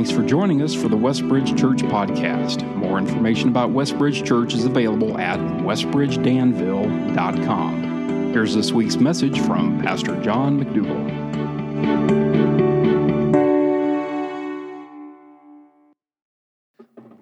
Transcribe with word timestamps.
Thanks 0.00 0.16
for 0.16 0.22
joining 0.22 0.62
us 0.62 0.74
for 0.74 0.88
the 0.88 0.96
Westbridge 0.96 1.58
Church 1.58 1.82
podcast. 1.82 2.64
More 2.74 2.96
information 2.96 3.50
about 3.50 3.68
Westbridge 3.68 4.26
Church 4.26 4.54
is 4.54 4.64
available 4.64 5.18
at 5.18 5.38
westbridgedanville.com. 5.38 8.32
Here's 8.32 8.54
this 8.54 8.72
week's 8.72 8.96
message 8.96 9.38
from 9.40 9.78
Pastor 9.82 10.18
John 10.22 10.58
McDougall. 10.58 11.06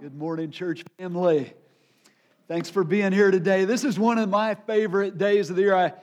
Good 0.00 0.14
morning, 0.14 0.52
church 0.52 0.84
family. 0.98 1.52
Thanks 2.46 2.70
for 2.70 2.84
being 2.84 3.10
here 3.10 3.32
today. 3.32 3.64
This 3.64 3.82
is 3.82 3.98
one 3.98 4.18
of 4.18 4.28
my 4.28 4.54
favorite 4.54 5.18
days 5.18 5.50
of 5.50 5.56
the 5.56 5.62
year. 5.62 5.74
I, 5.74 5.94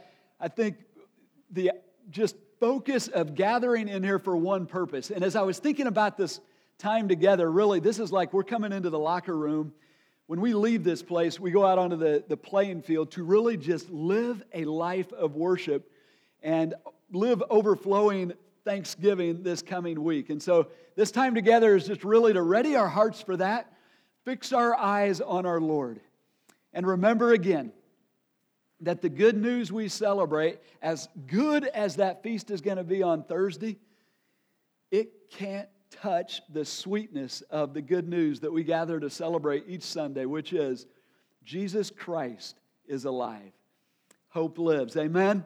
I 0.42 0.50
think 0.50 0.76
the 1.52 1.71
just 2.10 2.36
focus 2.60 3.07
of 3.07 3.34
gathering 3.34 3.88
in 3.88 4.04
here 4.04 4.20
for 4.20 4.36
one 4.36 4.66
purpose. 4.66 5.10
And 5.10 5.23
as 5.23 5.38
I 5.38 5.44
was 5.44 5.57
thinking 5.57 5.88
about 5.88 6.18
this 6.18 6.42
time 6.78 7.07
together, 7.07 7.50
really, 7.50 7.80
this 7.80 8.00
is 8.00 8.12
like 8.12 8.34
we're 8.34 8.43
coming 8.43 8.71
into 8.71 8.89
the 8.89 9.00
locker 9.00 9.36
room. 9.36 9.74
When 10.28 10.42
we 10.42 10.54
leave 10.54 10.84
this 10.84 11.04
place, 11.04 11.39
we 11.39 11.51
go 11.51 11.65
out 11.65 11.78
onto 11.78 11.96
the, 11.96 12.24
the 12.28 12.38
playing 12.38 12.82
field 12.82 13.11
to 13.11 13.24
really 13.24 13.57
just 13.57 13.89
live 13.89 14.43
a 14.54 14.65
life 14.65 15.11
of 15.14 15.36
worship 15.36 15.92
and 16.42 16.74
live 17.11 17.43
overflowing 17.50 18.34
Thanksgiving 18.64 19.43
this 19.43 19.61
coming 19.61 20.04
week. 20.04 20.29
And 20.29 20.42
so 20.42 20.68
this 20.96 21.11
time 21.11 21.36
together 21.36 21.75
is 21.75 21.86
just 21.86 22.04
really 22.04 22.34
to 22.34 22.42
ready 22.42 22.76
our 22.76 22.87
hearts 22.87 23.21
for 23.21 23.37
that, 23.37 23.71
fix 24.26 24.51
our 24.51 24.76
eyes 24.76 25.21
on 25.21 25.46
our 25.46 25.62
Lord. 25.62 26.00
And 26.73 26.86
remember 26.86 27.32
again 27.32 27.71
that 28.82 29.01
the 29.01 29.10
good 29.10 29.37
news 29.37 29.71
we 29.71 29.87
celebrate, 29.87 30.60
as 30.82 31.07
good 31.28 31.65
as 31.65 31.98
that 31.98 32.23
feast 32.23 32.50
is 32.52 32.62
going 32.62 32.78
to 32.78 32.84
be 32.84 33.03
on 33.03 33.23
Thursday, 33.23 33.78
it 34.92 35.30
can't 35.31 35.70
touch 35.92 36.42
the 36.52 36.66
sweetness 36.66 37.42
of 37.50 37.73
the 37.73 37.81
good 37.81 38.08
news 38.08 38.42
that 38.42 38.52
we 38.52 38.64
gather 38.64 39.00
to 39.00 39.09
celebrate 39.09 39.66
each 39.67 39.84
Sunday, 39.84 40.26
which 40.26 40.54
is 40.54 40.86
Jesus 41.44 41.92
Christ 41.92 42.59
is 42.88 43.06
alive. 43.06 43.52
Hope 44.30 44.58
lives. 44.58 44.98
Amen? 44.98 45.46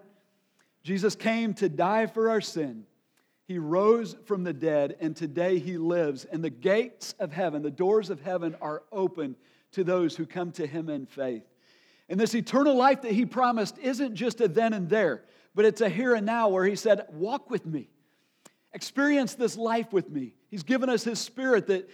Jesus 0.84 1.16
came 1.16 1.54
to 1.56 1.70
die 1.70 2.08
for 2.08 2.30
our 2.30 2.42
sin. 2.42 2.86
He 3.46 3.58
rose 3.58 4.16
from 4.26 4.44
the 4.44 4.54
dead, 4.54 4.96
and 5.00 5.16
today 5.16 5.60
he 5.60 5.78
lives. 5.78 6.26
And 6.26 6.44
the 6.44 6.50
gates 6.50 7.16
of 7.20 7.32
heaven, 7.32 7.64
the 7.64 7.72
doors 7.72 8.10
of 8.10 8.22
heaven, 8.22 8.56
are 8.62 8.84
open 8.92 9.36
to 9.72 9.84
those 9.84 10.16
who 10.16 10.26
come 10.26 10.52
to 10.54 10.68
him 10.68 10.90
in 10.90 11.06
faith. 11.06 11.44
And 12.08 12.20
this 12.20 12.34
eternal 12.34 12.76
life 12.76 13.02
that 13.04 13.12
he 13.12 13.26
promised 13.26 13.78
isn't 13.80 14.16
just 14.16 14.42
a 14.42 14.48
then 14.48 14.74
and 14.74 14.90
there, 14.90 15.24
but 15.54 15.66
it's 15.66 15.82
a 15.82 15.90
here 15.90 16.16
and 16.16 16.26
now 16.26 16.50
where 16.50 16.66
he 16.66 16.76
said, 16.76 17.06
Walk 17.12 17.50
with 17.50 17.66
me. 17.66 17.90
Experience 18.74 19.36
this 19.36 19.58
life 19.58 19.92
with 19.92 20.10
me. 20.10 20.36
He's 20.50 20.64
given 20.64 20.90
us 20.90 21.04
his 21.04 21.20
spirit 21.20 21.68
that 21.68 21.90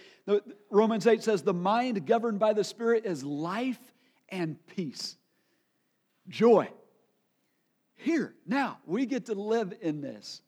Romans 0.70 1.06
8 1.06 1.22
says 1.22 1.42
the 1.42 1.54
mind 1.54 2.06
governed 2.06 2.38
by 2.38 2.52
the 2.52 2.64
spirit 2.64 3.06
is 3.06 3.24
life 3.24 3.80
and 4.28 4.56
peace, 4.66 5.16
joy. 6.28 6.68
Here, 7.96 8.34
now, 8.46 8.78
we 8.84 9.06
get 9.06 9.26
to 9.26 9.34
live 9.34 9.72
in 9.80 10.02
this. 10.02 10.42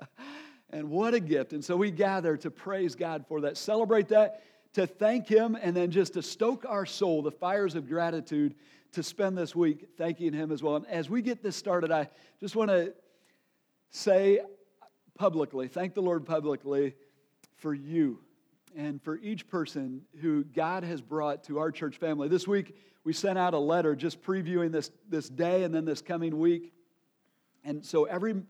and 0.70 0.90
what 0.90 1.14
a 1.14 1.20
gift. 1.20 1.52
And 1.52 1.64
so 1.64 1.76
we 1.76 1.90
gather 1.90 2.36
to 2.38 2.50
praise 2.50 2.94
God 2.94 3.24
for 3.26 3.40
that, 3.42 3.56
celebrate 3.56 4.08
that, 4.08 4.42
to 4.74 4.86
thank 4.86 5.28
Him, 5.28 5.56
and 5.60 5.74
then 5.74 5.90
just 5.90 6.14
to 6.14 6.22
stoke 6.22 6.66
our 6.68 6.84
soul, 6.84 7.22
the 7.22 7.30
fires 7.30 7.74
of 7.74 7.88
gratitude, 7.88 8.54
to 8.92 9.02
spend 9.02 9.38
this 9.38 9.56
week 9.56 9.88
thanking 9.96 10.32
Him 10.32 10.52
as 10.52 10.62
well. 10.62 10.76
And 10.76 10.86
as 10.88 11.08
we 11.08 11.22
get 11.22 11.42
this 11.42 11.56
started, 11.56 11.90
I 11.90 12.10
just 12.40 12.54
want 12.54 12.70
to 12.70 12.92
say 13.90 14.40
publicly, 15.16 15.68
thank 15.68 15.94
the 15.94 16.02
Lord 16.02 16.26
publicly 16.26 16.94
for 17.56 17.74
you 17.74 18.20
and 18.76 19.02
for 19.02 19.16
each 19.18 19.48
person 19.48 20.02
who 20.20 20.44
God 20.44 20.82
has 20.84 21.00
brought 21.00 21.44
to 21.44 21.58
our 21.58 21.70
church 21.70 21.96
family. 21.98 22.28
This 22.28 22.48
week, 22.48 22.76
we 23.04 23.12
sent 23.12 23.38
out 23.38 23.54
a 23.54 23.58
letter 23.58 23.94
just 23.94 24.22
previewing 24.22 24.72
this, 24.72 24.90
this 25.08 25.28
day 25.28 25.62
and 25.62 25.74
then 25.74 25.84
this 25.84 26.02
coming 26.02 26.38
week. 26.38 26.72
And 27.64 27.84
so 27.84 28.04
every 28.04 28.42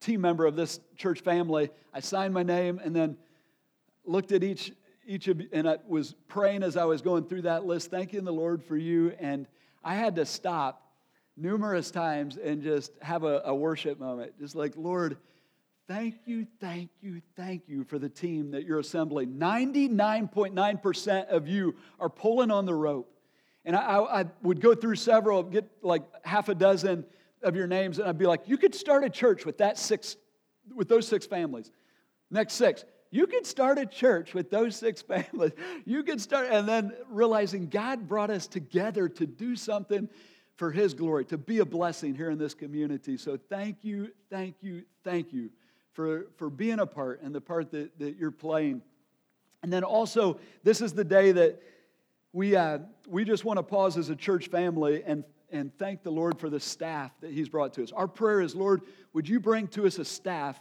team 0.00 0.20
member 0.20 0.46
of 0.46 0.56
this 0.56 0.80
church 0.96 1.20
family, 1.20 1.70
I 1.94 2.00
signed 2.00 2.34
my 2.34 2.42
name 2.42 2.80
and 2.82 2.94
then 2.94 3.16
looked 4.04 4.32
at 4.32 4.44
each 4.44 4.72
each 5.06 5.26
of 5.28 5.40
you, 5.40 5.48
and 5.52 5.68
I 5.68 5.78
was 5.88 6.14
praying 6.28 6.62
as 6.62 6.76
I 6.76 6.84
was 6.84 7.02
going 7.02 7.24
through 7.24 7.42
that 7.42 7.64
list, 7.64 7.90
thanking 7.90 8.24
the 8.24 8.32
Lord 8.32 8.62
for 8.62 8.76
you. 8.76 9.12
And 9.18 9.46
I 9.82 9.94
had 9.94 10.14
to 10.16 10.26
stop 10.26 10.89
numerous 11.40 11.90
times 11.90 12.36
and 12.36 12.62
just 12.62 12.92
have 13.00 13.24
a, 13.24 13.42
a 13.46 13.54
worship 13.54 13.98
moment. 13.98 14.38
Just 14.38 14.54
like, 14.54 14.74
Lord, 14.76 15.16
thank 15.88 16.16
you, 16.26 16.46
thank 16.60 16.90
you, 17.00 17.22
thank 17.36 17.62
you 17.66 17.84
for 17.84 17.98
the 17.98 18.08
team 18.08 18.52
that 18.52 18.64
you're 18.64 18.78
assembling. 18.78 19.34
99.9% 19.34 21.28
of 21.28 21.48
you 21.48 21.74
are 21.98 22.10
pulling 22.10 22.50
on 22.50 22.66
the 22.66 22.74
rope. 22.74 23.12
And 23.64 23.74
I, 23.74 23.98
I, 23.98 24.24
would 24.42 24.60
go 24.60 24.74
through 24.74 24.96
several, 24.96 25.42
get 25.42 25.68
like 25.82 26.02
half 26.24 26.48
a 26.48 26.54
dozen 26.54 27.04
of 27.42 27.56
your 27.56 27.66
names, 27.66 27.98
and 27.98 28.08
I'd 28.08 28.18
be 28.18 28.26
like, 28.26 28.42
you 28.46 28.56
could 28.56 28.74
start 28.74 29.04
a 29.04 29.10
church 29.10 29.44
with 29.44 29.58
that 29.58 29.78
six, 29.78 30.16
with 30.74 30.88
those 30.88 31.06
six 31.06 31.26
families. 31.26 31.70
Next 32.30 32.54
six. 32.54 32.84
You 33.10 33.26
could 33.26 33.44
start 33.44 33.78
a 33.78 33.86
church 33.86 34.34
with 34.34 34.50
those 34.50 34.76
six 34.76 35.02
families. 35.12 35.52
You 35.84 36.04
could 36.04 36.20
start, 36.20 36.48
and 36.50 36.68
then 36.68 36.92
realizing 37.08 37.68
God 37.68 38.08
brought 38.08 38.30
us 38.30 38.46
together 38.46 39.08
to 39.08 39.26
do 39.26 39.56
something 39.56 40.08
for 40.60 40.70
His 40.70 40.92
glory, 40.92 41.24
to 41.24 41.38
be 41.38 41.60
a 41.60 41.64
blessing 41.64 42.14
here 42.14 42.28
in 42.28 42.36
this 42.36 42.52
community. 42.52 43.16
So 43.16 43.38
thank 43.48 43.78
you, 43.82 44.10
thank 44.28 44.56
you, 44.60 44.82
thank 45.02 45.32
you 45.32 45.48
for, 45.94 46.26
for 46.36 46.50
being 46.50 46.80
a 46.80 46.86
part 46.86 47.22
and 47.22 47.34
the 47.34 47.40
part 47.40 47.70
that, 47.70 47.98
that 47.98 48.18
you're 48.18 48.30
playing. 48.30 48.82
And 49.62 49.72
then 49.72 49.84
also, 49.84 50.38
this 50.62 50.82
is 50.82 50.92
the 50.92 51.02
day 51.02 51.32
that 51.32 51.62
we, 52.34 52.56
uh, 52.56 52.80
we 53.08 53.24
just 53.24 53.42
want 53.42 53.56
to 53.56 53.62
pause 53.62 53.96
as 53.96 54.10
a 54.10 54.14
church 54.14 54.48
family 54.48 55.02
and, 55.06 55.24
and 55.50 55.72
thank 55.78 56.02
the 56.02 56.10
Lord 56.10 56.38
for 56.38 56.50
the 56.50 56.60
staff 56.60 57.10
that 57.22 57.30
He's 57.30 57.48
brought 57.48 57.72
to 57.74 57.82
us. 57.82 57.90
Our 57.92 58.06
prayer 58.06 58.42
is, 58.42 58.54
Lord, 58.54 58.82
would 59.14 59.26
you 59.26 59.40
bring 59.40 59.66
to 59.68 59.86
us 59.86 59.98
a 59.98 60.04
staff 60.04 60.60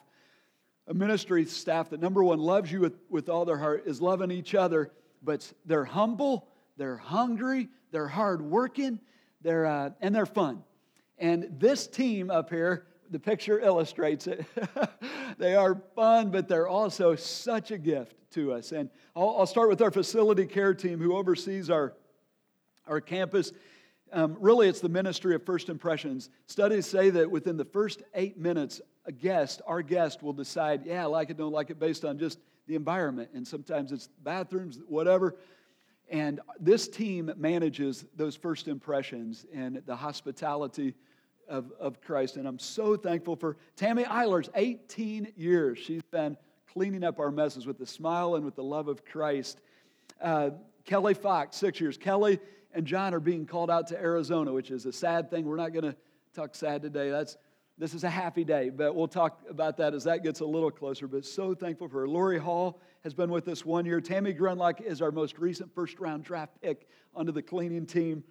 a 0.88 0.94
ministry 0.94 1.44
staff 1.44 1.90
that, 1.90 2.00
number 2.00 2.24
one, 2.24 2.40
loves 2.40 2.72
you 2.72 2.80
with, 2.80 2.96
with 3.10 3.28
all 3.28 3.44
their 3.44 3.58
heart, 3.58 3.84
is 3.86 4.02
loving 4.02 4.32
each 4.32 4.56
other, 4.56 4.94
but 5.22 5.52
they're 5.66 5.84
humble, 5.84 6.48
they're 6.78 6.96
hungry, 6.96 7.68
they're 7.92 8.08
hardworking, 8.08 9.02
they're, 9.42 9.66
uh, 9.66 9.92
and 10.02 10.14
they're 10.14 10.26
fun. 10.26 10.64
And 11.18 11.56
this 11.60 11.88
team 11.88 12.32
up 12.32 12.50
here, 12.50 12.88
the 13.10 13.20
picture 13.20 13.60
illustrates 13.60 14.28
it. 14.28 14.46
they 15.38 15.56
are 15.56 15.82
fun, 15.96 16.32
but 16.32 16.48
they're 16.48 16.68
also 16.68 17.16
such 17.16 17.72
a 17.72 17.78
gift 17.78 18.16
to 18.32 18.54
us. 18.54 18.72
And 18.72 18.90
I'll, 19.16 19.38
I'll 19.40 19.48
start 19.48 19.70
with 19.70 19.82
our 19.82 19.92
facility 19.92 20.46
care 20.46 20.74
team 20.74 21.00
who 21.00 21.16
oversees 21.16 21.70
our, 21.70 21.94
our 22.88 23.02
campus. 23.02 23.52
Um, 24.12 24.38
really, 24.40 24.68
it's 24.68 24.80
the 24.80 24.90
ministry 24.90 25.36
of 25.36 25.46
first 25.46 25.70
impressions. 25.70 26.30
Studies 26.48 26.86
say 26.86 27.10
that 27.12 27.30
within 27.30 27.58
the 27.58 27.66
first 27.66 28.02
eight 28.14 28.38
minutes 28.38 28.82
a 29.06 29.12
guest, 29.12 29.62
our 29.66 29.82
guest 29.82 30.22
will 30.22 30.34
decide, 30.34 30.86
yeah, 30.86 31.04
I 31.04 31.06
like 31.06 31.30
it, 31.30 31.38
don't 31.38 31.52
like 31.52 31.70
it, 31.70 31.80
based 31.80 32.06
on 32.06 32.18
just 32.20 32.40
the 32.68 32.76
environment. 32.76 33.30
And 33.34 33.48
sometimes 33.48 33.92
it's 33.92 34.08
bathrooms, 34.24 34.80
whatever. 34.88 35.36
And 36.10 36.40
this 36.60 36.88
team 36.88 37.32
manages 37.38 38.06
those 38.16 38.36
first 38.36 38.68
impressions 38.68 39.46
and 39.54 39.82
the 39.86 39.96
hospitality 39.96 40.96
of, 41.48 41.72
of 41.80 42.02
Christ. 42.02 42.38
And 42.38 42.48
I'm 42.48 42.60
so 42.60 42.96
thankful 42.96 43.36
for 43.36 43.58
Tammy 43.76 44.04
Eilers, 44.04 44.50
18 44.56 45.34
years. 45.36 45.78
She's 45.78 46.04
been 46.04 46.38
cleaning 46.72 47.04
up 47.04 47.20
our 47.20 47.32
messes 47.32 47.66
with 47.66 47.78
the 47.78 47.86
smile 47.86 48.36
and 48.36 48.46
with 48.46 48.56
the 48.56 48.64
love 48.64 48.88
of 48.88 49.06
Christ. 49.06 49.60
Uh, 50.22 50.52
Kelly 50.86 51.14
Fox, 51.14 51.58
six 51.58 51.80
years. 51.80 51.98
Kelly 51.98 52.40
and 52.74 52.86
John 52.86 53.14
are 53.14 53.20
being 53.20 53.46
called 53.46 53.70
out 53.70 53.88
to 53.88 54.00
Arizona, 54.00 54.52
which 54.52 54.72
is 54.72 54.86
a 54.86 54.94
sad 54.94 55.30
thing. 55.30 55.46
We're 55.46 55.56
not 55.56 55.74
going 55.74 55.86
to 55.86 55.96
talk 56.34 56.56
sad 56.56 56.82
today. 56.82 57.10
That's 57.10 57.38
this 57.80 57.94
is 57.94 58.04
a 58.04 58.10
happy 58.10 58.44
day, 58.44 58.70
but 58.70 58.94
we'll 58.94 59.08
talk 59.08 59.40
about 59.50 59.78
that 59.78 59.94
as 59.94 60.04
that 60.04 60.22
gets 60.22 60.42
a 60.42 60.46
little 60.46 60.70
closer. 60.70 61.08
But 61.08 61.26
so 61.26 61.56
thankful 61.56 61.88
for 61.88 62.02
her. 62.02 62.10
Lori 62.10 62.38
Hall 62.38 62.82
has 63.06 63.14
been 63.14 63.32
with 63.32 63.48
us 63.48 63.64
one 63.64 63.86
year. 63.86 64.02
Tammy 64.02 64.34
Grunlock 64.34 64.82
is 64.82 65.02
our 65.02 65.12
most 65.12 65.40
recent 65.40 65.74
first 65.74 65.98
round 65.98 66.26
draft 66.26 66.52
pick 66.62 66.90
onto 67.16 67.32
the 67.32 67.42
cleaning 67.42 67.86
team. 67.86 68.22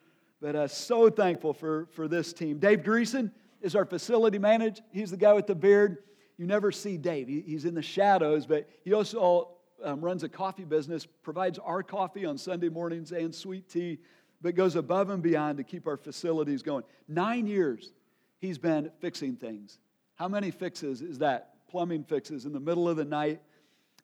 But 0.42 0.54
uh, 0.54 0.68
so 0.68 1.08
thankful 1.08 1.54
for, 1.54 1.88
for 1.92 2.06
this 2.06 2.34
team. 2.34 2.58
Dave 2.58 2.80
Greason 2.80 3.32
is 3.62 3.74
our 3.74 3.86
facility 3.86 4.38
manager. 4.38 4.82
He's 4.92 5.10
the 5.10 5.16
guy 5.16 5.32
with 5.32 5.46
the 5.46 5.54
beard. 5.54 5.96
You 6.36 6.46
never 6.46 6.70
see 6.70 6.98
Dave, 6.98 7.26
he, 7.26 7.40
he's 7.40 7.64
in 7.64 7.74
the 7.74 7.82
shadows, 7.82 8.46
but 8.46 8.68
he 8.84 8.92
also 8.92 9.56
um, 9.82 10.02
runs 10.02 10.24
a 10.24 10.28
coffee 10.28 10.64
business, 10.64 11.06
provides 11.06 11.58
our 11.58 11.82
coffee 11.82 12.26
on 12.26 12.36
Sunday 12.36 12.68
mornings 12.68 13.12
and 13.12 13.34
sweet 13.34 13.68
tea, 13.68 13.98
but 14.42 14.54
goes 14.54 14.76
above 14.76 15.08
and 15.08 15.22
beyond 15.22 15.56
to 15.56 15.64
keep 15.64 15.86
our 15.86 15.96
facilities 15.96 16.62
going. 16.62 16.84
Nine 17.08 17.46
years 17.46 17.92
he's 18.38 18.58
been 18.58 18.90
fixing 19.00 19.36
things. 19.36 19.78
How 20.14 20.28
many 20.28 20.50
fixes 20.50 21.02
is 21.02 21.18
that? 21.18 21.54
Plumbing 21.68 22.04
fixes 22.04 22.44
in 22.44 22.52
the 22.52 22.60
middle 22.60 22.88
of 22.88 22.96
the 22.96 23.04
night 23.04 23.40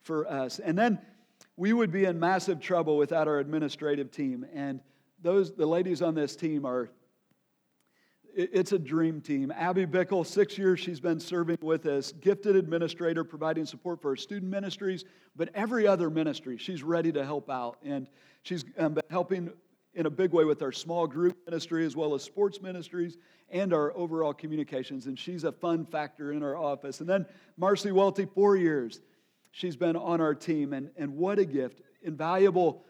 for 0.02 0.30
us. 0.30 0.58
And 0.58 0.78
then 0.78 0.98
we 1.56 1.72
would 1.72 1.90
be 1.90 2.04
in 2.04 2.18
massive 2.20 2.60
trouble 2.60 2.96
without 2.96 3.26
our 3.26 3.38
administrative 3.38 4.10
team. 4.10 4.46
And 4.54 4.80
those 5.22 5.54
the 5.54 5.66
ladies 5.66 6.02
on 6.02 6.14
this 6.14 6.36
team 6.36 6.64
are 6.64 6.90
it's 8.36 8.72
a 8.72 8.78
dream 8.78 9.20
team. 9.20 9.52
Abby 9.52 9.86
Bickle, 9.86 10.26
six 10.26 10.58
years 10.58 10.80
she's 10.80 10.98
been 10.98 11.20
serving 11.20 11.58
with 11.62 11.86
us, 11.86 12.10
gifted 12.10 12.56
administrator, 12.56 13.22
providing 13.22 13.64
support 13.64 14.02
for 14.02 14.10
our 14.10 14.16
student 14.16 14.50
ministries, 14.50 15.04
but 15.36 15.50
every 15.54 15.86
other 15.86 16.10
ministry, 16.10 16.58
she's 16.58 16.82
ready 16.82 17.12
to 17.12 17.24
help 17.24 17.48
out. 17.48 17.78
And 17.84 18.08
she's 18.42 18.64
um, 18.76 18.94
been 18.94 19.04
helping 19.08 19.52
in 19.94 20.06
a 20.06 20.10
big 20.10 20.32
way 20.32 20.44
with 20.44 20.62
our 20.62 20.72
small 20.72 21.06
group 21.06 21.36
ministry 21.46 21.86
as 21.86 21.94
well 21.96 22.14
as 22.14 22.22
sports 22.22 22.60
ministries 22.60 23.16
and 23.50 23.72
our 23.72 23.96
overall 23.96 24.34
communications. 24.34 25.06
And 25.06 25.18
she's 25.18 25.44
a 25.44 25.52
fun 25.52 25.84
factor 25.84 26.32
in 26.32 26.42
our 26.42 26.56
office. 26.56 27.00
And 27.00 27.08
then 27.08 27.26
Marcy 27.56 27.92
Welty, 27.92 28.26
four 28.26 28.56
years, 28.56 29.00
she's 29.52 29.76
been 29.76 29.96
on 29.96 30.20
our 30.20 30.34
team. 30.34 30.72
And, 30.72 30.90
and 30.96 31.16
what 31.16 31.38
a 31.38 31.44
gift! 31.44 31.80
Invaluable 32.02 32.84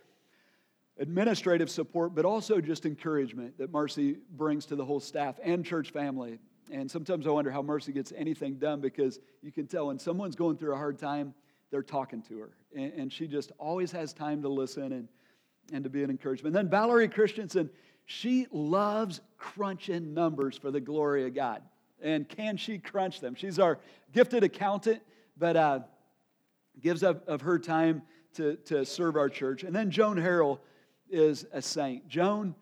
administrative 0.98 1.70
support, 1.70 2.14
but 2.14 2.24
also 2.24 2.60
just 2.60 2.86
encouragement 2.86 3.58
that 3.58 3.70
Marcy 3.72 4.16
brings 4.30 4.64
to 4.66 4.76
the 4.76 4.84
whole 4.84 5.00
staff 5.00 5.38
and 5.42 5.64
church 5.64 5.90
family. 5.90 6.38
And 6.70 6.90
sometimes 6.90 7.26
I 7.26 7.30
wonder 7.30 7.50
how 7.50 7.62
Marcy 7.62 7.92
gets 7.92 8.12
anything 8.16 8.54
done 8.54 8.80
because 8.80 9.18
you 9.42 9.52
can 9.52 9.66
tell 9.66 9.88
when 9.88 9.98
someone's 9.98 10.36
going 10.36 10.56
through 10.56 10.72
a 10.72 10.76
hard 10.76 10.98
time, 10.98 11.34
they're 11.70 11.82
talking 11.82 12.22
to 12.22 12.38
her. 12.38 12.50
And, 12.74 12.92
and 12.92 13.12
she 13.12 13.26
just 13.26 13.52
always 13.58 13.90
has 13.92 14.12
time 14.12 14.40
to 14.42 14.48
listen 14.48 14.92
and, 14.92 15.08
and 15.72 15.84
to 15.84 15.90
be 15.90 16.02
an 16.02 16.10
encouragement. 16.10 16.54
Then 16.54 16.68
Valerie 16.68 17.08
Christensen, 17.08 17.70
she 18.06 18.46
loves 18.50 19.20
crunching 19.38 20.14
numbers 20.14 20.56
for 20.56 20.70
the 20.70 20.80
glory 20.80 21.26
of 21.26 21.34
God. 21.34 21.62
And 22.02 22.28
can 22.28 22.56
she 22.56 22.78
crunch 22.78 23.20
them? 23.20 23.34
She's 23.34 23.58
our 23.58 23.78
gifted 24.12 24.44
accountant, 24.44 25.00
but 25.38 25.56
uh, 25.56 25.80
gives 26.80 27.02
up 27.02 27.26
of 27.28 27.40
her 27.42 27.58
time 27.58 28.02
to, 28.34 28.56
to 28.66 28.84
serve 28.84 29.16
our 29.16 29.28
church. 29.28 29.62
And 29.62 29.74
then 29.74 29.90
Joan 29.90 30.16
Harrell, 30.16 30.58
is 31.14 31.46
a 31.52 31.62
saint. 31.62 32.08
Joan, 32.08 32.54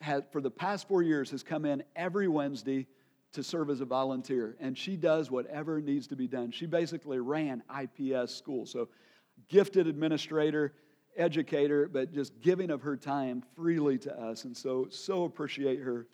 has, 0.00 0.22
for 0.32 0.40
the 0.40 0.50
past 0.50 0.88
four 0.88 1.02
years, 1.02 1.30
has 1.30 1.42
come 1.42 1.64
in 1.64 1.82
every 1.94 2.28
Wednesday 2.28 2.86
to 3.32 3.42
serve 3.42 3.70
as 3.70 3.80
a 3.80 3.84
volunteer, 3.84 4.56
and 4.60 4.76
she 4.76 4.96
does 4.96 5.30
whatever 5.30 5.80
needs 5.80 6.06
to 6.06 6.16
be 6.16 6.26
done. 6.26 6.50
She 6.50 6.66
basically 6.66 7.18
ran 7.18 7.62
IPS 7.70 8.34
school, 8.34 8.64
so 8.64 8.88
gifted 9.48 9.86
administrator, 9.86 10.72
educator, 11.16 11.88
but 11.88 12.12
just 12.12 12.40
giving 12.40 12.70
of 12.70 12.82
her 12.82 12.96
time 12.96 13.42
freely 13.54 13.98
to 13.98 14.18
us, 14.18 14.44
and 14.44 14.56
so 14.56 14.86
so 14.90 15.24
appreciate 15.24 15.80
her. 15.80 16.06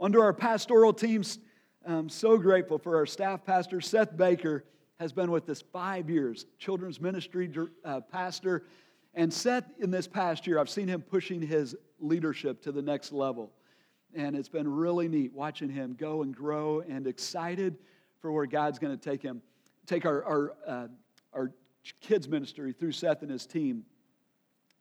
Under 0.00 0.22
our 0.22 0.32
pastoral 0.32 0.92
teams, 0.92 1.38
I'm 1.86 2.08
so 2.08 2.38
grateful 2.38 2.78
for 2.78 2.96
our 2.96 3.06
staff 3.06 3.44
pastor 3.44 3.80
Seth 3.80 4.16
Baker 4.16 4.64
has 5.00 5.12
been 5.12 5.30
with 5.30 5.48
us 5.48 5.62
five 5.72 6.10
years, 6.10 6.46
children's 6.58 7.00
ministry 7.00 7.50
uh, 7.84 8.00
pastor 8.00 8.64
and 9.18 9.32
Seth, 9.32 9.64
in 9.80 9.90
this 9.90 10.06
past 10.06 10.46
year, 10.46 10.60
I've 10.60 10.70
seen 10.70 10.86
him 10.86 11.02
pushing 11.02 11.42
his 11.42 11.74
leadership 11.98 12.62
to 12.62 12.70
the 12.70 12.82
next 12.82 13.12
level. 13.12 13.52
And 14.14 14.36
it's 14.36 14.48
been 14.48 14.68
really 14.68 15.08
neat 15.08 15.32
watching 15.34 15.68
him 15.68 15.96
go 15.98 16.22
and 16.22 16.32
grow 16.34 16.80
and 16.88 17.04
excited 17.06 17.78
for 18.20 18.32
where 18.32 18.46
God's 18.46 18.78
going 18.78 18.96
to 18.96 19.10
take 19.10 19.20
him, 19.20 19.42
take 19.86 20.06
our, 20.06 20.24
our, 20.24 20.54
uh, 20.66 20.86
our 21.32 21.52
kids' 22.00 22.28
ministry 22.28 22.72
through 22.72 22.92
Seth 22.92 23.22
and 23.22 23.30
his 23.30 23.44
team. 23.44 23.84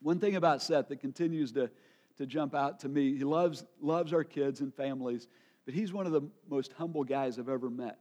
One 0.02 0.20
thing 0.20 0.36
about 0.36 0.62
Seth 0.62 0.90
that 0.90 1.00
continues 1.00 1.52
to, 1.54 1.70
to 2.18 2.26
jump 2.26 2.56
out 2.56 2.80
to 2.82 2.90
me, 2.90 3.16
he 3.16 3.24
loves, 3.24 3.66
loves 3.82 4.14
our 4.14 4.24
kids 4.24 4.62
and 4.62 4.74
families, 4.74 5.28
but 5.66 5.74
he's 5.74 5.92
one 5.92 6.06
of 6.06 6.12
the 6.12 6.22
most 6.50 6.74
humble 6.74 7.04
guys 7.04 7.40
I've 7.40 7.50
ever 7.50 7.70
met. 7.70 8.00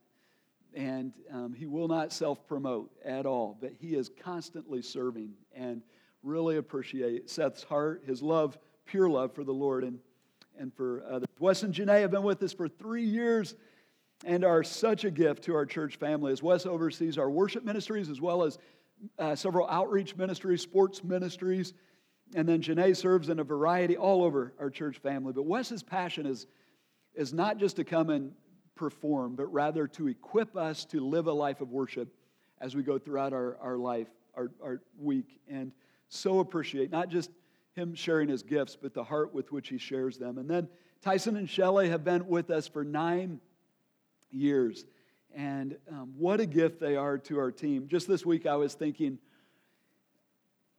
And 0.75 1.13
um, 1.33 1.55
he 1.55 1.67
will 1.67 1.89
not 1.89 2.13
self 2.13 2.47
promote 2.47 2.91
at 3.05 3.25
all, 3.25 3.57
but 3.61 3.73
he 3.73 3.95
is 3.95 4.11
constantly 4.23 4.83
serving. 4.83 5.33
And 5.55 5.83
really 6.23 6.57
appreciate 6.57 7.31
Seth's 7.31 7.63
heart, 7.63 8.03
his 8.05 8.23
love, 8.23 8.59
pure 8.85 9.09
love 9.09 9.33
for 9.33 9.45
the 9.45 9.53
Lord 9.53 9.85
and, 9.85 9.99
and 10.59 10.75
for 10.75 11.03
others. 11.09 11.29
Wes 11.39 11.63
and 11.63 11.73
Janae 11.73 12.01
have 12.01 12.11
been 12.11 12.25
with 12.25 12.43
us 12.43 12.53
for 12.53 12.69
three 12.69 13.05
years 13.05 13.55
and 14.25 14.45
are 14.45 14.65
such 14.65 15.05
a 15.05 15.11
gift 15.11 15.45
to 15.45 15.55
our 15.55 15.67
church 15.67 15.97
family 15.97 16.33
as 16.33 16.43
Wes 16.43 16.67
oversees 16.67 17.17
our 17.17 17.31
worship 17.31 17.65
ministries 17.65 18.09
as 18.09 18.21
well 18.21 18.43
as 18.43 18.59
uh, 19.19 19.35
several 19.35 19.69
outreach 19.69 20.17
ministries, 20.17 20.63
sports 20.63 21.05
ministries, 21.05 21.75
and 22.35 22.49
then 22.49 22.61
Janae 22.61 22.97
serves 22.97 23.29
in 23.29 23.39
a 23.39 23.45
variety 23.45 23.97
all 23.97 24.25
over 24.25 24.55
our 24.59 24.71
church 24.71 24.99
family. 24.99 25.33
But 25.33 25.45
Wes's 25.45 25.83
passion 25.83 26.27
is, 26.27 26.47
is 27.15 27.33
not 27.33 27.59
just 27.59 27.77
to 27.77 27.85
come 27.85 28.11
and 28.11 28.33
perform, 28.75 29.37
but 29.37 29.53
rather 29.53 29.87
to 29.87 30.09
equip 30.09 30.57
us 30.57 30.85
to 30.87 31.01
live 31.01 31.27
a 31.27 31.33
life 31.33 31.61
of 31.61 31.71
worship 31.71 32.09
as 32.61 32.75
we 32.75 32.83
go 32.83 32.99
throughout 32.99 33.33
our, 33.33 33.57
our 33.61 33.77
life, 33.77 34.09
our, 34.35 34.51
our 34.63 34.83
week. 34.99 35.41
And 35.49 35.73
so 36.09 36.41
appreciate 36.41 36.91
not 36.91 37.09
just 37.09 37.31
him 37.75 37.95
sharing 37.95 38.29
his 38.29 38.43
gifts, 38.43 38.77
but 38.81 38.95
the 38.95 39.05
heart 39.05 39.35
with 39.35 39.53
which 39.53 39.69
he 39.69 39.79
shares 39.79 40.19
them. 40.19 40.39
And 40.39 40.49
then 40.49 40.69
Tyson 41.03 41.37
and 41.37 41.49
Shelley 41.49 41.91
have 41.91 42.05
been 42.05 42.27
with 42.27 42.51
us 42.51 42.67
for 42.67 42.85
nine 42.85 43.41
years. 44.31 44.85
And 45.37 45.77
um, 45.93 46.15
what 46.17 46.41
a 46.41 46.47
gift 46.47 46.81
they 46.81 46.97
are 46.97 47.19
to 47.19 47.39
our 47.39 47.53
team. 47.53 47.89
Just 47.89 48.09
this 48.09 48.25
week, 48.25 48.47
I 48.47 48.57
was 48.57 48.73
thinking, 48.73 49.19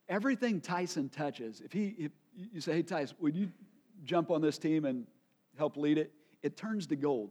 everything 0.10 0.60
Tyson 0.60 1.10
touches, 1.10 1.62
if 1.62 1.72
he, 1.72 1.96
if 2.00 2.12
you 2.36 2.60
say, 2.60 2.74
hey, 2.74 2.82
Tyson, 2.82 3.16
would 3.20 3.36
you 3.36 3.52
jump 4.04 4.32
on 4.32 4.42
this 4.42 4.58
team 4.58 4.86
and 4.86 5.06
help 5.60 5.78
lead 5.78 6.00
it? 6.00 6.12
It 6.42 6.58
turns 6.58 6.88
to 6.88 6.96
gold. 6.96 7.30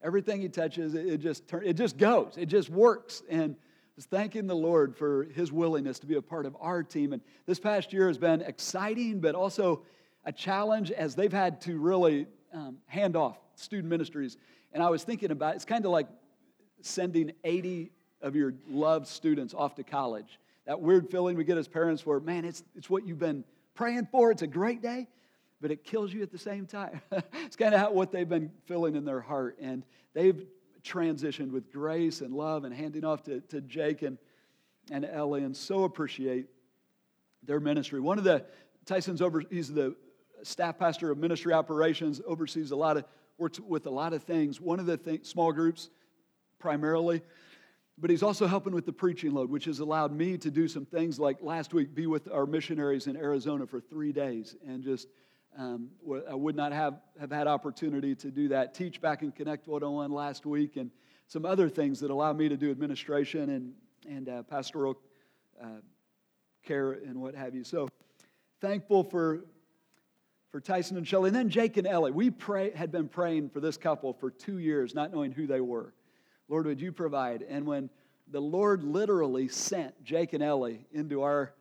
Everything 0.00 0.42
he 0.42 0.48
touches, 0.48 0.94
it 0.94 1.18
just, 1.18 1.48
turn, 1.48 1.62
it 1.66 1.74
just 1.74 1.98
goes. 1.98 2.34
It 2.36 2.46
just 2.46 2.70
works. 2.70 3.24
And 3.28 3.56
is 3.96 4.06
thanking 4.06 4.46
the 4.46 4.54
Lord 4.54 4.96
for 4.96 5.24
his 5.34 5.50
willingness 5.50 5.98
to 6.00 6.06
be 6.06 6.14
a 6.14 6.22
part 6.22 6.46
of 6.46 6.56
our 6.60 6.84
team. 6.84 7.12
And 7.12 7.22
this 7.46 7.58
past 7.58 7.92
year 7.92 8.06
has 8.06 8.18
been 8.18 8.42
exciting, 8.42 9.18
but 9.20 9.34
also 9.34 9.82
a 10.24 10.30
challenge 10.32 10.92
as 10.92 11.16
they've 11.16 11.32
had 11.32 11.60
to 11.62 11.78
really 11.78 12.26
um, 12.52 12.78
hand 12.86 13.16
off 13.16 13.38
student 13.56 13.88
ministries. 13.88 14.36
And 14.72 14.82
I 14.82 14.90
was 14.90 15.02
thinking 15.02 15.32
about 15.32 15.56
it's 15.56 15.64
kind 15.64 15.84
of 15.84 15.90
like 15.90 16.08
sending 16.84 17.32
80 17.44 17.90
of 18.20 18.36
your 18.36 18.54
loved 18.68 19.06
students 19.06 19.54
off 19.54 19.74
to 19.76 19.82
college. 19.82 20.38
That 20.66 20.80
weird 20.80 21.10
feeling 21.10 21.36
we 21.36 21.44
get 21.44 21.58
as 21.58 21.66
parents 21.66 22.04
where, 22.04 22.20
man, 22.20 22.44
it's, 22.44 22.62
it's 22.76 22.90
what 22.90 23.06
you've 23.06 23.18
been 23.18 23.44
praying 23.74 24.08
for. 24.10 24.30
It's 24.30 24.42
a 24.42 24.46
great 24.46 24.82
day, 24.82 25.08
but 25.60 25.70
it 25.70 25.84
kills 25.84 26.12
you 26.12 26.22
at 26.22 26.30
the 26.30 26.38
same 26.38 26.66
time. 26.66 27.00
it's 27.44 27.56
kind 27.56 27.74
of 27.74 27.92
what 27.92 28.12
they've 28.12 28.28
been 28.28 28.50
feeling 28.66 28.96
in 28.96 29.04
their 29.04 29.20
heart. 29.20 29.56
And 29.60 29.82
they've 30.12 30.46
transitioned 30.84 31.50
with 31.50 31.72
grace 31.72 32.20
and 32.20 32.34
love 32.34 32.64
and 32.64 32.74
handing 32.74 33.04
off 33.04 33.22
to, 33.24 33.40
to 33.40 33.62
Jake 33.62 34.02
and, 34.02 34.18
and 34.90 35.06
Ellie, 35.06 35.42
and 35.42 35.56
so 35.56 35.84
appreciate 35.84 36.46
their 37.42 37.60
ministry. 37.60 38.00
One 38.00 38.18
of 38.18 38.24
the, 38.24 38.44
Tyson's 38.84 39.22
over, 39.22 39.42
he's 39.50 39.72
the 39.72 39.96
staff 40.42 40.78
pastor 40.78 41.10
of 41.10 41.16
ministry 41.16 41.54
operations, 41.54 42.20
oversees 42.26 42.70
a 42.72 42.76
lot 42.76 42.98
of, 42.98 43.04
works 43.38 43.58
with 43.58 43.86
a 43.86 43.90
lot 43.90 44.12
of 44.12 44.22
things. 44.22 44.60
One 44.60 44.78
of 44.78 44.86
the 44.86 44.98
things, 44.98 45.28
small 45.28 45.52
groups 45.52 45.88
primarily, 46.64 47.20
but 47.98 48.08
he's 48.08 48.22
also 48.22 48.46
helping 48.46 48.72
with 48.72 48.86
the 48.86 48.92
preaching 48.92 49.34
load, 49.34 49.50
which 49.50 49.66
has 49.66 49.80
allowed 49.80 50.12
me 50.12 50.38
to 50.38 50.50
do 50.50 50.66
some 50.66 50.86
things 50.86 51.18
like 51.18 51.36
last 51.42 51.74
week 51.74 51.94
be 51.94 52.06
with 52.06 52.26
our 52.32 52.46
missionaries 52.46 53.06
in 53.06 53.18
Arizona 53.18 53.66
for 53.66 53.82
three 53.82 54.12
days 54.12 54.56
and 54.66 54.82
just 54.82 55.08
um, 55.58 55.90
I 56.26 56.34
would 56.34 56.56
not 56.56 56.72
have, 56.72 56.94
have 57.20 57.30
had 57.30 57.46
opportunity 57.46 58.14
to 58.14 58.30
do 58.30 58.48
that. 58.48 58.72
Teach 58.72 58.98
back 58.98 59.22
in 59.22 59.30
Connect 59.30 59.68
101 59.68 60.10
last 60.10 60.46
week 60.46 60.76
and 60.76 60.90
some 61.28 61.44
other 61.44 61.68
things 61.68 62.00
that 62.00 62.10
allow 62.10 62.32
me 62.32 62.48
to 62.48 62.56
do 62.56 62.70
administration 62.70 63.50
and, 63.50 63.74
and 64.08 64.28
uh, 64.30 64.42
pastoral 64.44 64.98
uh, 65.62 65.66
care 66.64 66.92
and 66.92 67.20
what 67.20 67.34
have 67.34 67.54
you. 67.54 67.62
So 67.62 67.90
thankful 68.62 69.04
for, 69.04 69.44
for 70.50 70.62
Tyson 70.62 70.96
and 70.96 71.06
Shelley. 71.06 71.28
And 71.28 71.36
then 71.36 71.50
Jake 71.50 71.76
and 71.76 71.86
Ellie. 71.86 72.10
We 72.10 72.30
pray, 72.30 72.70
had 72.70 72.90
been 72.90 73.06
praying 73.06 73.50
for 73.50 73.60
this 73.60 73.76
couple 73.76 74.14
for 74.14 74.30
two 74.30 74.58
years, 74.58 74.94
not 74.94 75.12
knowing 75.12 75.30
who 75.30 75.46
they 75.46 75.60
were. 75.60 75.92
Lord, 76.48 76.66
would 76.66 76.80
you 76.80 76.92
provide? 76.92 77.42
And 77.42 77.66
when 77.66 77.90
the 78.30 78.40
Lord 78.40 78.84
literally 78.84 79.48
sent 79.48 80.02
Jake 80.04 80.32
and 80.32 80.42
Ellie 80.42 80.86
into 80.92 81.22
our 81.22 81.52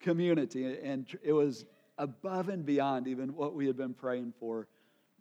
community, 0.00 0.78
and 0.82 1.06
it 1.22 1.32
was 1.32 1.64
above 1.98 2.48
and 2.48 2.64
beyond 2.64 3.08
even 3.08 3.34
what 3.34 3.54
we 3.54 3.66
had 3.66 3.76
been 3.76 3.94
praying 3.94 4.34
for, 4.38 4.68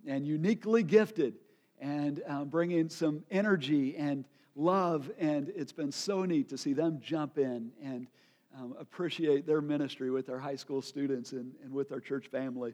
and 0.07 0.25
uniquely 0.25 0.83
gifted, 0.83 1.35
and 1.79 2.21
um, 2.27 2.49
bringing 2.49 2.89
some 2.89 3.23
energy 3.31 3.95
and 3.97 4.25
love. 4.55 5.11
And 5.19 5.51
it's 5.55 5.71
been 5.71 5.91
so 5.91 6.23
neat 6.23 6.49
to 6.49 6.57
see 6.57 6.73
them 6.73 6.99
jump 7.01 7.37
in 7.37 7.71
and 7.83 8.07
um, 8.57 8.75
appreciate 8.79 9.45
their 9.45 9.61
ministry 9.61 10.09
with 10.09 10.29
our 10.29 10.39
high 10.39 10.55
school 10.55 10.81
students 10.81 11.33
and, 11.33 11.51
and 11.63 11.73
with 11.73 11.91
our 11.91 11.99
church 11.99 12.27
family. 12.27 12.73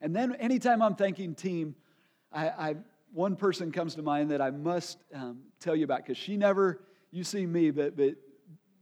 And 0.00 0.16
then, 0.16 0.34
anytime 0.36 0.82
I'm 0.82 0.94
thanking 0.96 1.34
team, 1.34 1.74
I, 2.32 2.48
I 2.48 2.76
one 3.12 3.36
person 3.36 3.70
comes 3.70 3.94
to 3.96 4.02
mind 4.02 4.30
that 4.30 4.40
I 4.40 4.50
must 4.50 4.98
um, 5.14 5.40
tell 5.60 5.76
you 5.76 5.84
about 5.84 5.98
because 5.98 6.16
she 6.16 6.36
never, 6.36 6.82
you 7.10 7.24
see 7.24 7.44
me, 7.46 7.70
but, 7.70 7.96
but 7.96 8.14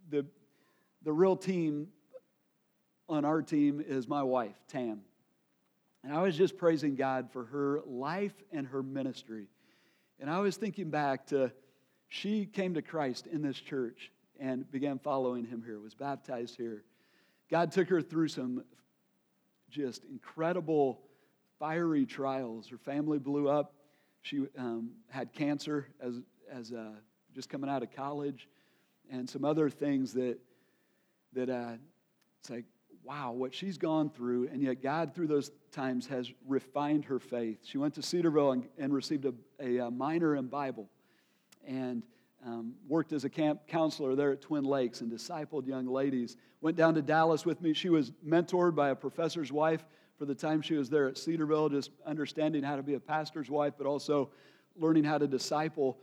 the, 0.08 0.24
the 1.02 1.12
real 1.12 1.36
team 1.36 1.88
on 3.08 3.24
our 3.24 3.42
team 3.42 3.82
is 3.86 4.06
my 4.06 4.22
wife, 4.22 4.54
Tam. 4.68 5.00
And 6.04 6.14
I 6.14 6.22
was 6.22 6.36
just 6.36 6.56
praising 6.56 6.94
God 6.94 7.28
for 7.32 7.44
her 7.46 7.80
life 7.86 8.32
and 8.52 8.66
her 8.68 8.82
ministry. 8.82 9.48
And 10.20 10.30
I 10.30 10.38
was 10.38 10.56
thinking 10.56 10.90
back 10.90 11.26
to 11.26 11.52
she 12.08 12.46
came 12.46 12.74
to 12.74 12.82
Christ 12.82 13.26
in 13.26 13.42
this 13.42 13.56
church 13.56 14.10
and 14.38 14.70
began 14.70 14.98
following 14.98 15.44
him 15.44 15.62
here, 15.64 15.78
was 15.80 15.94
baptized 15.94 16.56
here. 16.56 16.84
God 17.50 17.72
took 17.72 17.88
her 17.88 18.00
through 18.00 18.28
some 18.28 18.64
just 19.68 20.04
incredible 20.04 21.00
fiery 21.58 22.06
trials. 22.06 22.68
Her 22.68 22.78
family 22.78 23.18
blew 23.18 23.48
up. 23.48 23.74
She 24.22 24.46
um, 24.58 24.90
had 25.08 25.32
cancer 25.32 25.88
as, 26.00 26.20
as 26.50 26.72
uh, 26.72 26.90
just 27.34 27.48
coming 27.48 27.70
out 27.70 27.82
of 27.82 27.90
college 27.90 28.48
and 29.10 29.28
some 29.28 29.44
other 29.44 29.70
things 29.70 30.12
that, 30.14 30.38
that 31.32 31.48
uh, 31.48 31.72
it's 32.40 32.50
like, 32.50 32.64
wow, 33.02 33.32
what 33.32 33.54
she's 33.54 33.78
gone 33.78 34.10
through, 34.10 34.48
and 34.48 34.62
yet 34.62 34.82
God, 34.82 35.14
through 35.14 35.26
those 35.26 35.50
times, 35.72 36.06
has 36.06 36.30
refined 36.46 37.04
her 37.06 37.18
faith. 37.18 37.58
She 37.64 37.78
went 37.78 37.94
to 37.94 38.02
Cedarville 38.02 38.52
and, 38.52 38.68
and 38.78 38.92
received 38.92 39.24
a, 39.24 39.34
a, 39.58 39.86
a, 39.86 39.90
minor 39.90 40.36
in 40.36 40.46
Bible 40.46 40.88
and 41.66 42.02
um, 42.44 42.74
worked 42.88 43.12
as 43.12 43.24
a 43.24 43.30
camp 43.30 43.66
counselor 43.66 44.14
there 44.14 44.32
at 44.32 44.40
Twin 44.40 44.64
Lakes 44.64 45.00
and 45.00 45.10
discipled 45.10 45.66
young 45.66 45.86
ladies. 45.86 46.36
Went 46.60 46.76
down 46.76 46.94
to 46.94 47.02
Dallas 47.02 47.44
with 47.44 47.60
me. 47.60 47.72
She 47.72 47.88
was 47.88 48.12
mentored 48.26 48.74
by 48.74 48.90
a 48.90 48.94
professor's 48.94 49.50
wife 49.50 49.84
for 50.20 50.26
the 50.26 50.34
time 50.34 50.60
she 50.60 50.74
was 50.74 50.90
there 50.90 51.08
at 51.08 51.16
Cedarville, 51.16 51.70
just 51.70 51.92
understanding 52.04 52.62
how 52.62 52.76
to 52.76 52.82
be 52.82 52.92
a 52.92 53.00
pastor's 53.00 53.48
wife, 53.48 53.72
but 53.78 53.86
also 53.86 54.28
learning 54.76 55.02
how 55.02 55.16
to 55.16 55.26
disciple. 55.26 55.96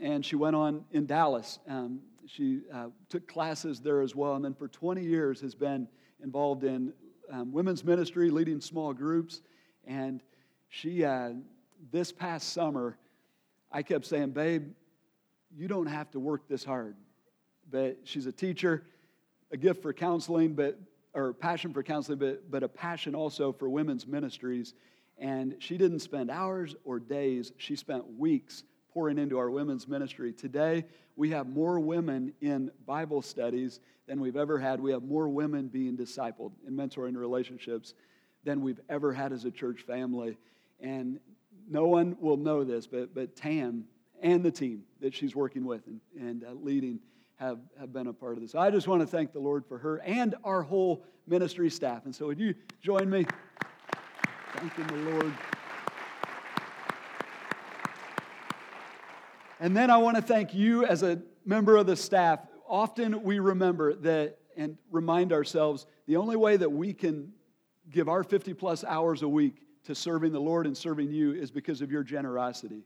And 0.00 0.26
she 0.26 0.34
went 0.34 0.56
on 0.56 0.84
in 0.90 1.06
Dallas. 1.06 1.60
Um, 1.68 2.00
she 2.26 2.62
uh, 2.74 2.86
took 3.08 3.28
classes 3.28 3.78
there 3.78 4.00
as 4.00 4.16
well, 4.16 4.34
and 4.34 4.44
then 4.44 4.52
for 4.52 4.66
20 4.66 5.04
years 5.04 5.40
has 5.42 5.54
been 5.54 5.86
involved 6.24 6.64
in 6.64 6.92
um, 7.30 7.52
women's 7.52 7.84
ministry, 7.84 8.30
leading 8.30 8.60
small 8.60 8.92
groups. 8.92 9.42
And 9.86 10.20
she, 10.68 11.04
uh, 11.04 11.30
this 11.92 12.10
past 12.10 12.52
summer, 12.52 12.98
I 13.70 13.84
kept 13.84 14.06
saying, 14.06 14.30
Babe, 14.30 14.72
you 15.56 15.68
don't 15.68 15.86
have 15.86 16.10
to 16.10 16.18
work 16.18 16.48
this 16.48 16.64
hard. 16.64 16.96
But 17.70 17.98
she's 18.02 18.26
a 18.26 18.32
teacher, 18.32 18.82
a 19.52 19.56
gift 19.56 19.82
for 19.82 19.92
counseling, 19.92 20.54
but 20.54 20.80
or 21.14 21.32
passion 21.32 21.72
for 21.72 21.82
counseling, 21.82 22.18
but, 22.18 22.50
but 22.50 22.62
a 22.62 22.68
passion 22.68 23.14
also 23.14 23.52
for 23.52 23.68
women's 23.68 24.06
ministries. 24.06 24.74
And 25.18 25.56
she 25.58 25.76
didn't 25.76 26.00
spend 26.00 26.30
hours 26.30 26.74
or 26.84 26.98
days, 26.98 27.52
she 27.56 27.76
spent 27.76 28.18
weeks 28.18 28.64
pouring 28.92 29.18
into 29.18 29.38
our 29.38 29.50
women's 29.50 29.88
ministry. 29.88 30.32
Today, 30.32 30.84
we 31.16 31.30
have 31.30 31.48
more 31.48 31.80
women 31.80 32.32
in 32.40 32.70
Bible 32.86 33.22
studies 33.22 33.80
than 34.06 34.20
we've 34.20 34.36
ever 34.36 34.58
had. 34.58 34.80
We 34.80 34.92
have 34.92 35.02
more 35.02 35.28
women 35.28 35.68
being 35.68 35.96
discipled 35.96 36.52
in 36.66 36.74
mentoring 36.74 37.16
relationships 37.16 37.94
than 38.44 38.62
we've 38.62 38.80
ever 38.88 39.12
had 39.12 39.32
as 39.32 39.44
a 39.44 39.50
church 39.50 39.82
family. 39.82 40.36
And 40.80 41.20
no 41.68 41.86
one 41.86 42.16
will 42.20 42.36
know 42.36 42.64
this, 42.64 42.86
but, 42.86 43.14
but 43.14 43.36
Tam 43.36 43.84
and 44.20 44.44
the 44.44 44.50
team 44.50 44.82
that 45.00 45.14
she's 45.14 45.34
working 45.34 45.64
with 45.64 45.86
and, 45.86 46.00
and 46.18 46.44
uh, 46.44 46.52
leading 46.52 47.00
have, 47.42 47.58
have 47.78 47.92
been 47.92 48.06
a 48.06 48.12
part 48.12 48.36
of 48.36 48.40
this. 48.40 48.54
I 48.54 48.70
just 48.70 48.86
want 48.86 49.00
to 49.02 49.06
thank 49.06 49.32
the 49.32 49.40
Lord 49.40 49.66
for 49.66 49.76
her 49.78 50.00
and 50.02 50.36
our 50.44 50.62
whole 50.62 51.04
ministry 51.26 51.70
staff. 51.70 52.04
And 52.04 52.14
so, 52.14 52.26
would 52.28 52.38
you 52.38 52.54
join 52.80 53.10
me? 53.10 53.26
Thanking 54.54 54.86
the 54.86 55.10
Lord. 55.10 55.32
And 59.58 59.76
then 59.76 59.90
I 59.90 59.96
want 59.96 60.16
to 60.16 60.22
thank 60.22 60.54
you 60.54 60.84
as 60.86 61.02
a 61.02 61.20
member 61.44 61.76
of 61.76 61.86
the 61.86 61.96
staff. 61.96 62.40
Often 62.68 63.22
we 63.22 63.40
remember 63.40 63.94
that 63.94 64.38
and 64.56 64.78
remind 64.90 65.32
ourselves 65.32 65.86
the 66.06 66.16
only 66.16 66.36
way 66.36 66.56
that 66.56 66.70
we 66.70 66.92
can 66.94 67.32
give 67.90 68.08
our 68.08 68.22
50 68.22 68.54
plus 68.54 68.84
hours 68.84 69.22
a 69.22 69.28
week 69.28 69.62
to 69.84 69.96
serving 69.96 70.32
the 70.32 70.40
Lord 70.40 70.66
and 70.66 70.76
serving 70.76 71.10
you 71.10 71.32
is 71.32 71.50
because 71.50 71.80
of 71.80 71.90
your 71.90 72.04
generosity. 72.04 72.84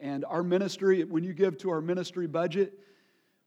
And 0.00 0.24
our 0.24 0.42
ministry, 0.42 1.04
when 1.04 1.24
you 1.24 1.34
give 1.34 1.58
to 1.58 1.70
our 1.70 1.82
ministry 1.82 2.26
budget, 2.26 2.78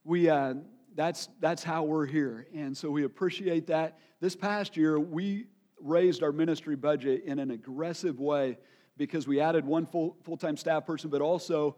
we, 0.05 0.29
uh, 0.29 0.53
that's, 0.95 1.27
that's 1.41 1.63
how 1.63 1.83
we're 1.83 2.05
here. 2.05 2.47
And 2.55 2.77
so 2.77 2.89
we 2.89 3.03
appreciate 3.03 3.67
that. 3.67 3.99
This 4.21 4.35
past 4.35 4.77
year, 4.77 4.99
we 4.99 5.47
raised 5.81 6.23
our 6.23 6.31
ministry 6.31 6.77
budget 6.77 7.23
in 7.25 7.39
an 7.39 7.51
aggressive 7.51 8.19
way 8.19 8.57
because 8.95 9.27
we 9.27 9.41
added 9.41 9.65
one 9.65 9.85
full, 9.85 10.15
full-time 10.23 10.55
staff 10.55 10.85
person, 10.85 11.09
but 11.09 11.21
also 11.21 11.75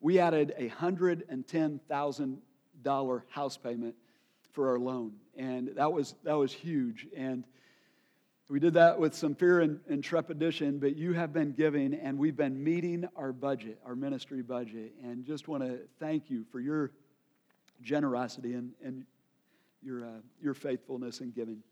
we 0.00 0.18
added 0.18 0.54
a 0.56 0.68
$110,000 0.68 3.22
house 3.28 3.56
payment 3.56 3.94
for 4.50 4.70
our 4.70 4.78
loan. 4.78 5.12
And 5.36 5.70
that 5.76 5.92
was, 5.92 6.16
that 6.24 6.34
was 6.34 6.52
huge. 6.52 7.06
And 7.16 7.44
we 8.48 8.58
did 8.58 8.74
that 8.74 8.98
with 8.98 9.14
some 9.14 9.34
fear 9.34 9.60
and, 9.60 9.78
and, 9.88 10.02
trepidation, 10.02 10.78
but 10.78 10.96
you 10.96 11.12
have 11.12 11.34
been 11.34 11.52
giving, 11.52 11.92
and 11.92 12.18
we've 12.18 12.36
been 12.36 12.64
meeting 12.64 13.06
our 13.14 13.30
budget, 13.30 13.78
our 13.84 13.94
ministry 13.94 14.40
budget. 14.40 14.94
And 15.04 15.26
just 15.26 15.48
want 15.48 15.64
to 15.64 15.80
thank 16.00 16.30
you 16.30 16.46
for 16.50 16.58
your 16.58 16.92
generosity 17.82 18.54
and, 18.54 18.72
and 18.84 19.04
your, 19.82 20.04
uh, 20.04 20.20
your 20.42 20.54
faithfulness 20.54 21.20
in 21.20 21.30
giving. 21.30 21.62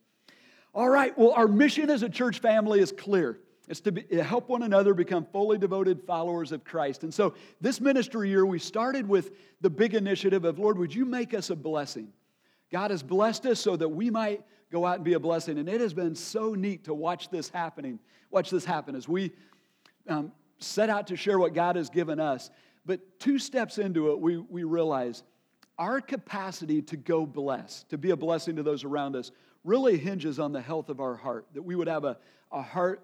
All 0.75 0.89
right, 0.89 1.17
well, 1.17 1.33
our 1.33 1.49
mission 1.49 1.91
as 1.91 2.03
a 2.03 2.09
church 2.09 2.41
family 2.41 2.81
is 2.81 2.93
clear. 2.93 3.39
It's 3.69 3.81
to, 3.81 3.93
be, 3.93 4.03
to 4.03 4.23
help 4.23 4.49
one 4.49 4.63
another 4.63 4.95
become 4.95 5.27
fully 5.33 5.59
devoted 5.59 6.03
followers 6.07 6.53
of 6.53 6.65
Christ. 6.65 7.03
And 7.03 7.13
so, 7.13 7.35
this 7.61 7.81
ministry 7.81 8.29
year, 8.29 8.47
we 8.47 8.59
started 8.59 9.09
with 9.09 9.33
the 9.61 9.71
big 9.71 9.95
initiative 9.95 10.45
of, 10.45 10.59
Lord, 10.59 10.79
would 10.79 10.95
you 10.95 11.05
make 11.05 11.35
us 11.35 11.51
a 11.51 11.57
blessing? 11.57 12.09
God 12.71 12.91
has 12.91 13.03
blessed 13.03 13.47
us 13.47 13.61
so 13.61 13.77
that 13.77 13.89
we 13.89 14.11
might 14.11 14.43
go 14.71 14.85
out 14.85 14.97
and 14.97 15.05
be 15.05 15.15
a 15.15 15.21
blessing. 15.21 15.59
And 15.59 15.69
it 15.69 15.81
has 15.81 15.95
been 15.95 16.15
so 16.15 16.55
neat 16.55 16.85
to 16.85 16.95
watch 16.95 17.29
this 17.31 17.49
happening. 17.49 17.99
Watch 18.31 18.51
this 18.51 18.65
happen 18.65 18.95
as 18.95 19.09
we 19.09 19.33
um, 20.09 20.33
set 20.59 20.91
out 20.91 21.09
to 21.09 21.17
share 21.17 21.39
what 21.39 21.55
God 21.55 21.77
has 21.77 21.91
given 21.91 22.21
us. 22.21 22.51
But 22.85 23.19
two 23.19 23.39
steps 23.39 23.79
into 23.79 24.13
it, 24.13 24.21
we, 24.21 24.37
we 24.37 24.65
realize 24.65 25.23
our 25.79 26.01
capacity 26.01 26.83
to 26.83 26.97
go 26.97 27.27
bless, 27.27 27.85
to 27.85 27.99
be 27.99 28.11
a 28.11 28.17
blessing 28.17 28.57
to 28.57 28.63
those 28.63 28.85
around 28.85 29.17
us, 29.17 29.31
really 29.65 29.99
hinges 29.99 30.39
on 30.39 30.53
the 30.53 30.61
health 30.61 30.89
of 30.89 31.01
our 31.01 31.17
heart. 31.17 31.47
That 31.55 31.63
we 31.63 31.75
would 31.75 31.89
have 31.89 32.05
a, 32.05 32.17
a 32.53 32.63
heart 32.63 33.03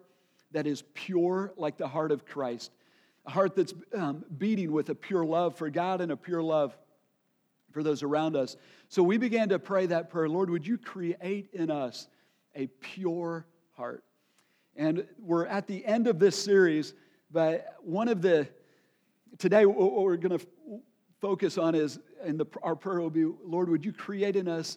that 0.52 0.66
is 0.66 0.82
pure 0.94 1.52
like 1.56 1.76
the 1.76 1.88
heart 1.88 2.12
of 2.12 2.24
Christ, 2.24 2.70
a 3.26 3.30
heart 3.30 3.56
that's 3.56 3.74
um, 3.94 4.24
beating 4.38 4.72
with 4.72 4.88
a 4.88 4.94
pure 4.94 5.24
love 5.24 5.56
for 5.56 5.70
God 5.70 6.00
and 6.00 6.12
a 6.12 6.16
pure 6.16 6.42
love 6.42 6.76
for 7.72 7.82
those 7.82 8.02
around 8.02 8.36
us. 8.36 8.56
So 8.88 9.02
we 9.02 9.16
began 9.18 9.48
to 9.48 9.58
pray 9.58 9.86
that 9.86 10.10
prayer 10.10 10.28
Lord, 10.28 10.50
would 10.50 10.66
you 10.66 10.78
create 10.78 11.48
in 11.52 11.70
us 11.70 12.08
a 12.54 12.66
pure 12.80 13.46
heart? 13.72 14.04
And 14.76 15.06
we're 15.18 15.46
at 15.46 15.66
the 15.66 15.84
end 15.84 16.06
of 16.06 16.18
this 16.18 16.42
series, 16.42 16.94
but 17.30 17.76
one 17.82 18.08
of 18.08 18.22
the, 18.22 18.48
today 19.38 19.66
we're 19.66 20.16
going 20.16 20.38
to 20.38 20.46
focus 21.22 21.56
on 21.56 21.76
is, 21.76 22.00
and 22.24 22.38
the, 22.38 22.46
our 22.64 22.74
prayer 22.74 23.00
will 23.00 23.08
be, 23.08 23.24
Lord, 23.24 23.70
would 23.70 23.84
you 23.84 23.92
create 23.92 24.34
in 24.34 24.48
us 24.48 24.76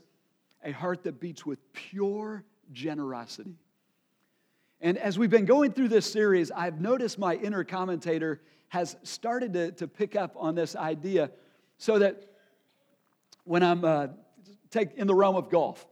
a 0.64 0.72
heart 0.72 1.04
that 1.04 1.20
beats 1.20 1.44
with 1.44 1.60
pure 1.74 2.46
generosity? 2.72 3.56
And 4.80 5.00
as 5.00 5.18
we've 5.18 5.32
been 5.32 5.46
going 5.46 5.72
through 5.72 5.88
this 5.88 6.10
series, 6.10 6.52
I've 6.52 6.80
noticed 6.80 7.18
my 7.18 7.34
inner 7.34 7.64
commentator 7.64 8.42
has 8.70 8.96
started 9.02 9.54
to, 9.54 9.72
to 9.72 9.88
pick 9.88 10.16
up 10.16 10.36
on 10.38 10.54
this 10.54 10.75
idea 10.75 11.32
so 11.80 11.98
that 11.98 12.24
when 13.44 13.64
I'm 13.64 13.84
uh, 13.84 14.08
take 14.70 14.94
in 14.96 15.08
the 15.08 15.16
realm 15.16 15.36
of 15.36 15.50
golf, 15.50 15.88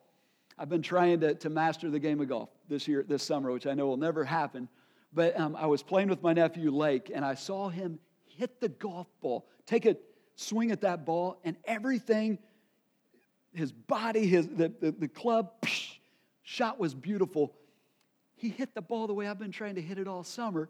I've 0.59 0.69
been 0.69 0.83
trying 0.83 1.21
to, 1.21 1.33
to 1.33 1.49
master 1.49 1.89
the 1.89 1.99
game 1.99 2.21
of 2.21 2.29
golf 2.29 2.49
this 2.69 2.87
year, 2.87 3.03
this 3.07 3.23
summer, 3.23 3.51
which 3.51 3.65
I 3.65 3.73
know 3.73 3.87
will 3.87 3.97
never 3.97 4.23
happen. 4.23 4.69
But 5.13 5.39
um, 5.39 5.55
I 5.55 5.65
was 5.65 5.81
playing 5.81 6.09
with 6.09 6.21
my 6.21 6.33
nephew 6.33 6.69
Lake, 6.69 7.11
and 7.13 7.25
I 7.25 7.33
saw 7.33 7.69
him 7.69 7.97
hit 8.27 8.61
the 8.61 8.69
golf 8.69 9.07
ball, 9.19 9.47
take 9.65 9.87
it 9.87 10.12
swing 10.35 10.71
at 10.71 10.81
that 10.81 11.05
ball, 11.05 11.39
and 11.43 11.55
everything, 11.65 12.39
his 13.53 13.71
body, 13.71 14.25
his, 14.25 14.47
the, 14.47 14.71
the, 14.79 14.91
the 14.91 15.07
club, 15.07 15.51
psh, 15.61 15.97
shot 16.43 16.79
was 16.79 16.93
beautiful. 16.93 17.53
He 18.35 18.49
hit 18.49 18.73
the 18.73 18.81
ball 18.81 19.07
the 19.07 19.13
way 19.13 19.27
I've 19.27 19.39
been 19.39 19.51
trying 19.51 19.75
to 19.75 19.81
hit 19.81 19.97
it 19.97 20.07
all 20.07 20.23
summer. 20.23 20.69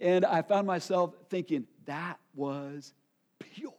And 0.00 0.24
I 0.24 0.42
found 0.42 0.66
myself 0.66 1.14
thinking, 1.28 1.66
that 1.84 2.18
was 2.34 2.94
pure. 3.38 3.72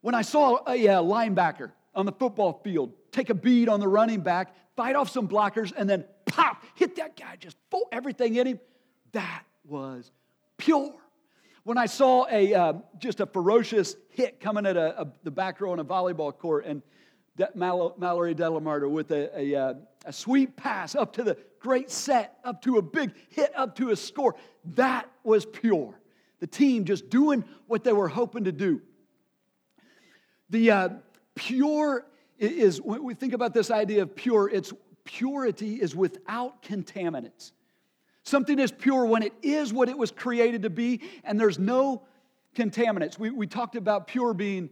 When 0.00 0.14
I 0.14 0.22
saw 0.22 0.58
a, 0.66 0.86
a 0.86 1.02
linebacker 1.02 1.72
on 1.94 2.06
the 2.06 2.12
football 2.12 2.60
field 2.64 2.92
take 3.12 3.30
a 3.30 3.34
bead 3.34 3.68
on 3.68 3.80
the 3.80 3.88
running 3.88 4.20
back, 4.20 4.54
fight 4.76 4.96
off 4.96 5.08
some 5.08 5.26
blockers, 5.28 5.72
and 5.76 5.88
then 5.88 6.04
pop, 6.26 6.64
hit 6.74 6.96
that 6.96 7.16
guy, 7.16 7.36
just 7.38 7.56
full 7.70 7.88
everything 7.90 8.36
in 8.36 8.46
him, 8.46 8.60
that 9.12 9.44
was 9.64 10.10
pure. 10.56 10.94
When 11.68 11.76
I 11.76 11.84
saw 11.84 12.26
a, 12.30 12.54
uh, 12.54 12.72
just 12.98 13.20
a 13.20 13.26
ferocious 13.26 13.94
hit 14.08 14.40
coming 14.40 14.64
at 14.64 14.78
a, 14.78 15.02
a, 15.02 15.12
the 15.22 15.30
back 15.30 15.60
row 15.60 15.72
on 15.72 15.80
a 15.80 15.84
volleyball 15.84 16.34
court 16.34 16.64
and 16.64 16.80
De- 17.36 17.50
Mal- 17.54 17.94
Mallory 17.98 18.34
Delamarter 18.34 18.88
with 18.88 19.10
a, 19.10 19.38
a, 19.38 19.54
uh, 19.54 19.74
a 20.06 20.12
sweet 20.14 20.56
pass 20.56 20.94
up 20.94 21.12
to 21.12 21.22
the 21.22 21.36
great 21.60 21.90
set, 21.90 22.38
up 22.42 22.62
to 22.62 22.78
a 22.78 22.82
big 22.82 23.12
hit, 23.28 23.52
up 23.54 23.76
to 23.76 23.90
a 23.90 23.96
score, 23.96 24.34
that 24.76 25.10
was 25.24 25.44
pure. 25.44 26.00
The 26.40 26.46
team 26.46 26.86
just 26.86 27.10
doing 27.10 27.44
what 27.66 27.84
they 27.84 27.92
were 27.92 28.08
hoping 28.08 28.44
to 28.44 28.52
do. 28.52 28.80
The 30.48 30.70
uh, 30.70 30.88
pure 31.34 32.06
is, 32.38 32.80
when 32.80 33.04
we 33.04 33.12
think 33.12 33.34
about 33.34 33.52
this 33.52 33.70
idea 33.70 34.00
of 34.00 34.16
pure, 34.16 34.48
it's 34.48 34.72
purity 35.04 35.74
is 35.74 35.94
without 35.94 36.62
contaminants. 36.62 37.52
Something 38.28 38.58
is 38.58 38.70
pure 38.70 39.06
when 39.06 39.22
it 39.22 39.32
is 39.42 39.72
what 39.72 39.88
it 39.88 39.96
was 39.96 40.10
created 40.10 40.62
to 40.64 40.70
be, 40.70 41.00
and 41.24 41.40
there's 41.40 41.58
no 41.58 42.02
contaminants. 42.54 43.18
We, 43.18 43.30
we 43.30 43.46
talked 43.46 43.74
about 43.74 44.06
pure 44.06 44.34
being 44.34 44.68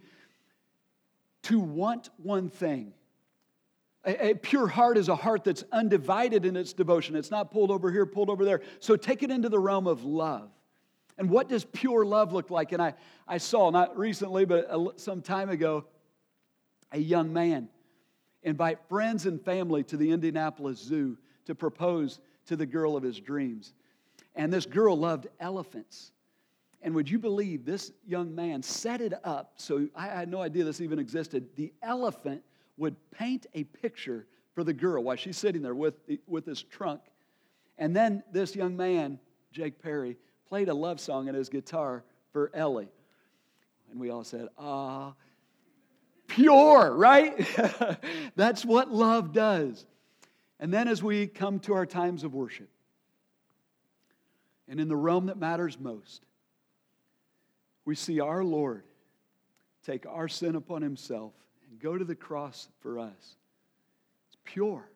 to 1.44 1.58
want 1.58 2.10
one 2.18 2.50
thing. 2.50 2.92
A, 4.04 4.30
a, 4.30 4.34
pure 4.34 4.66
heart 4.66 4.98
is 4.98 5.08
a 5.08 5.16
heart 5.16 5.42
that's 5.42 5.64
undivided 5.72 6.44
in 6.44 6.54
its 6.54 6.74
devotion. 6.74 7.16
It's 7.16 7.30
not 7.30 7.50
pulled 7.50 7.70
over 7.70 7.90
here, 7.90 8.04
pulled 8.04 8.28
over 8.28 8.44
there. 8.44 8.60
So 8.78 8.94
take 8.94 9.22
it 9.22 9.30
into 9.30 9.48
the 9.48 9.58
realm 9.58 9.86
of 9.86 10.04
love. 10.04 10.50
And 11.16 11.30
what 11.30 11.48
does 11.48 11.64
pure 11.64 12.04
love 12.04 12.34
look 12.34 12.50
like? 12.50 12.72
And 12.72 12.82
I, 12.82 12.92
I 13.26 13.38
saw, 13.38 13.70
not 13.70 13.96
recently, 13.96 14.44
but 14.44 15.00
some 15.00 15.22
time 15.22 15.48
ago, 15.48 15.86
a 16.92 16.98
young 16.98 17.32
man 17.32 17.70
invite 18.42 18.80
friends 18.90 19.24
and 19.24 19.42
family 19.42 19.82
to 19.84 19.96
the 19.96 20.10
Indianapolis 20.10 20.78
Zoo 20.78 21.16
to 21.46 21.54
propose 21.54 22.20
to 22.46 22.56
the 22.56 22.66
girl 22.66 22.96
of 22.96 23.02
his 23.02 23.18
dreams. 23.20 23.74
And 24.34 24.52
this 24.52 24.66
girl 24.66 24.96
loved 24.96 25.28
elephants. 25.40 26.12
And 26.82 26.94
would 26.94 27.10
you 27.10 27.18
believe 27.18 27.64
this 27.64 27.92
young 28.06 28.34
man 28.34 28.62
set 28.62 29.00
it 29.00 29.14
up 29.24 29.54
so 29.56 29.88
I 29.94 30.06
had 30.06 30.28
no 30.28 30.40
idea 30.40 30.64
this 30.64 30.80
even 30.80 30.98
existed. 30.98 31.48
The 31.56 31.72
elephant 31.82 32.42
would 32.76 32.94
paint 33.10 33.46
a 33.54 33.64
picture 33.64 34.26
for 34.54 34.62
the 34.62 34.72
girl 34.72 35.02
while 35.02 35.16
she's 35.16 35.36
sitting 35.36 35.62
there 35.62 35.74
with, 35.74 36.06
the, 36.06 36.20
with 36.26 36.44
this 36.44 36.62
trunk. 36.62 37.00
And 37.78 37.94
then 37.94 38.22
this 38.32 38.54
young 38.54 38.76
man, 38.76 39.18
Jake 39.52 39.82
Perry, 39.82 40.16
played 40.48 40.68
a 40.68 40.74
love 40.74 41.00
song 41.00 41.28
on 41.28 41.34
his 41.34 41.48
guitar 41.48 42.04
for 42.32 42.50
Ellie. 42.54 42.88
And 43.90 44.00
we 44.00 44.10
all 44.10 44.24
said, 44.24 44.48
ah, 44.58 45.14
pure, 46.26 46.94
right? 46.94 47.46
That's 48.36 48.64
what 48.64 48.92
love 48.92 49.32
does. 49.32 49.86
And 50.58 50.72
then 50.72 50.88
as 50.88 51.02
we 51.02 51.26
come 51.26 51.60
to 51.60 51.74
our 51.74 51.86
times 51.86 52.24
of 52.24 52.34
worship, 52.34 52.68
and 54.68 54.80
in 54.80 54.88
the 54.88 54.96
realm 54.96 55.26
that 55.26 55.38
matters 55.38 55.78
most, 55.78 56.24
we 57.84 57.94
see 57.94 58.20
our 58.20 58.42
Lord 58.42 58.82
take 59.84 60.06
our 60.06 60.28
sin 60.28 60.56
upon 60.56 60.82
himself 60.82 61.32
and 61.70 61.78
go 61.78 61.96
to 61.96 62.04
the 62.04 62.14
cross 62.14 62.68
for 62.80 62.98
us. 62.98 63.36
It's 64.28 64.38
pure. 64.44 64.90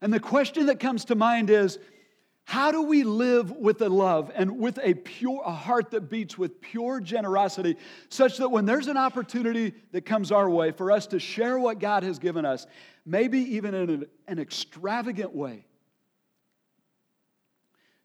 And 0.00 0.12
the 0.12 0.20
question 0.20 0.66
that 0.66 0.78
comes 0.78 1.06
to 1.06 1.14
mind 1.14 1.50
is 1.50 1.78
how 2.44 2.72
do 2.72 2.82
we 2.82 3.04
live 3.04 3.50
with 3.50 3.80
a 3.82 3.88
love 3.88 4.30
and 4.34 4.58
with 4.58 4.78
a 4.82 4.94
pure 4.94 5.42
a 5.44 5.52
heart 5.52 5.92
that 5.92 6.10
beats 6.10 6.36
with 6.36 6.60
pure 6.60 7.00
generosity 7.00 7.76
such 8.08 8.38
that 8.38 8.48
when 8.48 8.66
there's 8.66 8.88
an 8.88 8.96
opportunity 8.96 9.72
that 9.92 10.04
comes 10.04 10.32
our 10.32 10.50
way 10.50 10.72
for 10.72 10.90
us 10.90 11.06
to 11.08 11.18
share 11.18 11.58
what 11.58 11.78
God 11.78 12.02
has 12.02 12.18
given 12.18 12.44
us, 12.44 12.66
maybe 13.06 13.38
even 13.56 13.74
in 13.74 13.90
an, 13.90 14.06
an 14.26 14.38
extravagant 14.38 15.34
way, 15.34 15.64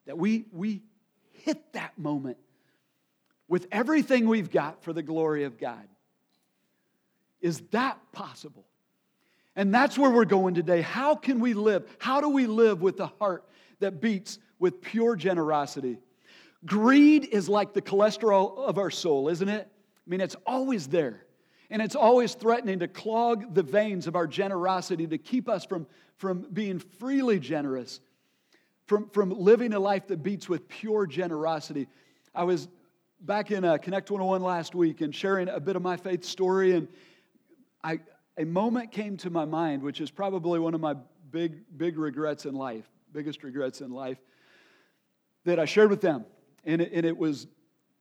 that 0.05 0.17
we, 0.17 0.45
we 0.51 0.81
hit 1.43 1.73
that 1.73 1.97
moment 1.97 2.37
with 3.47 3.67
everything 3.71 4.27
we've 4.27 4.51
got 4.51 4.83
for 4.83 4.93
the 4.93 5.03
glory 5.03 5.43
of 5.45 5.57
God? 5.57 5.87
Is 7.41 7.61
that 7.71 7.99
possible? 8.11 8.65
And 9.55 9.73
that's 9.73 9.97
where 9.97 10.11
we're 10.11 10.25
going 10.25 10.53
today. 10.53 10.81
How 10.81 11.15
can 11.15 11.39
we 11.39 11.53
live? 11.53 11.87
How 11.99 12.21
do 12.21 12.29
we 12.29 12.45
live 12.45 12.81
with 12.81 12.97
the 12.97 13.07
heart 13.07 13.43
that 13.79 14.01
beats 14.01 14.39
with 14.59 14.81
pure 14.81 15.15
generosity. 15.15 15.99
Greed 16.65 17.25
is 17.25 17.47
like 17.47 17.73
the 17.73 17.81
cholesterol 17.81 18.57
of 18.57 18.77
our 18.77 18.89
soul, 18.89 19.29
isn't 19.29 19.49
it? 19.49 19.69
I 19.69 20.09
mean, 20.09 20.21
it's 20.21 20.35
always 20.45 20.87
there. 20.87 21.23
And 21.69 21.81
it's 21.81 21.95
always 21.95 22.33
threatening 22.33 22.79
to 22.79 22.87
clog 22.87 23.53
the 23.53 23.63
veins 23.63 24.07
of 24.07 24.15
our 24.15 24.25
generosity, 24.25 25.05
to 25.07 25.17
keep 25.17 25.49
us 25.49 25.65
from, 25.65 25.85
from 26.15 26.47
being 26.53 26.79
freely 26.79 27.39
generous, 27.39 27.99
from, 28.85 29.09
from 29.09 29.29
living 29.31 29.73
a 29.73 29.79
life 29.79 30.07
that 30.07 30.23
beats 30.23 30.47
with 30.47 30.67
pure 30.69 31.05
generosity. 31.05 31.87
I 32.33 32.45
was 32.45 32.69
back 33.19 33.51
in 33.51 33.65
uh, 33.65 33.77
Connect 33.77 34.09
101 34.09 34.41
last 34.41 34.75
week 34.75 35.01
and 35.01 35.13
sharing 35.13 35.49
a 35.49 35.59
bit 35.59 35.75
of 35.75 35.81
my 35.81 35.97
faith 35.97 36.23
story, 36.23 36.73
and 36.73 36.87
I, 37.83 37.99
a 38.37 38.45
moment 38.45 38.91
came 38.91 39.17
to 39.17 39.29
my 39.29 39.45
mind, 39.45 39.83
which 39.83 39.99
is 39.99 40.09
probably 40.09 40.59
one 40.59 40.73
of 40.73 40.79
my 40.79 40.95
big, 41.31 41.57
big 41.77 41.97
regrets 41.97 42.45
in 42.45 42.55
life 42.55 42.89
biggest 43.13 43.43
regrets 43.43 43.81
in 43.81 43.91
life 43.91 44.17
that 45.45 45.59
I 45.59 45.65
shared 45.65 45.89
with 45.89 46.01
them. 46.01 46.25
And 46.65 46.81
it, 46.81 46.91
and 46.93 47.05
it 47.05 47.17
was 47.17 47.47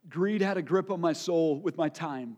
greed 0.08 0.40
had 0.42 0.56
a 0.56 0.62
grip 0.62 0.90
on 0.90 1.00
my 1.00 1.12
soul 1.12 1.60
with 1.60 1.76
my 1.76 1.88
time. 1.88 2.36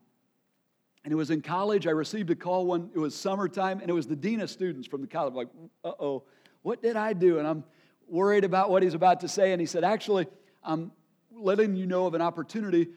And 1.04 1.12
it 1.12 1.16
was 1.16 1.30
in 1.30 1.40
college. 1.40 1.86
I 1.86 1.90
received 1.90 2.30
a 2.30 2.34
call 2.34 2.66
one, 2.66 2.90
it 2.94 2.98
was 2.98 3.14
summertime, 3.14 3.80
and 3.80 3.88
it 3.88 3.94
was 3.94 4.06
the 4.06 4.16
dean 4.16 4.40
of 4.40 4.50
students 4.50 4.86
from 4.86 5.00
the 5.00 5.06
college. 5.06 5.34
Like, 5.34 5.48
uh 5.84 5.92
oh, 5.98 6.24
what 6.62 6.82
did 6.82 6.96
I 6.96 7.12
do? 7.12 7.38
And 7.38 7.46
I'm 7.46 7.64
worried 8.06 8.44
about 8.44 8.70
what 8.70 8.82
he's 8.82 8.94
about 8.94 9.20
to 9.20 9.28
say. 9.28 9.52
And 9.52 9.60
he 9.60 9.66
said, 9.66 9.84
Actually, 9.84 10.26
I'm 10.62 10.92
letting 11.32 11.76
you 11.76 11.86
know 11.86 12.06
of 12.06 12.14
an 12.14 12.22
opportunity. 12.22 12.88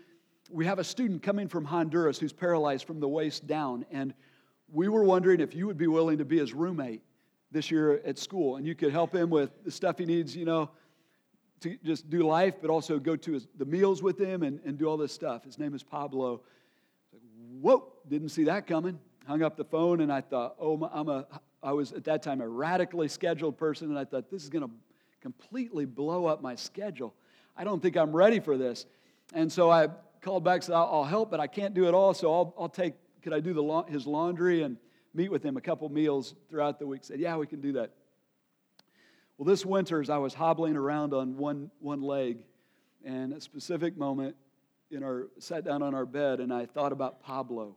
We 0.50 0.66
have 0.66 0.80
a 0.80 0.84
student 0.84 1.24
coming 1.24 1.48
from 1.48 1.64
Honduras 1.64 2.20
who's 2.20 2.34
paralyzed 2.34 2.86
from 2.86 3.00
the 3.00 3.08
waist 3.08 3.48
down. 3.48 3.86
And 3.92 4.14
we 4.70 4.90
were 4.90 5.04
wondering 5.04 5.40
if 5.40 5.56
you 5.56 5.68
would 5.68 5.78
be 5.78 5.88
willing 5.88 6.18
to 6.18 6.26
be 6.26 6.40
his 6.40 6.54
roommate 6.54 7.02
this 7.52 7.70
year 7.70 8.02
at 8.06 8.18
school, 8.18 8.56
and 8.56 8.66
you 8.66 8.76
could 8.76 8.92
help 8.92 9.14
him 9.14 9.30
with 9.30 9.52
the 9.64 9.72
stuff 9.72 9.98
he 9.98 10.06
needs, 10.06 10.36
you 10.36 10.46
know, 10.46 10.70
to 11.60 11.78
just 11.84 12.10
do 12.10 12.24
life, 12.24 12.56
but 12.62 12.70
also 12.70 12.98
go 12.98 13.16
to 13.16 13.34
his, 13.34 13.48
the 13.58 13.66
meals 13.66 14.02
with 14.02 14.20
him 14.20 14.44
and, 14.44 14.60
and 14.66 14.78
do 14.78 14.86
all 14.88 14.98
this 14.98 15.14
stuff. 15.14 15.44
His 15.44 15.60
name 15.60 15.76
is 15.76 15.84
Pablo. 15.84 16.42
Whoa, 17.60 17.92
didn't 18.10 18.30
see 18.30 18.46
that 18.46 18.66
coming. 18.66 19.00
Hung 19.28 19.44
up 19.44 19.58
the 19.58 19.66
phone, 19.66 20.02
and 20.02 20.12
I 20.12 20.22
thought, 20.22 20.56
oh, 20.60 20.90
I'm 20.92 21.10
a, 21.10 21.28
I 21.62 21.74
was 21.74 21.92
at 21.92 22.06
that 22.06 22.24
time 22.24 22.42
a 22.42 22.48
radically 22.48 23.08
scheduled 23.08 23.58
person, 23.58 23.90
and 23.90 24.00
I 24.00 24.06
thought, 24.06 24.32
this 24.32 24.44
is 24.44 24.50
going 24.50 24.64
to 24.64 24.72
completely 25.22 25.86
blow 25.86 26.26
up 26.26 26.42
my 26.42 26.56
schedule. 26.56 27.14
I 27.56 27.64
don't 27.64 27.82
think 27.82 27.98
I'm 27.98 28.16
ready 28.16 28.40
for 28.40 28.58
this. 28.58 28.86
And 29.34 29.52
so 29.52 29.70
I 29.70 29.90
called 30.22 30.44
back, 30.44 30.64
said, 30.64 30.74
I'll, 30.74 31.04
help, 31.04 31.30
but 31.30 31.40
I 31.40 31.48
can't 31.48 31.74
do 31.74 31.88
it 31.88 31.94
all, 31.94 32.14
so 32.14 32.34
I'll, 32.34 32.56
I'll 32.58 32.70
take, 32.70 32.94
could 33.22 33.34
I 33.34 33.40
do 33.40 33.54
the, 33.54 33.84
his 33.84 34.08
laundry 34.08 34.64
and 34.64 34.78
meet 35.14 35.32
with 35.32 35.44
him 35.44 35.58
a 35.58 35.62
couple 35.62 35.88
meals 35.90 36.36
throughout 36.50 36.80
the 36.80 36.88
week. 36.88 37.04
Said, 37.04 37.20
Yeah, 37.20 37.38
we 37.38 37.48
can 37.48 37.62
do 37.62 37.74
that. 37.74 37.92
Well, 39.38 39.46
this 39.46 39.66
winter, 39.66 40.02
as 40.02 40.10
I 40.10 40.18
was 40.18 40.34
hobbling 40.34 40.76
around 40.76 41.14
on 41.14 41.38
one, 41.38 41.72
one 41.80 42.02
leg, 42.02 42.38
and 43.04 43.34
a 43.34 43.42
specific 43.42 43.98
moment, 43.98 44.36
in 44.92 45.04
our, 45.04 45.30
sat 45.40 45.64
down 45.64 45.82
on 45.82 45.96
our 45.96 46.06
bed, 46.06 46.40
and 46.40 46.54
I 46.54 46.66
thought 46.66 46.92
about 46.92 47.24
Pablo. 47.24 47.76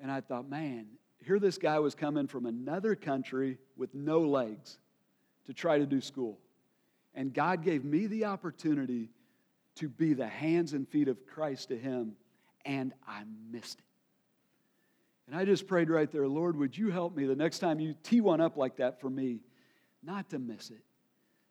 And 0.00 0.10
I 0.10 0.20
thought, 0.20 0.48
man, 0.48 0.86
here 1.24 1.38
this 1.38 1.58
guy 1.58 1.78
was 1.80 1.94
coming 1.94 2.28
from 2.28 2.46
another 2.46 2.94
country 2.94 3.58
with 3.76 3.94
no 3.94 4.20
legs 4.20 4.78
to 5.46 5.52
try 5.52 5.78
to 5.78 5.86
do 5.86 6.00
school. 6.00 6.38
And 7.14 7.32
God 7.32 7.64
gave 7.64 7.84
me 7.84 8.06
the 8.06 8.26
opportunity 8.26 9.10
to 9.76 9.88
be 9.88 10.14
the 10.14 10.28
hands 10.28 10.72
and 10.72 10.88
feet 10.88 11.08
of 11.08 11.26
Christ 11.26 11.68
to 11.68 11.78
him, 11.78 12.12
and 12.64 12.92
I 13.06 13.24
missed 13.50 13.80
it. 13.80 13.85
And 15.26 15.36
I 15.36 15.44
just 15.44 15.66
prayed 15.66 15.90
right 15.90 16.10
there, 16.10 16.28
Lord, 16.28 16.56
would 16.56 16.76
you 16.76 16.90
help 16.90 17.16
me 17.16 17.26
the 17.26 17.34
next 17.34 17.58
time 17.58 17.80
you 17.80 17.94
tee 18.02 18.20
one 18.20 18.40
up 18.40 18.56
like 18.56 18.76
that 18.76 19.00
for 19.00 19.10
me, 19.10 19.40
not 20.02 20.30
to 20.30 20.38
miss 20.38 20.70
it? 20.70 20.82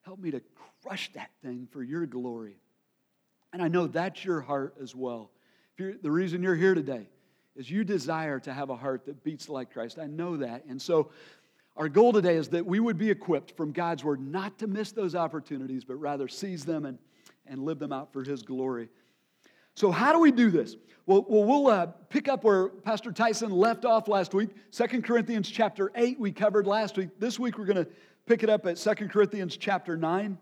Help 0.04 0.20
me 0.20 0.32
to 0.32 0.42
crush 0.82 1.12
that 1.14 1.32
thing 1.44 1.68
for 1.72 1.84
your 1.84 2.06
glory. 2.06 2.58
And 3.52 3.62
I 3.62 3.68
know 3.68 3.88
that's 3.88 4.24
your 4.24 4.42
heart 4.42 4.76
as 4.82 4.96
well. 4.96 5.32
the 5.78 6.12
reason 6.12 6.42
you're 6.44 6.56
here 6.56 6.76
today 6.76 7.08
is 7.56 7.70
you 7.70 7.84
desire 7.84 8.40
to 8.42 8.54
have 8.54 8.70
a 8.70 8.76
heart 8.76 9.06
that 9.06 9.24
beats 9.24 9.50
like 9.50 9.72
Christ. 9.72 9.98
I 10.00 10.08
know 10.08 10.38
that. 10.38 10.66
And 10.66 10.82
so 10.82 11.12
our 11.78 11.90
goal 11.90 12.14
today 12.14 12.36
is 12.36 12.50
that 12.50 12.66
we 12.66 12.80
would 12.80 12.98
be 12.98 13.10
equipped 13.10 13.56
from 13.58 13.72
God's 13.72 14.04
word 14.04 14.22
not 14.22 14.60
to 14.60 14.68
miss 14.68 14.92
those 14.92 15.16
opportunities, 15.16 15.84
but 15.84 15.96
rather 15.96 16.28
seize 16.28 16.64
them 16.64 16.86
and, 16.86 16.98
and 17.46 17.64
live 17.64 17.80
them 17.80 17.92
out 17.92 18.14
for 18.14 18.24
his 18.24 18.44
glory. 18.44 18.90
So, 19.76 19.92
how 19.92 20.14
do 20.14 20.20
we 20.20 20.32
do 20.32 20.50
this? 20.50 20.78
Well, 21.06 21.26
well 21.28 21.68
uh, 21.68 21.86
pick 22.10 22.30
up 22.30 22.46
where 22.46 22.70
Pastor 22.70 23.12
Tyson 23.12 23.52
left 23.52 23.84
off 23.84 24.08
last 24.08 24.34
week. 24.34 24.50
Second 24.72 25.04
Corinthians 25.04 25.50
chapter 25.50 25.92
8, 25.96 26.18
we 26.18 26.32
covered 26.32 26.66
last 26.66 26.98
week. 26.98 27.10
This 27.20 27.38
week, 27.38 27.58
we're 27.58 27.66
going 27.66 27.84
to 27.84 27.88
pick 28.26 28.42
it 28.42 28.50
up 28.50 28.66
at 28.66 28.78
Second 28.78 29.10
Corinthians 29.10 29.58
chapter 29.58 29.98
9. 29.98 30.38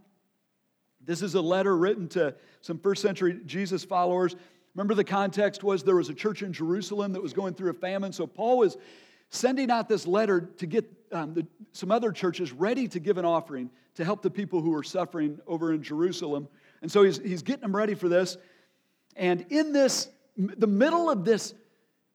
This 1.03 1.23
is 1.23 1.33
a 1.33 1.41
letter 1.41 1.75
written 1.75 2.07
to 2.09 2.35
some 2.61 2.77
first 2.77 3.01
century 3.01 3.39
Jesus 3.45 3.83
followers. 3.83 4.35
Remember, 4.75 4.93
the 4.93 5.03
context 5.03 5.63
was 5.63 5.83
there 5.83 5.95
was 5.95 6.09
a 6.09 6.13
church 6.13 6.43
in 6.43 6.53
Jerusalem 6.53 7.13
that 7.13 7.21
was 7.21 7.33
going 7.33 7.55
through 7.55 7.71
a 7.71 7.75
famine. 7.75 8.13
So, 8.13 8.27
Paul 8.27 8.59
was 8.59 8.77
sending 9.31 9.71
out 9.71 9.89
this 9.89 10.05
letter 10.05 10.41
to 10.57 10.67
get 10.67 10.85
um, 11.11 11.33
the, 11.33 11.47
some 11.71 11.91
other 11.91 12.11
churches 12.11 12.51
ready 12.51 12.87
to 12.89 12.99
give 12.99 13.17
an 13.17 13.25
offering 13.25 13.71
to 13.95 14.05
help 14.05 14.21
the 14.21 14.29
people 14.29 14.61
who 14.61 14.69
were 14.69 14.83
suffering 14.83 15.39
over 15.47 15.73
in 15.73 15.81
Jerusalem. 15.81 16.47
And 16.83 16.91
so 16.91 17.03
he's, 17.03 17.17
he's 17.17 17.41
getting 17.41 17.61
them 17.61 17.75
ready 17.75 17.95
for 17.95 18.09
this. 18.09 18.37
And 19.15 19.45
in 19.49 19.73
this, 19.73 20.09
the 20.37 20.67
middle 20.67 21.09
of 21.09 21.25
this 21.25 21.53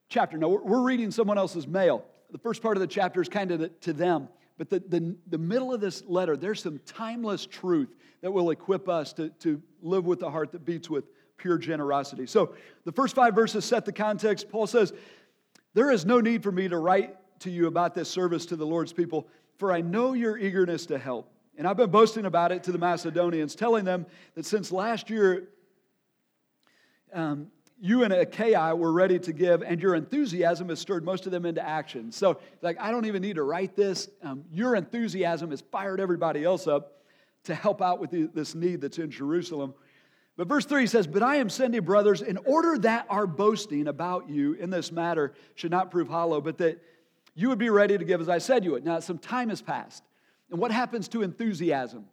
chapter, 0.09 0.37
now 0.37 0.49
we're 0.49 0.81
reading 0.81 1.11
someone 1.11 1.37
else's 1.37 1.67
mail. 1.67 2.05
The 2.31 2.37
first 2.37 2.61
part 2.61 2.77
of 2.77 2.81
the 2.81 2.87
chapter 2.87 3.21
is 3.21 3.29
kind 3.29 3.51
of 3.51 3.79
to 3.81 3.93
them. 3.93 4.27
But 4.57 4.69
the, 4.69 4.79
the, 4.79 5.15
the 5.27 5.37
middle 5.37 5.73
of 5.73 5.79
this 5.79 6.03
letter, 6.05 6.35
there's 6.35 6.61
some 6.61 6.79
timeless 6.85 7.45
truth 7.45 7.95
that 8.21 8.31
will 8.31 8.49
equip 8.49 8.89
us 8.89 9.13
to, 9.13 9.29
to 9.39 9.61
live 9.81 10.05
with 10.05 10.21
a 10.21 10.29
heart 10.29 10.51
that 10.51 10.65
beats 10.65 10.89
with 10.89 11.05
pure 11.37 11.57
generosity. 11.57 12.25
So 12.25 12.53
the 12.83 12.91
first 12.91 13.15
five 13.15 13.33
verses 13.33 13.63
set 13.63 13.85
the 13.85 13.93
context. 13.93 14.49
Paul 14.49 14.67
says, 14.67 14.93
There 15.73 15.89
is 15.89 16.05
no 16.05 16.19
need 16.19 16.43
for 16.43 16.51
me 16.51 16.67
to 16.67 16.77
write 16.77 17.15
to 17.39 17.49
you 17.49 17.67
about 17.67 17.95
this 17.95 18.09
service 18.09 18.45
to 18.47 18.57
the 18.57 18.65
Lord's 18.65 18.91
people, 18.91 19.27
for 19.57 19.71
I 19.71 19.79
know 19.79 20.11
your 20.13 20.37
eagerness 20.37 20.85
to 20.87 20.97
help. 20.97 21.31
And 21.57 21.65
I've 21.67 21.77
been 21.77 21.89
boasting 21.89 22.25
about 22.25 22.51
it 22.51 22.63
to 22.63 22.71
the 22.71 22.77
Macedonians, 22.77 23.55
telling 23.55 23.85
them 23.85 24.05
that 24.35 24.45
since 24.45 24.71
last 24.71 25.09
year 25.09 25.49
um, 27.13 27.47
you 27.81 28.03
and 28.03 28.11
Achaia 28.11 28.75
were 28.75 28.91
ready 28.91 29.19
to 29.19 29.31
give, 29.31 29.61
and 29.61 29.81
your 29.81 29.95
enthusiasm 29.95 30.69
has 30.69 30.79
stirred 30.79 31.05
most 31.05 31.25
of 31.25 31.31
them 31.31 31.45
into 31.45 31.65
action. 31.65 32.11
So, 32.11 32.39
like, 32.61 32.79
I 32.79 32.91
don't 32.91 33.05
even 33.05 33.21
need 33.21 33.35
to 33.35 33.43
write 33.43 33.75
this. 33.75 34.09
Um, 34.21 34.43
your 34.51 34.75
enthusiasm 34.75 35.51
has 35.51 35.61
fired 35.61 35.99
everybody 35.99 36.43
else 36.43 36.67
up 36.67 37.03
to 37.45 37.55
help 37.55 37.81
out 37.81 37.99
with 37.99 38.11
the, 38.11 38.29
this 38.33 38.53
need 38.53 38.81
that's 38.81 38.97
in 38.97 39.09
Jerusalem. 39.09 39.73
But 40.35 40.47
verse 40.47 40.65
3 40.65 40.87
says, 40.87 41.07
But 41.07 41.23
I 41.23 41.37
am 41.37 41.49
sending 41.49 41.81
brothers 41.81 42.21
in 42.21 42.37
order 42.37 42.77
that 42.79 43.05
our 43.09 43.27
boasting 43.27 43.87
about 43.87 44.29
you 44.29 44.53
in 44.53 44.69
this 44.69 44.91
matter 44.91 45.33
should 45.55 45.71
not 45.71 45.89
prove 45.89 46.09
hollow, 46.09 46.41
but 46.41 46.57
that 46.57 46.81
you 47.33 47.49
would 47.49 47.59
be 47.59 47.69
ready 47.69 47.97
to 47.97 48.05
give 48.05 48.19
as 48.19 48.29
I 48.29 48.37
said 48.37 48.65
you 48.65 48.71
would. 48.71 48.85
Now, 48.85 48.99
some 48.99 49.17
time 49.17 49.49
has 49.49 49.61
passed. 49.61 50.03
And 50.49 50.59
what 50.59 50.71
happens 50.71 51.07
to 51.09 51.21
enthusiasm? 51.21 52.05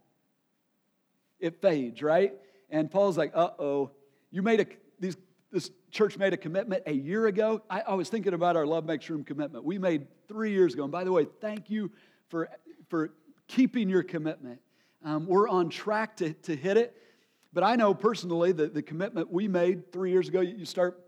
It 1.41 1.61
fades, 1.61 2.03
right? 2.03 2.35
And 2.71 2.91
Paul's 2.91 3.19
like, 3.19 3.33
uh 3.35 3.51
oh, 3.59 3.91
you 4.31 4.43
made 4.43 4.61
a, 4.61 4.67
these, 4.99 5.17
this 5.53 5.71
church 5.91 6.19
made 6.19 6.33
a 6.33 6.37
commitment 6.37 6.83
a 6.87 6.93
year 6.93 7.27
ago. 7.27 7.63
I, 7.71 7.81
I 7.83 7.95
was 7.95 8.09
thinking 8.09 8.35
about 8.35 8.57
our 8.57 8.67
Love 8.67 8.85
Makes 8.85 9.09
Room 9.09 9.25
commitment. 9.25 9.65
We 9.65 9.79
made 9.79 10.07
three 10.29 10.53
years 10.53 10.75
ago. 10.75 10.85
And 10.85 10.93
by 10.93 11.05
the 11.05 11.13
way, 11.13 11.27
thank 11.41 11.71
you 11.71 11.91
for, 12.29 12.49
for 12.89 13.13
keeping 13.49 13.89
your 13.89 14.03
commitment. 14.03 14.61
Um, 15.05 15.27
we're 15.27 15.49
on 15.49 15.69
track 15.69 16.17
to, 16.19 16.33
to 16.33 16.57
hit 16.57 16.77
it. 16.77 16.97
But 17.53 17.65
I 17.65 17.77
know 17.77 17.95
personally 17.95 18.53
that 18.53 18.75
the 18.75 18.83
commitment 18.83 19.31
we 19.31 19.49
made 19.49 19.93
three 19.93 20.11
years 20.11 20.29
ago, 20.29 20.41
you 20.41 20.67
start, 20.67 21.01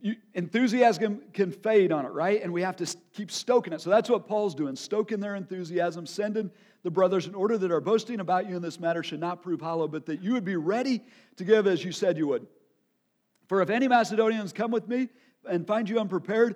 you, 0.00 0.14
enthusiasm 0.34 1.22
can 1.32 1.50
fade 1.50 1.90
on 1.90 2.04
it, 2.06 2.10
right? 2.10 2.40
And 2.42 2.52
we 2.52 2.62
have 2.62 2.76
to 2.76 2.96
keep 3.12 3.32
stoking 3.32 3.72
it. 3.72 3.80
So 3.80 3.90
that's 3.90 4.08
what 4.08 4.28
Paul's 4.28 4.54
doing, 4.54 4.76
stoking 4.76 5.18
their 5.18 5.34
enthusiasm, 5.34 6.06
sending 6.06 6.50
the 6.82 6.90
brothers 6.90 7.26
in 7.26 7.34
order 7.34 7.58
that 7.58 7.72
our 7.72 7.80
boasting 7.80 8.20
about 8.20 8.48
you 8.48 8.54
in 8.54 8.62
this 8.62 8.78
matter 8.78 9.02
should 9.02 9.18
not 9.18 9.42
prove 9.42 9.60
hollow, 9.60 9.88
but 9.88 10.06
that 10.06 10.22
you 10.22 10.34
would 10.34 10.44
be 10.44 10.56
ready 10.56 11.02
to 11.36 11.44
give 11.44 11.66
as 11.66 11.84
you 11.84 11.90
said 11.90 12.16
you 12.16 12.28
would. 12.28 12.46
For 13.50 13.60
if 13.62 13.68
any 13.68 13.88
Macedonians 13.88 14.52
come 14.52 14.70
with 14.70 14.86
me 14.86 15.08
and 15.44 15.66
find 15.66 15.88
you 15.88 15.98
unprepared, 15.98 16.54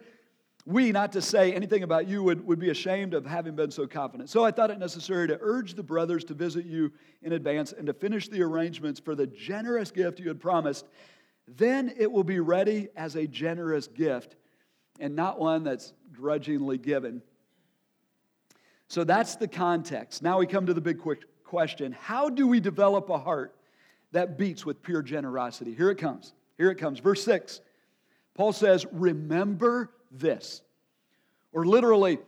we, 0.64 0.92
not 0.92 1.10
to 1.14 1.20
say 1.20 1.52
anything 1.52 1.82
about 1.82 2.06
you, 2.06 2.22
would, 2.22 2.46
would 2.46 2.60
be 2.60 2.70
ashamed 2.70 3.14
of 3.14 3.26
having 3.26 3.56
been 3.56 3.72
so 3.72 3.84
confident. 3.84 4.30
So 4.30 4.44
I 4.44 4.52
thought 4.52 4.70
it 4.70 4.78
necessary 4.78 5.26
to 5.26 5.36
urge 5.40 5.74
the 5.74 5.82
brothers 5.82 6.22
to 6.26 6.34
visit 6.34 6.66
you 6.66 6.92
in 7.20 7.32
advance 7.32 7.72
and 7.72 7.88
to 7.88 7.92
finish 7.94 8.28
the 8.28 8.42
arrangements 8.42 9.00
for 9.00 9.16
the 9.16 9.26
generous 9.26 9.90
gift 9.90 10.20
you 10.20 10.28
had 10.28 10.38
promised. 10.38 10.86
Then 11.48 11.92
it 11.98 12.12
will 12.12 12.22
be 12.22 12.38
ready 12.38 12.90
as 12.94 13.16
a 13.16 13.26
generous 13.26 13.88
gift 13.88 14.36
and 15.00 15.16
not 15.16 15.40
one 15.40 15.64
that's 15.64 15.94
grudgingly 16.12 16.78
given. 16.78 17.22
So 18.86 19.02
that's 19.02 19.34
the 19.34 19.48
context. 19.48 20.22
Now 20.22 20.38
we 20.38 20.46
come 20.46 20.66
to 20.66 20.74
the 20.74 20.80
big 20.80 21.00
quick 21.00 21.24
question 21.42 21.90
How 21.90 22.30
do 22.30 22.46
we 22.46 22.60
develop 22.60 23.10
a 23.10 23.18
heart 23.18 23.56
that 24.12 24.38
beats 24.38 24.64
with 24.64 24.80
pure 24.80 25.02
generosity? 25.02 25.74
Here 25.74 25.90
it 25.90 25.98
comes. 25.98 26.34
Here 26.58 26.70
it 26.70 26.76
comes. 26.76 26.98
Verse 27.00 27.24
6. 27.24 27.60
Paul 28.34 28.52
says, 28.52 28.86
Remember 28.92 29.90
this. 30.10 30.62
Or 31.52 31.64
literally, 31.64 32.18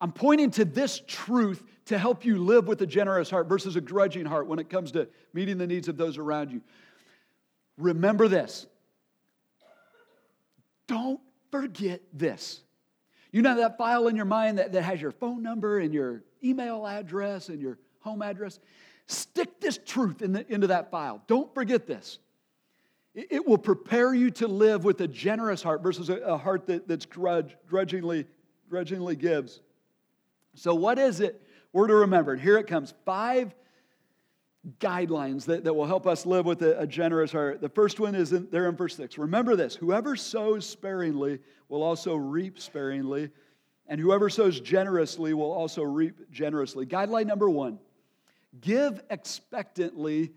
I'm 0.00 0.12
pointing 0.12 0.50
to 0.52 0.64
this 0.64 1.02
truth 1.06 1.62
to 1.86 1.98
help 1.98 2.24
you 2.24 2.38
live 2.38 2.66
with 2.66 2.80
a 2.82 2.86
generous 2.86 3.30
heart 3.30 3.48
versus 3.48 3.76
a 3.76 3.80
grudging 3.80 4.24
heart 4.24 4.46
when 4.46 4.58
it 4.58 4.70
comes 4.70 4.92
to 4.92 5.08
meeting 5.32 5.58
the 5.58 5.66
needs 5.66 5.88
of 5.88 5.96
those 5.96 6.18
around 6.18 6.50
you. 6.50 6.62
Remember 7.76 8.28
this. 8.28 8.66
Don't 10.86 11.20
forget 11.50 12.02
this. 12.12 12.62
You 13.32 13.42
know 13.42 13.56
that 13.56 13.78
file 13.78 14.08
in 14.08 14.16
your 14.16 14.26
mind 14.26 14.58
that, 14.58 14.72
that 14.72 14.82
has 14.82 15.00
your 15.00 15.10
phone 15.10 15.42
number 15.42 15.78
and 15.78 15.92
your 15.92 16.22
email 16.42 16.86
address 16.86 17.48
and 17.48 17.60
your 17.60 17.78
home 18.00 18.22
address? 18.22 18.60
Stick 19.06 19.60
this 19.60 19.78
truth 19.84 20.22
in 20.22 20.32
the, 20.32 20.52
into 20.52 20.68
that 20.68 20.90
file. 20.90 21.22
Don't 21.26 21.52
forget 21.52 21.86
this. 21.86 22.18
It 23.14 23.46
will 23.46 23.58
prepare 23.58 24.12
you 24.12 24.30
to 24.32 24.48
live 24.48 24.84
with 24.84 25.00
a 25.00 25.06
generous 25.06 25.62
heart 25.62 25.82
versus 25.82 26.10
a, 26.10 26.36
heart 26.36 26.66
that, 26.66 26.88
that's 26.88 27.06
grudge, 27.06 27.56
grudgingly, 27.68 28.26
grudgingly 28.68 29.14
gives. 29.14 29.60
So, 30.54 30.74
what 30.74 30.98
is 30.98 31.20
it 31.20 31.40
we're 31.72 31.86
to 31.86 31.94
remember? 31.94 32.32
And 32.32 32.40
here 32.40 32.58
it 32.58 32.66
comes 32.66 32.92
five 33.04 33.54
guidelines 34.80 35.44
that, 35.44 35.62
that 35.64 35.74
will 35.74 35.86
help 35.86 36.06
us 36.06 36.26
live 36.26 36.44
with 36.44 36.62
a, 36.62 36.80
a 36.80 36.86
generous 36.86 37.30
heart. 37.30 37.60
The 37.60 37.68
first 37.68 38.00
one 38.00 38.16
is 38.16 38.32
in, 38.32 38.48
there 38.50 38.68
in 38.68 38.74
verse 38.74 38.96
6. 38.96 39.16
Remember 39.18 39.54
this 39.54 39.76
whoever 39.76 40.16
sows 40.16 40.66
sparingly 40.68 41.38
will 41.68 41.84
also 41.84 42.16
reap 42.16 42.58
sparingly, 42.58 43.30
and 43.86 44.00
whoever 44.00 44.28
sows 44.28 44.58
generously 44.58 45.34
will 45.34 45.52
also 45.52 45.82
reap 45.82 46.30
generously. 46.32 46.84
Guideline 46.84 47.26
number 47.26 47.48
one 47.48 47.78
give 48.60 49.02
expectantly 49.10 50.32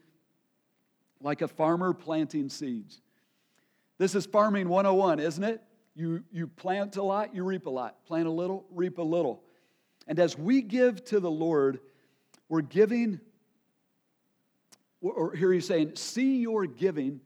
like 1.22 1.42
a 1.42 1.48
farmer 1.48 1.94
planting 1.94 2.50
seeds. 2.50 3.02
This 3.98 4.16
is 4.16 4.26
farming 4.26 4.70
101, 4.70 5.20
isn't 5.20 5.44
it? 5.44 5.62
You, 5.96 6.24
you 6.32 6.48
plant 6.48 6.96
a 6.98 7.04
lot, 7.04 7.34
you 7.34 7.44
reap 7.44 7.66
a 7.66 7.72
lot. 7.72 8.06
Plant 8.06 8.28
a 8.28 8.32
little, 8.32 8.66
reap 8.72 9.00
a 9.00 9.04
little. 9.04 9.42
And 10.08 10.20
as 10.20 10.38
we 10.38 10.62
give 10.62 11.04
to 11.06 11.20
the 11.20 11.32
Lord, 11.32 11.80
we're 12.50 12.62
giving, 12.62 13.20
or 15.02 15.34
here 15.34 15.52
he's 15.52 15.66
saying, 15.66 15.96
see 15.96 16.38
your 16.38 16.66
giving 16.66 17.20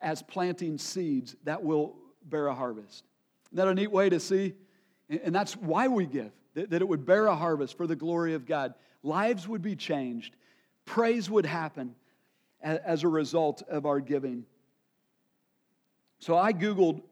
as 0.00 0.22
planting 0.22 0.78
seeds 0.78 1.36
that 1.44 1.62
will 1.62 1.96
bear 2.24 2.46
a 2.46 2.54
harvest. 2.54 3.04
Isn't 3.48 3.56
that 3.56 3.68
a 3.68 3.74
neat 3.74 3.90
way 3.90 4.08
to 4.08 4.20
see? 4.20 4.54
And 5.08 5.34
that's 5.34 5.56
why 5.56 5.88
we 5.88 6.06
give, 6.06 6.32
that 6.54 6.72
it 6.72 6.88
would 6.88 7.06
bear 7.06 7.26
a 7.26 7.36
harvest 7.36 7.76
for 7.76 7.86
the 7.86 7.96
glory 7.96 8.34
of 8.34 8.46
God. 8.46 8.74
Lives 9.02 9.46
would 9.46 9.62
be 9.62 9.76
changed, 9.76 10.34
praise 10.84 11.30
would 11.30 11.46
happen, 11.46 11.94
as 12.62 13.04
a 13.04 13.08
result 13.08 13.62
of 13.68 13.86
our 13.86 14.00
giving. 14.00 14.44
So 16.18 16.36
I 16.36 16.52
Googled 16.52 17.02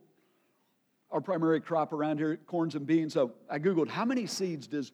our 1.11 1.21
primary 1.21 1.61
crop 1.61 1.93
around 1.93 2.19
here, 2.19 2.37
corns 2.47 2.75
and 2.75 2.87
beans. 2.87 3.15
So 3.15 3.33
I 3.49 3.59
Googled 3.59 3.89
how 3.89 4.05
many 4.05 4.27
seeds 4.27 4.67
does 4.67 4.93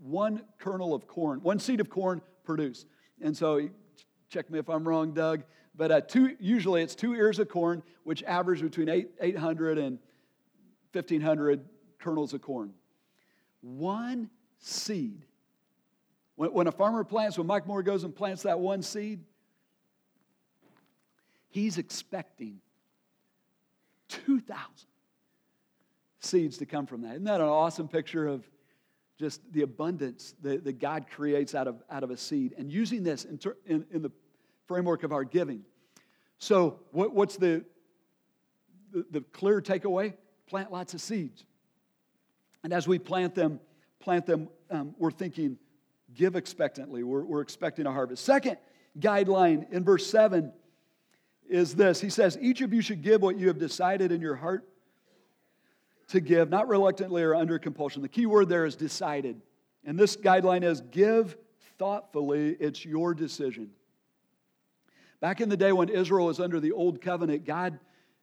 one 0.00 0.42
kernel 0.58 0.94
of 0.94 1.06
corn, 1.06 1.40
one 1.42 1.58
seed 1.58 1.80
of 1.80 1.88
corn 1.88 2.20
produce? 2.44 2.84
And 3.22 3.34
so 3.36 3.68
check 4.28 4.50
me 4.50 4.58
if 4.58 4.68
I'm 4.68 4.86
wrong, 4.86 5.12
Doug, 5.12 5.44
but 5.74 5.90
uh, 5.90 6.00
two, 6.02 6.36
usually 6.38 6.82
it's 6.82 6.94
two 6.94 7.14
ears 7.14 7.38
of 7.38 7.48
corn, 7.48 7.82
which 8.04 8.22
average 8.24 8.60
between 8.60 8.88
eight, 8.88 9.10
800 9.20 9.78
and 9.78 9.98
1,500 10.92 11.64
kernels 11.98 12.34
of 12.34 12.42
corn. 12.42 12.72
One 13.60 14.30
seed. 14.58 15.24
When, 16.36 16.52
when 16.52 16.66
a 16.66 16.72
farmer 16.72 17.04
plants, 17.04 17.38
when 17.38 17.46
Mike 17.46 17.66
Moore 17.66 17.82
goes 17.82 18.04
and 18.04 18.14
plants 18.14 18.42
that 18.42 18.58
one 18.58 18.82
seed, 18.82 19.20
He's 21.56 21.78
expecting 21.78 22.60
2,000 24.08 24.60
seeds 26.20 26.58
to 26.58 26.66
come 26.66 26.84
from 26.84 27.00
that. 27.00 27.12
Isn't 27.12 27.24
that 27.24 27.40
an 27.40 27.46
awesome 27.46 27.88
picture 27.88 28.28
of 28.28 28.46
just 29.18 29.40
the 29.54 29.62
abundance 29.62 30.34
that, 30.42 30.64
that 30.64 30.78
God 30.78 31.06
creates 31.08 31.54
out 31.54 31.66
of, 31.66 31.82
out 31.90 32.02
of 32.02 32.10
a 32.10 32.16
seed 32.18 32.54
and 32.58 32.70
using 32.70 33.04
this 33.04 33.24
in, 33.24 33.38
ter, 33.38 33.56
in, 33.64 33.86
in 33.90 34.02
the 34.02 34.10
framework 34.66 35.02
of 35.02 35.12
our 35.12 35.24
giving? 35.24 35.62
So, 36.36 36.78
what, 36.90 37.14
what's 37.14 37.38
the, 37.38 37.64
the, 38.92 39.06
the 39.10 39.20
clear 39.22 39.62
takeaway? 39.62 40.12
Plant 40.48 40.70
lots 40.70 40.92
of 40.92 41.00
seeds. 41.00 41.46
And 42.64 42.72
as 42.74 42.86
we 42.86 42.98
plant 42.98 43.34
them, 43.34 43.60
plant 43.98 44.26
them, 44.26 44.50
um, 44.70 44.94
we're 44.98 45.10
thinking, 45.10 45.56
give 46.12 46.36
expectantly. 46.36 47.02
We're, 47.02 47.24
we're 47.24 47.40
expecting 47.40 47.86
a 47.86 47.92
harvest. 47.92 48.26
Second 48.26 48.58
guideline 49.00 49.72
in 49.72 49.84
verse 49.84 50.06
7 50.06 50.52
is 51.48 51.74
this 51.74 52.00
He 52.00 52.10
says, 52.10 52.38
Each 52.40 52.60
of 52.60 52.72
you 52.72 52.80
should 52.80 53.02
give 53.02 53.22
what 53.22 53.38
you 53.38 53.48
have 53.48 53.58
decided 53.58 54.12
in 54.12 54.20
your 54.20 54.36
heart 54.36 54.68
to 56.08 56.20
give, 56.20 56.48
not 56.50 56.68
reluctantly 56.68 57.22
or 57.22 57.34
under 57.34 57.58
compulsion. 57.58 58.02
The 58.02 58.08
key 58.08 58.26
word 58.26 58.48
there 58.48 58.64
is 58.64 58.76
decided. 58.76 59.40
And 59.84 59.98
this 59.98 60.16
guideline 60.16 60.64
is 60.64 60.80
give 60.80 61.36
thoughtfully, 61.78 62.56
it's 62.58 62.84
your 62.84 63.14
decision. 63.14 63.70
Back 65.20 65.40
in 65.40 65.48
the 65.48 65.56
day 65.56 65.72
when 65.72 65.88
Israel 65.88 66.26
was 66.26 66.40
under 66.40 66.60
the 66.60 66.72
old 66.72 67.00
covenant, 67.00 67.44
God 67.44 67.78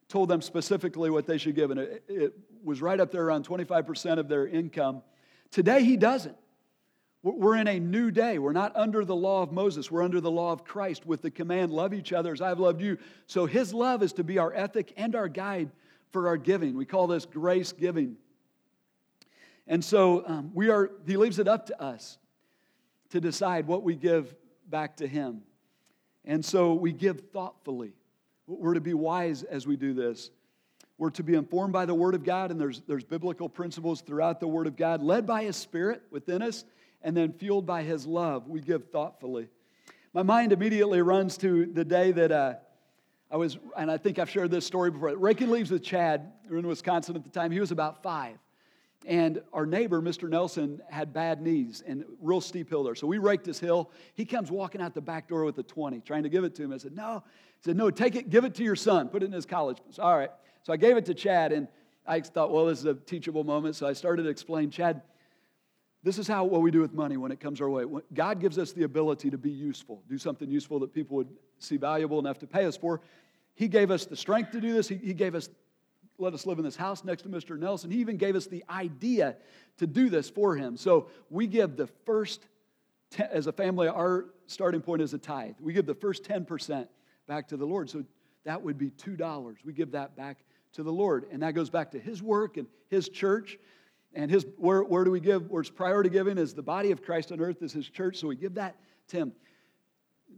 told 0.08 0.30
them 0.30 0.42
specifically 0.42 1.10
what 1.10 1.26
they 1.26 1.38
should 1.38 1.56
give, 1.56 1.72
and 1.72 1.80
it, 1.80 2.04
it 2.08 2.34
was 2.64 2.82
right 2.82 3.00
up 3.00 3.12
there 3.12 3.24
around 3.24 3.48
25% 3.48 4.20
of 4.20 4.28
their 4.28 4.48
income. 4.48 5.02
Today, 5.52 5.84
He 5.84 5.98
doesn't. 5.98 6.36
We're 7.24 7.56
in 7.56 7.70
a 7.70 7.80
new 7.80 8.12
day. 8.12 8.38
We're 8.38 8.52
not 8.52 8.76
under 8.76 9.06
the 9.06 9.16
law 9.16 9.44
of 9.44 9.54
Moses. 9.54 9.90
We're 9.90 10.04
under 10.04 10.20
the 10.20 10.30
law 10.30 10.52
of 10.52 10.66
Christ 10.66 11.06
with 11.06 11.22
the 11.22 11.32
command, 11.32 11.72
love 11.72 11.94
each 11.94 12.12
other 12.12 12.34
as 12.34 12.42
I've 12.42 12.60
loved 12.60 12.82
you. 12.82 12.98
So 13.28 13.46
his 13.46 13.74
love 13.74 14.04
is 14.04 14.12
to 14.14 14.26
be 14.26 14.40
our 14.40 14.54
ethic 14.54 14.94
and 14.98 15.16
our 15.16 15.30
guide 15.30 15.72
for 16.12 16.28
our 16.28 16.36
giving. 16.36 16.76
We 16.76 16.86
call 16.86 17.08
this 17.08 17.26
grace 17.26 17.72
giving. 17.72 18.18
And 19.68 19.84
so 19.84 20.28
um, 20.28 20.52
we 20.54 20.70
are, 20.70 20.92
he 21.08 21.16
leaves 21.16 21.40
it 21.40 21.48
up 21.48 21.68
to 21.68 21.82
us 21.82 22.18
to 23.12 23.22
decide 23.22 23.68
what 23.68 23.84
we 23.84 23.96
give 23.96 24.36
back 24.70 24.98
to 24.98 25.08
him. 25.08 25.44
And 26.26 26.44
so 26.44 26.74
we 26.74 26.92
give 26.92 27.22
thoughtfully. 27.32 27.94
We're 28.48 28.74
to 28.74 28.82
be 28.82 28.94
wise 28.94 29.44
as 29.44 29.66
we 29.66 29.78
do 29.78 29.94
this. 29.94 30.30
We're 30.98 31.10
to 31.12 31.24
be 31.24 31.36
informed 31.36 31.72
by 31.72 31.86
the 31.86 31.94
Word 31.94 32.16
of 32.16 32.24
God, 32.24 32.52
and 32.52 32.60
there's, 32.60 32.82
there's 32.82 33.04
biblical 33.04 33.48
principles 33.48 34.02
throughout 34.02 34.42
the 34.42 34.48
Word 34.48 34.68
of 34.68 34.76
God, 34.76 35.02
led 35.02 35.26
by 35.26 35.44
His 35.44 35.56
Spirit 35.56 36.04
within 36.12 36.42
us 36.42 36.66
and 37.04 37.16
then 37.16 37.34
fueled 37.34 37.66
by 37.66 37.84
his 37.84 38.06
love, 38.06 38.48
we 38.48 38.62
give 38.62 38.89
thoughtfully. 38.89 39.50
My 40.13 40.24
mind 40.24 40.54
immediately 40.54 41.02
runs 41.02 41.38
to 41.38 41.66
the 41.66 41.84
day 41.84 42.12
that 42.12 42.32
uh, 42.32 42.54
I 43.32 43.38
was, 43.38 43.58
and 43.76 43.89
I 43.89 43.98
think 43.98 44.20
I've 44.20 44.30
shared 44.30 44.52
this 44.52 44.66
story 44.66 44.92
before. 44.92 45.16
Raking 45.16 45.50
leaves 45.50 45.72
with 45.72 45.84
Chad. 45.84 46.32
We 46.50 46.58
in 46.60 46.68
Wisconsin 46.68 47.16
at 47.16 47.24
the 47.24 47.30
time. 47.30 47.52
He 47.52 47.60
was 47.60 47.72
about 47.72 48.04
five. 48.04 48.38
And 49.06 49.42
our 49.52 49.66
neighbor, 49.66 50.02
Mr. 50.02 50.30
Nelson, 50.30 50.82
had 50.89 51.12
bad 51.12 51.42
knees 51.42 51.84
and 51.86 52.06
real 52.22 52.39
steep 52.39 52.70
hill 52.70 52.84
there. 52.84 52.96
So 52.96 53.06
we 53.06 53.18
raked 53.18 53.46
his 53.46 53.60
hill. 53.60 53.92
He 54.13 54.24
comes 54.24 54.50
walking 54.50 54.82
out 54.82 54.94
the 54.94 55.02
back 55.02 55.28
door 55.28 55.44
with 55.44 55.58
a 55.58 55.63
20, 55.63 56.00
trying 56.02 56.24
to 56.24 56.30
give 56.30 56.46
it 56.46 56.56
to 56.56 56.63
him. 56.63 56.72
I 56.72 56.78
said, 56.78 56.96
No. 56.96 57.24
He 57.58 57.63
said, 57.66 57.76
No, 57.76 57.89
take 57.89 58.16
it, 58.16 58.30
give 58.30 58.46
it 58.46 58.56
to 58.56 58.63
your 58.63 58.76
son. 58.76 59.10
Put 59.10 59.24
it 59.24 59.26
in 59.26 59.32
his 59.32 59.46
college. 59.46 59.80
So, 59.89 60.04
All 60.04 60.18
right. 60.18 60.32
So 60.63 60.72
I 60.72 60.78
gave 60.78 60.96
it 60.96 61.06
to 61.08 61.13
Chad, 61.13 61.52
and 61.52 61.68
I 62.06 62.22
thought, 62.22 62.52
well, 62.52 62.66
this 62.66 62.80
is 62.80 62.86
a 62.86 62.94
teachable 62.94 63.44
moment. 63.44 63.76
So 63.76 63.86
I 63.86 63.94
started 63.94 64.24
to 64.24 64.30
explain, 64.30 64.70
Chad, 64.70 65.02
this 66.04 66.18
is 66.18 66.28
how 66.28 66.44
what 66.44 66.62
we 66.62 66.70
do 66.70 66.82
with 66.82 66.94
money 66.94 67.18
when 67.18 67.32
it 67.32 67.39
comes 67.39 67.62
our 67.62 67.70
way. 67.70 67.86
God 68.13 68.39
gives 68.39 68.58
us 68.58 68.74
the 68.74 68.84
ability 68.84 69.30
to 69.30 69.38
be 69.38 69.52
useful, 69.52 70.04
do 70.10 70.18
something 70.18 70.50
useful 70.50 70.80
that 70.80 70.94
people 70.94 71.18
would 71.18 71.30
see 71.60 71.78
valuable 71.78 72.20
enough 72.20 72.39
to 72.39 72.48
pay 72.48 72.66
us 72.66 72.76
for. 72.76 73.02
He 73.56 73.68
gave 73.68 73.89
us 73.89 74.06
the 74.06 74.16
strength 74.16 74.52
to 74.52 74.62
do 74.62 74.74
this. 74.74 74.88
He, 74.88 74.96
he 74.96 75.13
gave 75.13 75.36
us 75.36 75.50
let 76.18 76.34
us 76.34 76.46
live 76.46 76.60
in 76.60 76.63
this 76.63 76.76
house 76.76 77.04
next 77.04 77.24
to 77.24 77.30
Mr. 77.30 77.58
Nelson. 77.58 77.89
He 77.89 77.98
even 78.00 78.18
gave 78.18 78.36
us 78.36 78.46
the 78.46 78.63
idea 78.70 79.36
to 79.78 79.88
do 79.88 80.10
this 80.10 80.30
for 80.30 80.56
him. 80.56 80.78
So 80.78 81.08
we 81.30 81.48
give 81.48 81.76
the 81.76 81.88
first, 82.06 82.48
ten, 83.10 83.30
as 83.32 83.48
a 83.48 83.52
family, 83.52 83.88
our 83.88 84.26
starting 84.48 84.82
point 84.82 85.02
is 85.02 85.13
a 85.13 85.18
tithe. 85.18 85.56
We 85.60 85.74
give 85.74 85.86
the 85.86 85.96
first 85.96 86.24
10% 86.24 86.88
back 87.28 87.48
to 87.48 87.58
the 87.58 87.66
Lord. 87.66 87.89
So 87.89 88.04
that 88.46 88.62
would 88.62 88.78
be 88.78 88.92
$2. 88.92 89.56
We 89.66 89.74
give 89.74 89.92
that 89.92 90.16
back 90.16 90.38
to 90.74 90.84
the 90.84 90.92
Lord. 90.92 91.26
And 91.32 91.42
that 91.42 91.54
goes 91.54 91.70
back 91.70 91.92
to 91.92 92.00
his 92.00 92.22
work 92.22 92.58
and 92.58 92.68
his 92.89 93.10
church. 93.10 93.58
And 94.13 94.30
his 94.30 94.45
where, 94.58 94.84
where 94.84 95.04
do 95.04 95.12
we 95.12 95.19
give? 95.19 95.49
Where 95.49 95.62
it's 95.62 95.69
priority 95.69 96.10
giving 96.10 96.38
is 96.38 96.54
the 96.54 96.62
body 96.62 96.91
of 96.91 97.04
Christ 97.04 97.32
on 97.32 97.39
earth 97.39 97.62
is 97.62 97.73
his 97.73 97.89
church. 97.89 98.17
So 98.17 98.28
we 98.28 98.36
give 98.36 98.56
that 98.56 98.76
to 99.10 99.17
him. 99.17 99.34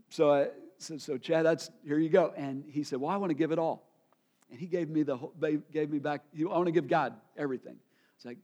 So 0.10 0.30
uh, 0.30 0.34
I 0.34 0.48
said, 0.78 1.02
so 1.02 1.18
Chad, 1.18 1.46
that's 1.46 1.70
here 1.86 2.00
you 2.00 2.10
go. 2.10 2.34
And 2.38 2.64
he 2.68 2.84
said, 2.84 3.00
Well, 3.00 3.12
I 3.12 3.18
want 3.18 3.32
to 3.32 3.36
give 3.36 3.52
it 3.52 3.60
all. 3.60 3.84
And 4.50 4.60
he 4.60 4.68
gave 4.68 4.90
me 4.90 5.04
the 5.04 5.18
whole, 5.18 5.34
gave 5.72 5.90
me 5.90 6.00
back. 6.00 6.22
I 6.38 6.44
want 6.46 6.68
to 6.68 6.72
give 6.72 6.88
God 6.88 7.14
everything. 7.36 7.76
It's 8.16 8.26
like, 8.26 8.38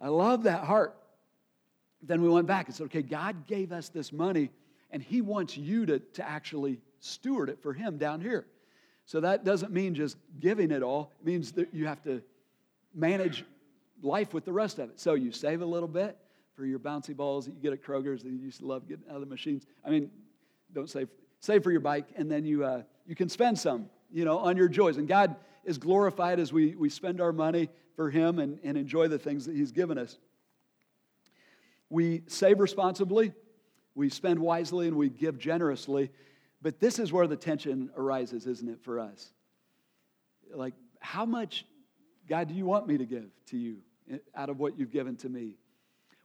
I 0.00 0.08
love 0.08 0.44
that 0.44 0.64
heart. 0.64 0.96
Then 2.02 2.22
we 2.22 2.28
went 2.28 2.46
back 2.46 2.66
and 2.66 2.74
said, 2.74 2.84
okay, 2.84 3.02
God 3.02 3.46
gave 3.46 3.72
us 3.72 3.88
this 3.88 4.12
money, 4.12 4.50
and 4.90 5.02
He 5.02 5.20
wants 5.20 5.56
you 5.56 5.86
to, 5.86 5.98
to 5.98 6.28
actually 6.28 6.80
steward 7.00 7.48
it 7.48 7.62
for 7.62 7.72
Him 7.72 7.98
down 7.98 8.20
here. 8.20 8.46
So 9.04 9.20
that 9.20 9.44
doesn't 9.44 9.72
mean 9.72 9.94
just 9.94 10.16
giving 10.40 10.70
it 10.70 10.82
all. 10.82 11.12
It 11.20 11.26
means 11.26 11.52
that 11.52 11.72
you 11.72 11.86
have 11.86 12.02
to 12.04 12.22
manage 12.94 13.44
life 14.02 14.34
with 14.34 14.44
the 14.44 14.52
rest 14.52 14.78
of 14.78 14.90
it. 14.90 15.00
So 15.00 15.14
you 15.14 15.32
save 15.32 15.62
a 15.62 15.66
little 15.66 15.88
bit 15.88 16.16
for 16.54 16.64
your 16.64 16.78
bouncy 16.78 17.16
balls 17.16 17.46
that 17.46 17.54
you 17.54 17.60
get 17.60 17.72
at 17.72 17.82
Kroger's 17.82 18.22
that 18.22 18.30
you 18.30 18.38
used 18.38 18.60
to 18.60 18.66
love 18.66 18.88
getting 18.88 19.04
out 19.08 19.16
of 19.16 19.20
the 19.20 19.26
machines. 19.26 19.66
I 19.84 19.90
mean, 19.90 20.10
don't 20.72 20.88
save 20.88 21.08
save 21.40 21.62
for 21.62 21.70
your 21.70 21.80
bike, 21.80 22.06
and 22.16 22.30
then 22.30 22.44
you 22.44 22.64
uh, 22.64 22.82
you 23.06 23.14
can 23.14 23.28
spend 23.28 23.58
some 23.58 23.88
you 24.10 24.24
know, 24.24 24.38
on 24.38 24.56
your 24.56 24.68
joys. 24.68 24.96
And 24.96 25.08
God 25.08 25.36
is 25.64 25.78
glorified 25.78 26.38
as 26.38 26.52
we, 26.52 26.74
we 26.74 26.88
spend 26.88 27.20
our 27.20 27.32
money 27.32 27.68
for 27.94 28.10
Him 28.10 28.38
and, 28.38 28.58
and 28.62 28.76
enjoy 28.76 29.08
the 29.08 29.18
things 29.18 29.46
that 29.46 29.54
He's 29.56 29.72
given 29.72 29.98
us. 29.98 30.18
We 31.88 32.22
save 32.26 32.60
responsibly, 32.60 33.32
we 33.94 34.08
spend 34.08 34.38
wisely, 34.38 34.88
and 34.88 34.96
we 34.96 35.08
give 35.08 35.38
generously. 35.38 36.10
But 36.62 36.80
this 36.80 36.98
is 36.98 37.12
where 37.12 37.26
the 37.26 37.36
tension 37.36 37.90
arises, 37.96 38.46
isn't 38.46 38.68
it, 38.68 38.82
for 38.82 38.98
us? 38.98 39.30
Like, 40.52 40.74
how 41.00 41.24
much, 41.24 41.64
God, 42.28 42.48
do 42.48 42.54
you 42.54 42.66
want 42.66 42.88
me 42.88 42.98
to 42.98 43.04
give 43.04 43.26
to 43.46 43.56
you 43.56 43.78
out 44.34 44.48
of 44.48 44.58
what 44.58 44.78
you've 44.78 44.92
given 44.92 45.16
to 45.16 45.28
me? 45.28 45.56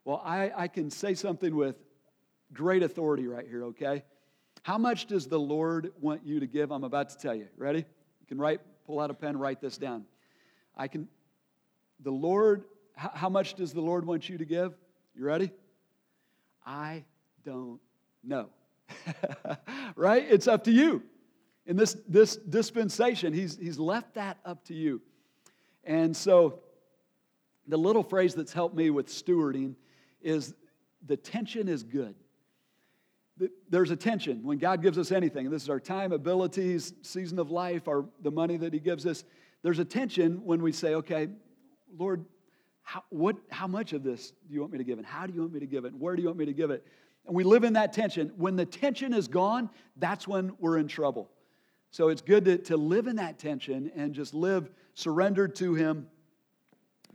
Well, 0.06 0.22
I, 0.24 0.52
I 0.56 0.68
can 0.68 0.90
say 0.90 1.14
something 1.14 1.56
with 1.56 1.76
great 2.54 2.84
authority 2.84 3.28
right 3.28 3.48
here, 3.48 3.66
okay? 3.66 4.04
How 4.64 4.78
much 4.78 5.06
does 5.06 5.28
the 5.28 5.40
Lord 5.40 5.92
want 6.00 6.26
you 6.26 6.40
to 6.40 6.48
give? 6.48 6.72
I'm 6.72 6.84
about 6.84 7.10
to 7.10 7.18
tell 7.18 7.36
you. 7.36 7.48
Ready? 7.58 7.80
You 7.80 8.28
can 8.28 8.38
write, 8.38 8.62
pull 8.86 9.00
out 9.00 9.10
a 9.10 9.14
pen, 9.14 9.38
write 9.38 9.62
this 9.62 9.78
down. 9.78 10.06
I 10.76 10.88
can, 10.88 11.08
the 12.00 12.12
Lord, 12.12 12.66
how 12.96 13.30
much 13.30 13.56
does 13.56 13.74
the 13.74 13.82
Lord 13.82 14.06
want 14.06 14.30
you 14.30 14.38
to 14.38 14.46
give? 14.46 14.74
You 15.16 15.24
ready? 15.24 15.52
I 16.66 17.04
don't 17.44 17.80
know. 18.24 18.50
right? 19.96 20.26
It's 20.30 20.48
up 20.48 20.64
to 20.66 20.72
you. 20.72 21.04
In 21.66 21.78
this, 21.78 21.98
this 22.08 22.36
dispensation, 22.36 23.34
he's, 23.34 23.58
he's 23.58 23.80
left 23.80 24.16
that 24.16 24.38
up 24.46 24.66
to 24.66 24.74
you. 24.74 25.02
And 25.84 26.16
so, 26.16 26.60
the 27.72 27.78
little 27.78 28.04
phrase 28.04 28.36
that's 28.36 28.54
helped 28.54 28.76
me 28.76 28.90
with 28.90 29.08
stewarding 29.08 29.76
is 30.22 30.54
the 31.08 31.18
tension 31.18 31.68
is 31.68 31.84
good 31.84 32.16
there's 33.70 33.92
a 33.92 33.96
tension 33.96 34.44
when 34.44 34.58
God 34.58 34.82
gives 34.82 34.98
us 34.98 35.12
anything. 35.12 35.50
This 35.50 35.64
is 35.64 35.70
our 35.70 35.80
time, 35.80 36.12
abilities, 36.12 36.94
season 37.02 37.40
of 37.40 37.50
life, 37.50 37.88
our, 37.88 38.06
the 38.22 38.32
money 38.32 38.58
that 38.58 38.74
He 38.74 38.80
gives 38.80 39.06
us. 39.06 39.24
There's 39.64 39.80
a 39.80 39.86
tension 39.86 40.42
when 40.44 40.62
we 40.62 40.72
say, 40.72 40.96
okay, 40.96 41.30
Lord, 41.98 42.26
how, 42.84 43.04
what, 43.10 43.38
how 43.50 43.68
much 43.68 43.94
of 43.94 44.04
this 44.04 44.32
do 44.48 44.54
you 44.54 44.60
want 44.60 44.72
me 44.72 44.78
to 44.78 44.84
give? 44.84 44.98
And 44.98 45.08
how 45.08 45.26
do 45.26 45.34
you 45.34 45.42
want 45.42 45.54
me 45.54 45.60
to 45.60 45.66
give 45.66 45.86
it? 45.86 45.94
And 45.94 46.02
where 46.02 46.16
do 46.16 46.22
you 46.22 46.28
want 46.28 46.40
me 46.40 46.46
to 46.46 46.54
give 46.54 46.72
it? 46.72 46.86
And 47.26 47.36
we 47.36 47.44
live 47.44 47.64
in 47.64 47.74
that 47.74 47.94
tension. 47.94 48.32
When 48.36 48.56
the 48.56 48.66
tension 48.66 49.14
is 49.14 49.28
gone, 49.28 49.70
that's 49.98 50.28
when 50.28 50.54
we're 50.60 50.78
in 50.78 50.88
trouble. 50.88 51.30
So 51.92 52.10
it's 52.10 52.22
good 52.22 52.46
to, 52.46 52.58
to 52.58 52.78
live 52.78 53.08
in 53.08 53.18
that 53.18 53.38
tension 53.38 53.92
and 53.96 54.14
just 54.14 54.34
live 54.34 54.70
surrendered 54.94 55.56
to 55.58 55.76
Him, 55.76 56.08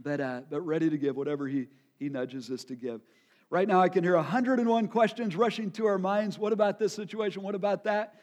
but, 0.03 0.21
uh, 0.21 0.41
but 0.49 0.61
ready 0.61 0.91
to 0.91 0.99
give 0.99 1.17
whatever 1.17 1.47
he, 1.47 1.69
he 1.99 2.09
nudges 2.09 2.51
us 2.51 2.65
to 2.65 2.77
give. 2.77 3.01
Right 3.49 3.69
now, 3.69 3.81
I 3.81 3.89
can 3.89 4.03
hear 4.03 4.17
101 4.17 4.89
questions 4.89 5.37
rushing 5.37 5.71
to 5.73 5.87
our 5.87 5.99
minds. 5.99 6.39
What 6.39 6.53
about 6.53 6.79
this 6.79 6.93
situation? 6.93 7.43
What 7.43 7.55
about 7.55 7.85
that? 7.85 8.15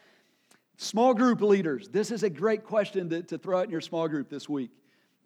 Small 0.76 1.14
group 1.14 1.40
leaders, 1.40 1.88
this 1.88 2.10
is 2.10 2.24
a 2.24 2.30
great 2.30 2.64
question 2.64 3.08
to, 3.10 3.22
to 3.22 3.38
throw 3.38 3.60
out 3.60 3.64
in 3.64 3.70
your 3.70 3.80
small 3.80 4.08
group 4.08 4.28
this 4.28 4.48
week. 4.48 4.70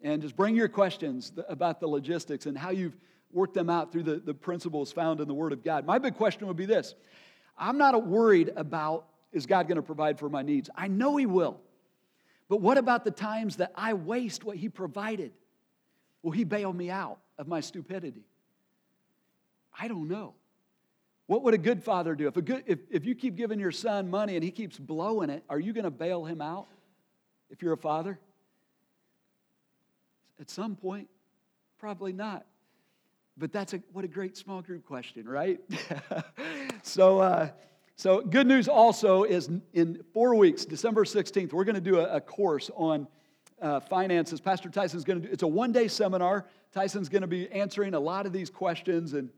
And 0.01 0.21
just 0.21 0.35
bring 0.35 0.55
your 0.55 0.69
questions 0.69 1.33
about 1.49 1.79
the 1.81 1.87
logistics 1.87 2.45
and 2.45 2.57
how 2.57 2.69
you've 2.69 2.95
worked 3.31 3.53
them 3.53 3.69
out 3.69 3.91
through 3.91 4.03
the, 4.03 4.15
the 4.15 4.33
principles 4.33 4.93
found 4.93 5.19
in 5.19 5.27
the 5.27 5.33
Word 5.33 5.51
of 5.51 5.63
God. 5.63 5.85
My 5.85 5.99
big 5.99 6.15
question 6.15 6.47
would 6.47 6.55
be 6.55 6.65
this 6.65 6.95
I'm 7.57 7.77
not 7.77 8.05
worried 8.05 8.51
about 8.55 9.05
is 9.31 9.45
God 9.45 9.67
going 9.67 9.75
to 9.75 9.81
provide 9.81 10.17
for 10.17 10.29
my 10.29 10.41
needs? 10.41 10.69
I 10.75 10.87
know 10.87 11.17
He 11.17 11.25
will. 11.25 11.59
But 12.47 12.61
what 12.61 12.77
about 12.77 13.03
the 13.03 13.11
times 13.11 13.57
that 13.57 13.71
I 13.75 13.93
waste 13.93 14.43
what 14.43 14.57
He 14.57 14.69
provided? 14.69 15.33
Will 16.23 16.31
He 16.31 16.43
bail 16.43 16.73
me 16.73 16.89
out 16.89 17.19
of 17.37 17.47
my 17.47 17.59
stupidity? 17.59 18.25
I 19.79 19.87
don't 19.87 20.07
know. 20.07 20.33
What 21.29 21.43
would 21.43 21.53
a 21.53 21.59
good 21.59 21.83
father 21.83 22.15
do? 22.15 22.27
If, 22.27 22.37
a 22.37 22.41
good, 22.41 22.63
if, 22.65 22.79
if 22.89 23.05
you 23.05 23.13
keep 23.13 23.35
giving 23.35 23.59
your 23.59 23.71
son 23.71 24.09
money 24.09 24.33
and 24.33 24.43
he 24.43 24.49
keeps 24.49 24.79
blowing 24.79 25.29
it, 25.29 25.43
are 25.47 25.59
you 25.59 25.73
going 25.73 25.83
to 25.83 25.91
bail 25.91 26.25
him 26.25 26.41
out 26.41 26.65
if 27.51 27.61
you're 27.61 27.73
a 27.73 27.77
father? 27.77 28.19
At 30.39 30.49
some 30.49 30.75
point, 30.75 31.07
probably 31.77 32.13
not. 32.13 32.47
But 33.37 33.53
that's 33.53 33.73
a, 33.73 33.81
what 33.93 34.03
a 34.03 34.07
great 34.07 34.37
small 34.37 34.63
group 34.63 34.85
question, 34.85 35.29
right? 35.29 35.59
so, 36.81 37.19
uh, 37.19 37.49
so 37.95 38.21
good 38.21 38.47
news 38.47 38.67
also 38.67 39.23
is 39.23 39.49
in 39.73 40.01
four 40.13 40.33
weeks, 40.33 40.65
December 40.65 41.05
16th, 41.05 41.53
we're 41.53 41.63
going 41.63 41.75
to 41.75 41.81
do 41.81 41.99
a, 41.99 42.15
a 42.15 42.21
course 42.21 42.71
on 42.75 43.07
uh, 43.61 43.79
finances. 43.79 44.39
Pastor 44.39 44.69
Tyson's 44.69 45.03
going 45.03 45.21
to 45.21 45.27
do, 45.27 45.33
it's 45.33 45.43
a 45.43 45.47
one 45.47 45.71
day 45.71 45.87
seminar. 45.87 46.45
Tyson's 46.71 47.09
going 47.09 47.21
to 47.21 47.27
be 47.27 47.49
answering 47.51 47.93
a 47.93 47.99
lot 47.99 48.25
of 48.25 48.33
these 48.33 48.49
questions 48.49 49.13
and 49.13 49.29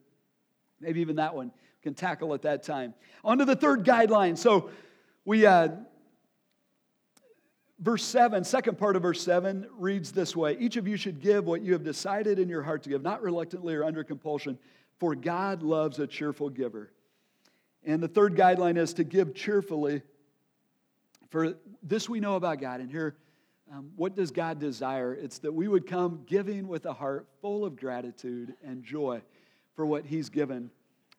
Maybe 0.82 1.00
even 1.02 1.18
that 1.18 1.36
one 1.36 1.52
can 1.84 1.94
tackle 1.94 2.34
at 2.34 2.42
that 2.42 2.64
time. 2.64 2.94
On 3.24 3.38
to 3.38 3.46
the 3.46 3.56
third 3.56 3.86
guideline. 3.86 4.38
So 4.38 4.72
we, 5.26 5.46
uh, 5.46 5.70
verse 7.80 8.04
7, 8.04 8.44
second 8.44 8.78
part 8.78 8.96
of 8.96 9.04
verse 9.04 9.24
7 9.24 9.68
reads 9.78 10.12
this 10.12 10.36
way 10.36 10.58
Each 10.60 10.76
of 10.76 10.88
you 10.88 10.98
should 10.98 11.22
give 11.22 11.46
what 11.46 11.62
you 11.62 11.74
have 11.74 11.84
decided 11.84 12.40
in 12.40 12.50
your 12.50 12.64
heart 12.64 12.84
to 12.84 12.90
give, 12.90 13.04
not 13.04 13.22
reluctantly 13.22 13.76
or 13.76 13.84
under 13.84 14.04
compulsion, 14.04 14.58
for 14.98 15.16
God 15.16 15.64
loves 15.64 16.00
a 16.00 16.08
cheerful 16.08 16.50
giver. 16.50 16.92
And 17.84 18.02
the 18.02 18.08
third 18.08 18.36
guideline 18.36 18.78
is 18.78 18.94
to 18.96 19.04
give 19.04 19.34
cheerfully. 19.34 20.02
For 21.30 21.56
this 21.82 22.10
we 22.10 22.20
know 22.20 22.36
about 22.36 22.60
God. 22.60 22.82
And 22.82 22.92
here, 22.92 23.16
um, 23.72 23.92
what 23.96 24.16
does 24.16 24.32
God 24.32 24.60
desire? 24.60 25.14
It's 25.14 25.40
that 25.40 25.54
we 25.54 25.68
would 25.68 25.88
come 25.88 26.24
giving 26.26 26.68
with 26.68 26.86
a 26.86 26.94
heart 26.94 27.28
full 27.42 27.64
of 27.64 27.78
gratitude 27.78 28.54
and 28.64 28.84
joy 28.84 29.22
for 29.76 29.86
what 29.86 30.06
He's 30.06 30.30
given 30.30 30.70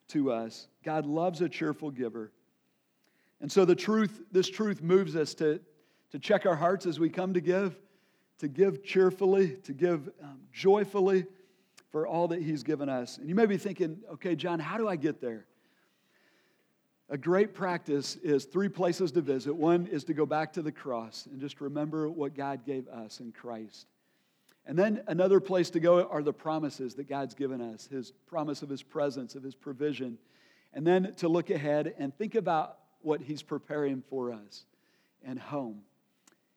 to 0.09 0.31
us. 0.31 0.69
God 0.85 1.07
loves 1.07 1.41
a 1.41 1.49
cheerful 1.49 1.91
giver. 1.91 2.31
And 3.41 3.51
so 3.51 3.65
the 3.65 3.75
truth, 3.75 4.21
this 4.31 4.49
truth 4.49 4.83
moves 4.83 5.17
us 5.17 5.35
to, 5.35 5.61
to 6.11 6.19
check 6.19 6.45
our 6.45 6.55
hearts 6.55 6.85
as 6.85 7.01
we 7.01 7.09
come 7.09 7.33
to 7.35 7.41
give, 7.41 7.75
to 8.39 8.49
give 8.49 8.85
cheerfully, 8.85 9.57
to 9.65 9.73
give 9.73 10.11
um, 10.23 10.41
joyfully 10.53 11.25
for 11.91 12.07
all 12.07 12.29
that 12.29 12.43
He's 12.43 12.63
given 12.63 12.89
us. 12.89 13.17
And 13.17 13.29
you 13.29 13.35
may 13.35 13.47
be 13.47 13.57
thinking, 13.57 13.99
okay, 14.13 14.37
John, 14.37 14.59
how 14.59 14.77
do 14.77 14.89
I 14.89 14.97
get 14.97 15.21
there? 15.21 15.47
A 17.13 17.19
great 17.19 17.53
practice 17.53 18.17
is 18.17 18.47
three 18.47 18.71
places 18.71 19.13
to 19.13 19.21
visit. 19.21 19.55
One 19.55 19.87
is 19.87 20.03
to 20.05 20.15
go 20.15 20.25
back 20.25 20.55
to 20.55 20.63
the 20.63 20.73
cross 20.73 21.29
and 21.31 21.39
just 21.39 21.61
remember 21.61 22.09
what 22.09 22.35
God 22.35 22.65
gave 22.65 22.89
us 22.89 23.21
in 23.21 23.33
Christ. 23.33 23.87
And 24.65 24.79
then 24.79 25.03
another 25.07 25.39
place 25.39 25.69
to 25.71 25.81
go 25.81 26.05
are 26.05 26.23
the 26.23 26.33
promises 26.33 26.95
that 26.95 27.11
God's 27.11 27.35
given 27.35 27.61
us 27.61 27.87
His 27.87 28.13
promise 28.27 28.63
of 28.63 28.71
His 28.71 28.83
presence, 28.83 29.35
of 29.35 29.43
His 29.43 29.55
provision. 29.55 30.17
And 30.73 30.87
then 30.87 31.13
to 31.17 31.29
look 31.29 31.51
ahead 31.51 31.93
and 31.99 32.17
think 32.17 32.35
about 32.35 32.79
what 33.03 33.21
He's 33.21 33.43
preparing 33.43 34.03
for 34.09 34.33
us 34.33 34.65
and 35.23 35.39
home. 35.39 35.83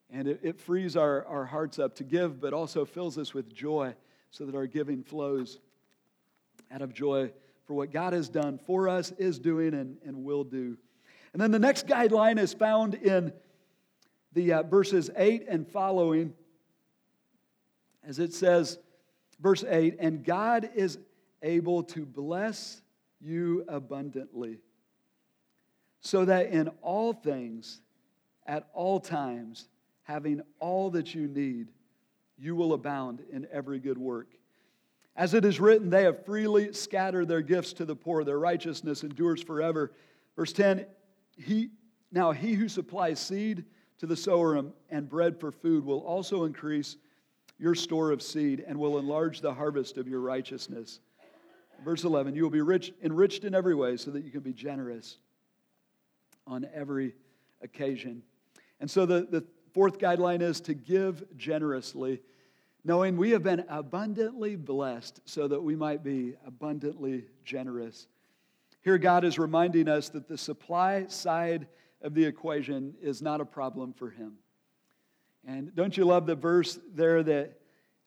And 0.08 0.26
it, 0.26 0.40
it 0.42 0.58
frees 0.58 0.96
our, 0.96 1.26
our 1.26 1.44
hearts 1.44 1.78
up 1.78 1.96
to 1.96 2.04
give, 2.04 2.40
but 2.40 2.54
also 2.54 2.86
fills 2.86 3.18
us 3.18 3.34
with 3.34 3.52
joy 3.52 3.94
so 4.30 4.46
that 4.46 4.54
our 4.54 4.66
giving 4.66 5.02
flows 5.02 5.58
out 6.70 6.80
of 6.80 6.94
joy 6.94 7.30
for 7.66 7.74
what 7.74 7.90
God 7.90 8.12
has 8.12 8.28
done 8.28 8.58
for 8.66 8.88
us, 8.88 9.12
is 9.18 9.38
doing, 9.38 9.74
and, 9.74 9.96
and 10.04 10.24
will 10.24 10.44
do. 10.44 10.76
And 11.32 11.42
then 11.42 11.50
the 11.50 11.58
next 11.58 11.86
guideline 11.86 12.38
is 12.38 12.54
found 12.54 12.94
in 12.94 13.32
the 14.32 14.52
uh, 14.52 14.62
verses 14.62 15.10
8 15.16 15.46
and 15.48 15.66
following, 15.66 16.32
as 18.04 18.18
it 18.18 18.32
says, 18.32 18.78
verse 19.40 19.64
8, 19.66 19.96
and 19.98 20.24
God 20.24 20.70
is 20.74 20.98
able 21.42 21.82
to 21.84 22.06
bless 22.06 22.80
you 23.20 23.64
abundantly, 23.68 24.58
so 26.00 26.24
that 26.24 26.50
in 26.50 26.68
all 26.82 27.12
things, 27.12 27.80
at 28.46 28.68
all 28.72 29.00
times, 29.00 29.68
having 30.04 30.40
all 30.60 30.90
that 30.90 31.14
you 31.14 31.26
need, 31.26 31.68
you 32.38 32.54
will 32.54 32.72
abound 32.74 33.22
in 33.32 33.46
every 33.50 33.80
good 33.80 33.98
work. 33.98 34.28
As 35.16 35.32
it 35.32 35.46
is 35.46 35.58
written, 35.58 35.88
they 35.88 36.04
have 36.04 36.26
freely 36.26 36.72
scattered 36.74 37.26
their 37.26 37.40
gifts 37.40 37.72
to 37.74 37.86
the 37.86 37.96
poor, 37.96 38.22
their 38.22 38.38
righteousness 38.38 39.02
endures 39.02 39.42
forever. 39.42 39.92
Verse 40.36 40.52
10 40.52 40.86
he, 41.38 41.70
Now 42.12 42.32
he 42.32 42.52
who 42.52 42.68
supplies 42.68 43.18
seed 43.18 43.64
to 43.98 44.06
the 44.06 44.16
sower 44.16 44.62
and 44.90 45.08
bread 45.08 45.40
for 45.40 45.50
food 45.50 45.84
will 45.84 46.00
also 46.00 46.44
increase 46.44 46.96
your 47.58 47.74
store 47.74 48.10
of 48.10 48.20
seed 48.20 48.62
and 48.66 48.78
will 48.78 48.98
enlarge 48.98 49.40
the 49.40 49.54
harvest 49.54 49.96
of 49.96 50.06
your 50.06 50.20
righteousness. 50.20 51.00
Verse 51.82 52.04
11 52.04 52.34
You 52.34 52.42
will 52.42 52.50
be 52.50 52.60
rich, 52.60 52.92
enriched 53.02 53.44
in 53.44 53.54
every 53.54 53.74
way 53.74 53.96
so 53.96 54.10
that 54.10 54.24
you 54.24 54.30
can 54.30 54.40
be 54.40 54.52
generous 54.52 55.16
on 56.46 56.66
every 56.74 57.14
occasion. 57.62 58.22
And 58.80 58.90
so 58.90 59.06
the, 59.06 59.26
the 59.30 59.44
fourth 59.72 59.98
guideline 59.98 60.42
is 60.42 60.60
to 60.62 60.74
give 60.74 61.24
generously 61.36 62.20
knowing 62.86 63.16
we 63.16 63.30
have 63.30 63.42
been 63.42 63.64
abundantly 63.68 64.54
blessed 64.54 65.20
so 65.24 65.48
that 65.48 65.60
we 65.60 65.74
might 65.74 66.04
be 66.04 66.34
abundantly 66.46 67.24
generous. 67.44 68.06
Here, 68.82 68.96
God 68.96 69.24
is 69.24 69.40
reminding 69.40 69.88
us 69.88 70.08
that 70.10 70.28
the 70.28 70.38
supply 70.38 71.06
side 71.08 71.66
of 72.00 72.14
the 72.14 72.24
equation 72.24 72.94
is 73.02 73.20
not 73.20 73.40
a 73.40 73.44
problem 73.44 73.92
for 73.92 74.10
Him. 74.10 74.34
And 75.44 75.74
don't 75.74 75.96
you 75.96 76.04
love 76.04 76.26
the 76.26 76.36
verse 76.36 76.78
there 76.94 77.24
that 77.24 77.58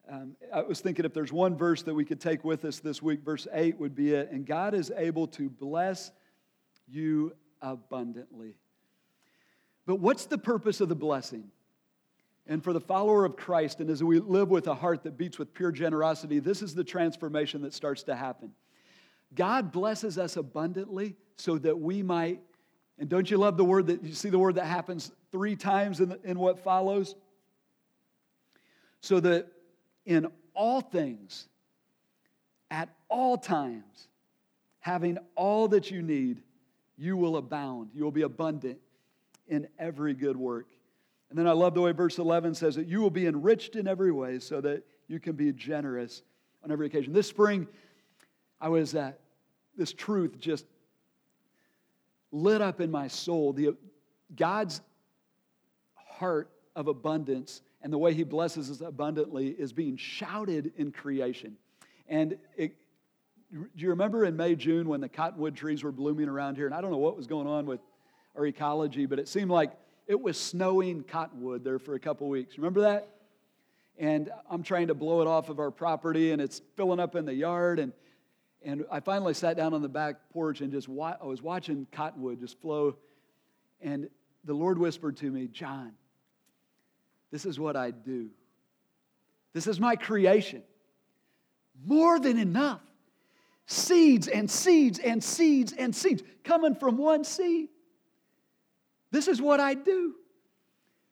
um, 0.10 0.38
I 0.54 0.62
was 0.62 0.80
thinking 0.80 1.04
if 1.04 1.14
there's 1.14 1.34
one 1.34 1.58
verse 1.58 1.84
that 1.84 1.94
we 1.94 2.06
could 2.06 2.22
take 2.22 2.46
with 2.46 2.64
us 2.64 2.80
this 2.80 3.02
week, 3.02 3.22
verse 3.22 3.48
8 3.52 3.78
would 3.80 3.96
be 3.96 4.14
it. 4.14 4.32
And 4.32 4.46
God 4.46 4.74
is 4.74 4.94
able 4.96 5.28
to 5.28 5.50
bless 5.50 6.12
you 6.88 7.34
abundantly. 7.62 8.56
But 9.86 10.00
what's 10.00 10.26
the 10.26 10.38
purpose 10.38 10.80
of 10.80 10.88
the 10.88 10.96
blessing? 10.96 11.52
And 12.48 12.64
for 12.64 12.74
the 12.74 12.80
follower 12.80 13.26
of 13.26 13.36
Christ, 13.36 13.80
and 13.80 13.90
as 13.90 14.04
we 14.04 14.20
live 14.20 14.50
with 14.50 14.68
a 14.68 14.74
heart 14.74 15.04
that 15.04 15.18
beats 15.18 15.38
with 15.38 15.54
pure 15.54 15.72
generosity, 15.72 16.40
this 16.40 16.62
is 16.62 16.74
the 16.74 16.84
transformation 16.84 17.62
that 17.62 17.74
starts 17.74 18.04
to 18.04 18.16
happen. 18.16 18.52
God 19.36 19.72
blesses 19.72 20.18
us 20.18 20.36
abundantly 20.36 21.16
so 21.36 21.58
that 21.60 21.80
we 21.80 22.02
might, 22.02 22.42
and 22.98 23.08
don't 23.08 23.30
you 23.30 23.38
love 23.38 23.56
the 23.56 23.64
word 23.64 23.88
that 23.88 24.04
you 24.04 24.14
see 24.14 24.30
the 24.30 24.40
word 24.40 24.56
that 24.56 24.66
happens 24.66 25.12
three 25.32 25.56
times 25.56 26.00
in, 26.00 26.10
the, 26.10 26.20
in 26.24 26.40
what 26.40 26.60
follows? 26.60 27.16
So 29.02 29.20
that 29.20 29.48
in 30.06 30.28
all 30.56 30.82
things, 30.82 31.48
at 32.72 32.90
all 33.10 33.38
times, 33.38 34.08
having 34.80 35.18
all 35.36 35.68
that 35.70 35.92
you 35.92 36.02
need, 36.02 36.42
you 36.98 37.16
will 37.16 37.38
abound. 37.38 37.92
You 37.94 38.04
will 38.04 38.12
be 38.12 38.24
abundant 38.24 38.80
in 39.48 39.68
every 39.78 40.14
good 40.14 40.36
work. 40.36 40.68
And 41.30 41.38
then 41.38 41.48
I 41.48 41.52
love 41.52 41.74
the 41.74 41.82
way 41.82 41.92
verse 41.92 42.18
11 42.18 42.56
says 42.56 42.76
that 42.76 42.88
you 42.88 43.02
will 43.02 43.12
be 43.12 43.28
enriched 43.28 43.76
in 43.76 43.88
every 43.88 44.12
way 44.12 44.40
so 44.40 44.62
that 44.62 44.84
you 45.08 45.20
can 45.20 45.36
be 45.36 45.52
generous 45.52 46.24
on 46.64 46.72
every 46.72 46.88
occasion. 46.88 47.14
This 47.14 47.28
spring, 47.28 47.68
I 48.60 48.70
was 48.70 48.96
at 48.96 49.20
this 49.78 49.94
truth 49.94 50.40
just 50.40 50.66
lit 52.32 52.62
up 52.62 52.82
in 52.82 52.92
my 52.92 53.08
soul. 53.08 53.54
The, 53.54 53.76
God's 54.36 54.82
heart 55.96 56.50
of 56.76 56.88
abundance 56.88 57.62
and 57.82 57.94
the 57.94 57.98
way 57.98 58.14
He 58.14 58.24
blesses 58.24 58.70
us 58.70 58.82
abundantly 58.82 59.48
is 59.48 59.72
being 59.72 59.98
shouted 59.98 60.74
in 60.78 60.92
creation. 60.92 61.56
And 62.08 62.38
it, 62.58 62.76
do 63.52 63.68
you 63.76 63.90
remember 63.90 64.26
in 64.26 64.36
May, 64.36 64.56
June 64.56 64.88
when 64.88 65.02
the 65.02 65.10
cottonwood 65.10 65.56
trees 65.56 65.84
were 65.84 65.92
blooming 65.92 66.28
around 66.28 66.56
here? 66.56 66.66
And 66.66 66.76
I 66.76 66.82
don't 66.82 66.92
know 66.92 66.98
what 66.98 67.16
was 67.16 67.28
going 67.28 67.48
on 67.48 67.66
with 67.66 67.80
our 68.36 68.46
ecology, 68.46 69.06
but 69.06 69.18
it 69.18 69.28
seemed 69.28 69.50
like 69.50 69.72
it 70.10 70.20
was 70.20 70.38
snowing 70.40 71.04
cottonwood 71.04 71.64
there 71.64 71.78
for 71.78 71.94
a 71.94 72.00
couple 72.00 72.28
weeks. 72.28 72.58
Remember 72.58 72.82
that? 72.82 73.08
And 74.00 74.32
I'm 74.50 74.64
trying 74.64 74.88
to 74.88 74.96
blow 74.96 75.22
it 75.22 75.28
off 75.28 75.50
of 75.50 75.60
our 75.60 75.70
property, 75.70 76.32
and 76.32 76.42
it's 76.42 76.64
filling 76.76 77.00
up 77.00 77.16
in 77.16 77.26
the 77.26 77.34
yard. 77.34 77.78
And, 77.78 77.94
and 78.64 78.86
I 78.92 79.02
finally 79.02 79.36
sat 79.36 79.56
down 79.56 79.76
on 79.76 79.84
the 79.84 79.90
back 79.90 80.16
porch 80.34 80.62
and 80.62 80.72
just 80.72 80.90
wa- 80.90 81.16
I 81.22 81.26
was 81.26 81.44
watching 81.44 81.86
cottonwood 81.92 82.40
just 82.40 82.60
flow. 82.60 82.96
And 83.82 84.10
the 84.46 84.54
Lord 84.54 84.80
whispered 84.80 85.16
to 85.18 85.30
me, 85.30 85.48
John, 85.48 85.92
this 87.30 87.46
is 87.46 87.60
what 87.60 87.76
I 87.76 87.92
do. 87.92 88.32
This 89.54 89.68
is 89.68 89.80
my 89.80 89.96
creation. 89.96 90.64
More 91.86 92.20
than 92.20 92.40
enough. 92.40 92.82
Seeds 93.68 94.28
and 94.28 94.50
seeds 94.50 94.98
and 94.98 95.24
seeds 95.24 95.72
and 95.72 95.96
seeds 95.96 96.24
coming 96.44 96.74
from 96.74 96.98
one 96.98 97.24
seed. 97.24 97.70
This 99.12 99.28
is 99.28 99.42
what 99.42 99.60
I 99.60 99.74
do. 99.74 100.16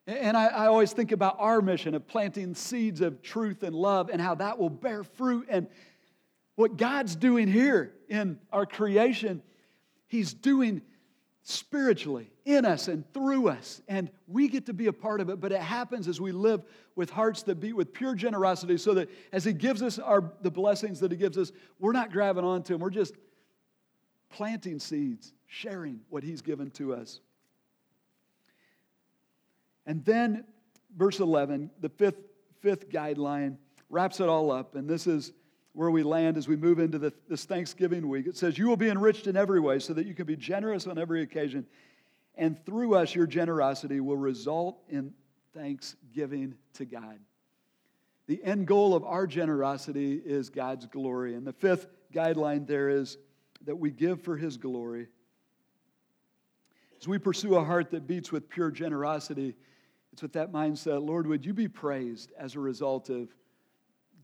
And 0.07 0.37
I, 0.37 0.45
I, 0.45 0.67
always 0.67 0.93
think 0.93 1.11
about 1.11 1.35
our 1.37 1.61
mission 1.61 1.93
of 1.93 2.07
planting 2.07 2.55
seeds 2.55 3.01
of 3.01 3.21
truth 3.21 3.63
and 3.63 3.75
love 3.75 4.09
and 4.09 4.21
how 4.21 4.35
that 4.35 4.57
will 4.57 4.69
bear 4.69 5.03
fruit. 5.03 5.47
And 5.49 5.67
what 6.55 6.77
God's 6.77 7.15
doing 7.15 7.49
here 7.49 7.93
in 8.07 8.39
our 8.53 8.65
creation, 8.65 9.43
He's 10.07 10.33
doing 10.33 10.81
spiritually 11.43 12.31
in 12.45 12.63
us 12.63 12.87
and 12.87 13.03
through 13.13 13.49
us. 13.49 13.81
And 13.89 14.09
we 14.27 14.47
get 14.47 14.65
to 14.67 14.73
be 14.73 14.87
a 14.87 14.93
part 14.93 15.19
of 15.19 15.29
it, 15.29 15.41
but 15.41 15.51
it 15.51 15.61
happens 15.61 16.07
as 16.07 16.21
we 16.21 16.31
live 16.31 16.63
with 16.95 17.09
hearts 17.09 17.43
that 17.43 17.55
beat 17.55 17.75
with 17.75 17.93
pure 17.93 18.15
generosity 18.15 18.77
so 18.77 18.93
that 18.93 19.09
as 19.33 19.43
He 19.43 19.51
gives 19.51 19.81
us 19.81 19.99
our, 19.99 20.31
the 20.41 20.51
blessings 20.51 21.01
that 21.01 21.11
He 21.11 21.17
gives 21.17 21.37
us, 21.37 21.51
we're 21.79 21.91
not 21.91 22.13
grabbing 22.13 22.45
onto 22.45 22.73
them. 22.73 22.81
We're 22.81 22.89
just 22.91 23.13
planting 24.29 24.79
seeds, 24.79 25.33
sharing 25.47 25.99
what 26.09 26.23
He's 26.23 26.41
given 26.41 26.71
to 26.71 26.93
us. 26.93 27.19
And 29.87 30.05
then 30.05 30.43
verse 30.95 31.19
11, 31.19 31.71
the 31.79 31.89
fifth, 31.89 32.19
fifth 32.61 32.89
guideline, 32.89 33.57
wraps 33.89 34.19
it 34.19 34.27
all 34.27 34.51
up. 34.51 34.75
And 34.75 34.87
this 34.87 35.07
is 35.07 35.31
where 35.73 35.89
we 35.89 36.03
land 36.03 36.37
as 36.37 36.47
we 36.47 36.55
move 36.55 36.79
into 36.79 36.99
the, 36.99 37.13
this 37.29 37.45
Thanksgiving 37.45 38.09
week. 38.09 38.27
It 38.27 38.35
says, 38.35 38.57
You 38.57 38.67
will 38.67 38.77
be 38.77 38.89
enriched 38.89 39.27
in 39.27 39.37
every 39.37 39.59
way 39.59 39.79
so 39.79 39.93
that 39.93 40.05
you 40.05 40.13
can 40.13 40.25
be 40.25 40.35
generous 40.35 40.85
on 40.87 40.97
every 40.97 41.21
occasion. 41.21 41.65
And 42.35 42.63
through 42.65 42.95
us, 42.95 43.15
your 43.15 43.25
generosity 43.25 43.99
will 43.99 44.17
result 44.17 44.79
in 44.89 45.13
thanksgiving 45.55 46.55
to 46.73 46.85
God. 46.85 47.19
The 48.27 48.43
end 48.43 48.67
goal 48.67 48.93
of 48.93 49.05
our 49.05 49.25
generosity 49.25 50.21
is 50.23 50.49
God's 50.49 50.85
glory. 50.85 51.35
And 51.35 51.47
the 51.47 51.53
fifth 51.53 51.87
guideline 52.13 52.67
there 52.67 52.89
is 52.89 53.17
that 53.65 53.75
we 53.75 53.89
give 53.89 54.21
for 54.21 54.35
his 54.35 54.57
glory. 54.57 55.07
As 56.99 57.07
we 57.07 57.17
pursue 57.17 57.55
a 57.55 57.63
heart 57.63 57.91
that 57.91 58.07
beats 58.07 58.31
with 58.31 58.49
pure 58.49 58.71
generosity, 58.71 59.55
it's 60.17 60.23
with 60.23 60.33
that 60.33 60.51
mindset, 60.51 61.05
Lord, 61.05 61.27
would 61.27 61.45
you 61.45 61.53
be 61.53 61.67
praised 61.67 62.31
as 62.39 62.55
a 62.55 62.59
result 62.59 63.11
of 63.11 63.29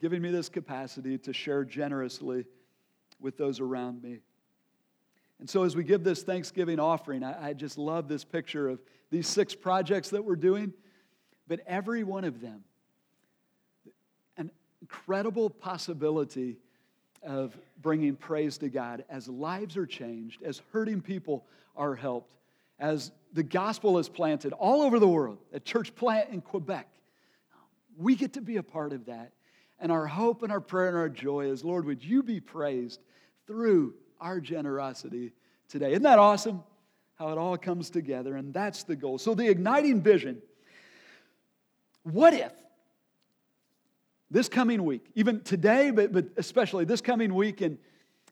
giving 0.02 0.24
me 0.24 0.32
this 0.32 0.50
capacity 0.50 1.20
to 1.20 1.34
share 1.34 1.64
generously 1.64 2.46
with 3.20 3.38
those 3.38 3.60
around 3.60 4.02
me? 4.02 4.22
And 5.40 5.48
so, 5.48 5.62
as 5.62 5.76
we 5.76 5.84
give 5.84 6.04
this 6.04 6.24
Thanksgiving 6.24 6.80
offering, 6.80 7.24
I, 7.24 7.50
I 7.50 7.54
just 7.54 7.78
love 7.78 8.08
this 8.08 8.24
picture 8.24 8.70
of 8.70 8.82
these 9.12 9.28
six 9.28 9.54
projects 9.54 10.10
that 10.10 10.26
we're 10.26 10.36
doing, 10.36 10.74
but 11.48 11.60
every 11.68 12.04
one 12.04 12.24
of 12.24 12.42
them, 12.42 12.64
an 14.36 14.50
incredible 14.82 15.48
possibility 15.48 16.58
of 17.22 17.56
bringing 17.84 18.16
praise 18.16 18.58
to 18.58 18.70
God 18.70 19.06
as 19.10 19.28
lives 19.28 19.78
are 19.78 19.86
changed, 19.86 20.42
as 20.42 20.60
hurting 20.72 21.02
people 21.02 21.46
are 21.76 21.94
helped, 21.94 22.34
as 22.84 23.14
the 23.32 23.44
gospel 23.44 23.98
is 23.98 24.10
planted 24.10 24.52
all 24.52 24.82
over 24.82 25.00
the 25.00 25.08
world, 25.08 25.38
a 25.54 25.60
church 25.60 25.96
plant 25.96 26.30
in 26.32 26.42
Quebec. 26.42 26.86
We 27.98 28.16
get 28.16 28.34
to 28.34 28.42
be 28.42 28.58
a 28.58 28.64
part 28.64 28.92
of 28.92 29.06
that. 29.06 29.32
And 29.80 29.90
our 29.90 30.06
hope 30.06 30.44
and 30.44 30.52
our 30.52 30.60
prayer 30.60 30.90
and 30.90 30.98
our 30.98 31.08
joy 31.08 31.46
is, 31.46 31.64
Lord, 31.64 31.86
would 31.86 32.04
you 32.04 32.24
be 32.24 32.42
praised 32.42 33.00
through 33.48 33.94
our 34.20 34.42
generosity 34.42 35.32
today? 35.70 35.92
Isn't 35.92 36.04
that 36.04 36.20
awesome? 36.20 36.62
How 37.16 37.30
it 37.30 37.38
all 37.38 37.58
comes 37.58 37.90
together, 37.90 38.36
and 38.36 38.54
that's 38.54 38.84
the 38.84 38.98
goal. 38.98 39.18
So, 39.18 39.34
the 39.34 39.48
igniting 39.48 40.02
vision 40.02 40.42
what 42.04 42.34
if 42.34 42.52
this 44.30 44.50
coming 44.50 44.84
week, 44.84 45.06
even 45.16 45.40
today, 45.42 45.92
but, 45.92 46.12
but 46.12 46.26
especially 46.36 46.84
this 46.84 47.00
coming 47.00 47.34
week, 47.34 47.62
and, 47.62 47.78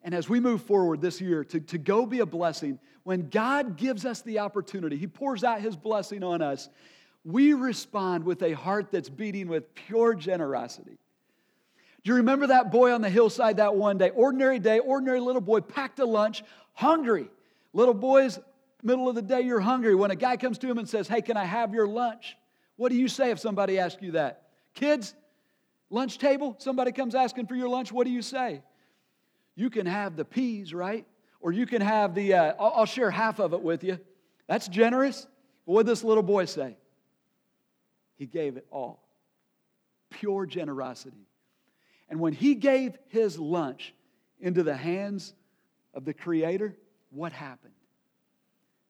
and 0.03 0.15
as 0.15 0.27
we 0.27 0.39
move 0.39 0.63
forward 0.63 1.01
this 1.01 1.21
year 1.21 1.43
to, 1.45 1.59
to 1.59 1.77
go 1.77 2.05
be 2.05 2.19
a 2.19 2.25
blessing, 2.25 2.79
when 3.03 3.29
God 3.29 3.77
gives 3.77 4.05
us 4.05 4.21
the 4.21 4.39
opportunity, 4.39 4.97
He 4.97 5.07
pours 5.07 5.43
out 5.43 5.61
His 5.61 5.75
blessing 5.75 6.23
on 6.23 6.41
us, 6.41 6.69
we 7.23 7.53
respond 7.53 8.23
with 8.23 8.41
a 8.41 8.53
heart 8.53 8.91
that's 8.91 9.09
beating 9.09 9.47
with 9.47 9.75
pure 9.75 10.15
generosity. 10.15 10.97
Do 12.03 12.09
you 12.09 12.15
remember 12.15 12.47
that 12.47 12.71
boy 12.71 12.93
on 12.93 13.01
the 13.01 13.09
hillside 13.09 13.57
that 13.57 13.75
one 13.75 13.99
day? 13.99 14.09
Ordinary 14.09 14.57
day, 14.57 14.79
ordinary 14.79 15.19
little 15.19 15.41
boy, 15.41 15.61
packed 15.61 15.99
a 15.99 16.05
lunch, 16.05 16.43
hungry. 16.73 17.29
Little 17.73 17.93
boys, 17.93 18.39
middle 18.81 19.07
of 19.07 19.13
the 19.13 19.21
day, 19.21 19.41
you're 19.41 19.59
hungry. 19.59 19.93
When 19.93 20.09
a 20.09 20.15
guy 20.15 20.35
comes 20.37 20.57
to 20.59 20.67
him 20.67 20.79
and 20.79 20.89
says, 20.89 21.07
Hey, 21.07 21.21
can 21.21 21.37
I 21.37 21.45
have 21.45 21.75
your 21.75 21.87
lunch? 21.87 22.37
What 22.75 22.89
do 22.89 22.97
you 22.97 23.07
say 23.07 23.29
if 23.29 23.39
somebody 23.39 23.77
asks 23.77 24.01
you 24.01 24.13
that? 24.13 24.47
Kids, 24.73 25.13
lunch 25.91 26.17
table, 26.17 26.55
somebody 26.57 26.91
comes 26.91 27.13
asking 27.13 27.45
for 27.45 27.55
your 27.55 27.69
lunch, 27.69 27.91
what 27.91 28.05
do 28.05 28.11
you 28.11 28.23
say? 28.23 28.63
You 29.55 29.69
can 29.69 29.85
have 29.85 30.15
the 30.15 30.25
peas, 30.25 30.73
right? 30.73 31.05
Or 31.39 31.51
you 31.51 31.65
can 31.65 31.81
have 31.81 32.15
the, 32.15 32.33
uh, 32.33 32.53
I'll, 32.59 32.73
I'll 32.77 32.85
share 32.85 33.11
half 33.11 33.39
of 33.39 33.53
it 33.53 33.61
with 33.61 33.83
you. 33.83 33.99
That's 34.47 34.67
generous. 34.67 35.27
what 35.65 35.85
did 35.85 35.91
this 35.91 36.03
little 36.03 36.23
boy 36.23 36.45
say? 36.45 36.77
He 38.17 38.25
gave 38.25 38.57
it 38.57 38.65
all. 38.71 39.03
Pure 40.09 40.47
generosity. 40.47 41.27
And 42.09 42.19
when 42.19 42.33
he 42.33 42.55
gave 42.55 42.97
his 43.07 43.39
lunch 43.39 43.93
into 44.39 44.63
the 44.63 44.75
hands 44.75 45.33
of 45.93 46.05
the 46.05 46.13
Creator, 46.13 46.75
what 47.09 47.31
happened? 47.31 47.73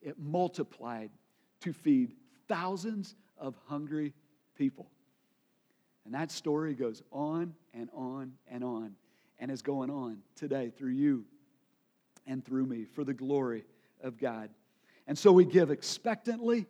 It 0.01 0.17
multiplied 0.19 1.11
to 1.61 1.73
feed 1.73 2.13
thousands 2.47 3.15
of 3.37 3.55
hungry 3.67 4.13
people. 4.57 4.89
And 6.05 6.13
that 6.15 6.31
story 6.31 6.73
goes 6.73 7.03
on 7.11 7.53
and 7.73 7.89
on 7.93 8.33
and 8.49 8.63
on 8.63 8.95
and 9.41 9.51
is 9.51 9.61
going 9.61 9.89
on 9.89 10.19
today 10.35 10.71
through 10.77 10.91
you 10.91 11.25
and 12.27 12.45
through 12.45 12.65
me 12.65 12.85
for 12.85 13.03
the 13.03 13.13
glory 13.13 13.65
of 14.01 14.17
God. 14.17 14.49
And 15.07 15.17
so 15.17 15.31
we 15.31 15.43
give 15.43 15.71
expectantly, 15.71 16.67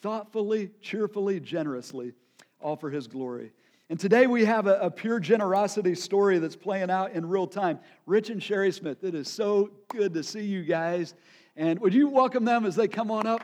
thoughtfully, 0.00 0.70
cheerfully, 0.80 1.38
generously, 1.38 2.14
all 2.58 2.74
for 2.74 2.90
His 2.90 3.06
glory. 3.06 3.52
And 3.90 4.00
today 4.00 4.26
we 4.26 4.44
have 4.46 4.66
a, 4.66 4.78
a, 4.78 4.90
pure 4.90 5.20
generosity 5.20 5.94
story 5.94 6.38
that's 6.38 6.56
playing 6.56 6.90
out 6.90 7.12
in 7.12 7.28
real 7.28 7.46
time. 7.46 7.78
Rich 8.06 8.30
and 8.30 8.42
Sherry 8.42 8.72
Smith, 8.72 9.04
it 9.04 9.14
is 9.14 9.28
so 9.28 9.70
good 9.88 10.14
to 10.14 10.22
see 10.22 10.42
you 10.42 10.62
guys. 10.62 11.14
And 11.56 11.78
would 11.80 11.92
you 11.92 12.08
welcome 12.08 12.44
them 12.44 12.64
as 12.64 12.76
they 12.76 12.88
come 12.88 13.10
on 13.10 13.26
up? 13.26 13.42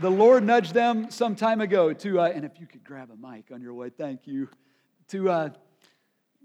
The 0.00 0.10
Lord 0.10 0.44
nudged 0.44 0.72
them 0.72 1.10
some 1.10 1.36
time 1.36 1.60
ago 1.60 1.92
to, 1.92 2.20
uh, 2.20 2.32
and 2.34 2.44
if 2.44 2.58
you 2.58 2.66
could 2.66 2.82
grab 2.82 3.10
a 3.10 3.16
mic 3.16 3.46
on 3.52 3.60
your 3.60 3.74
way, 3.74 3.90
thank 3.90 4.26
you, 4.26 4.48
to 5.08 5.28
uh, 5.28 5.50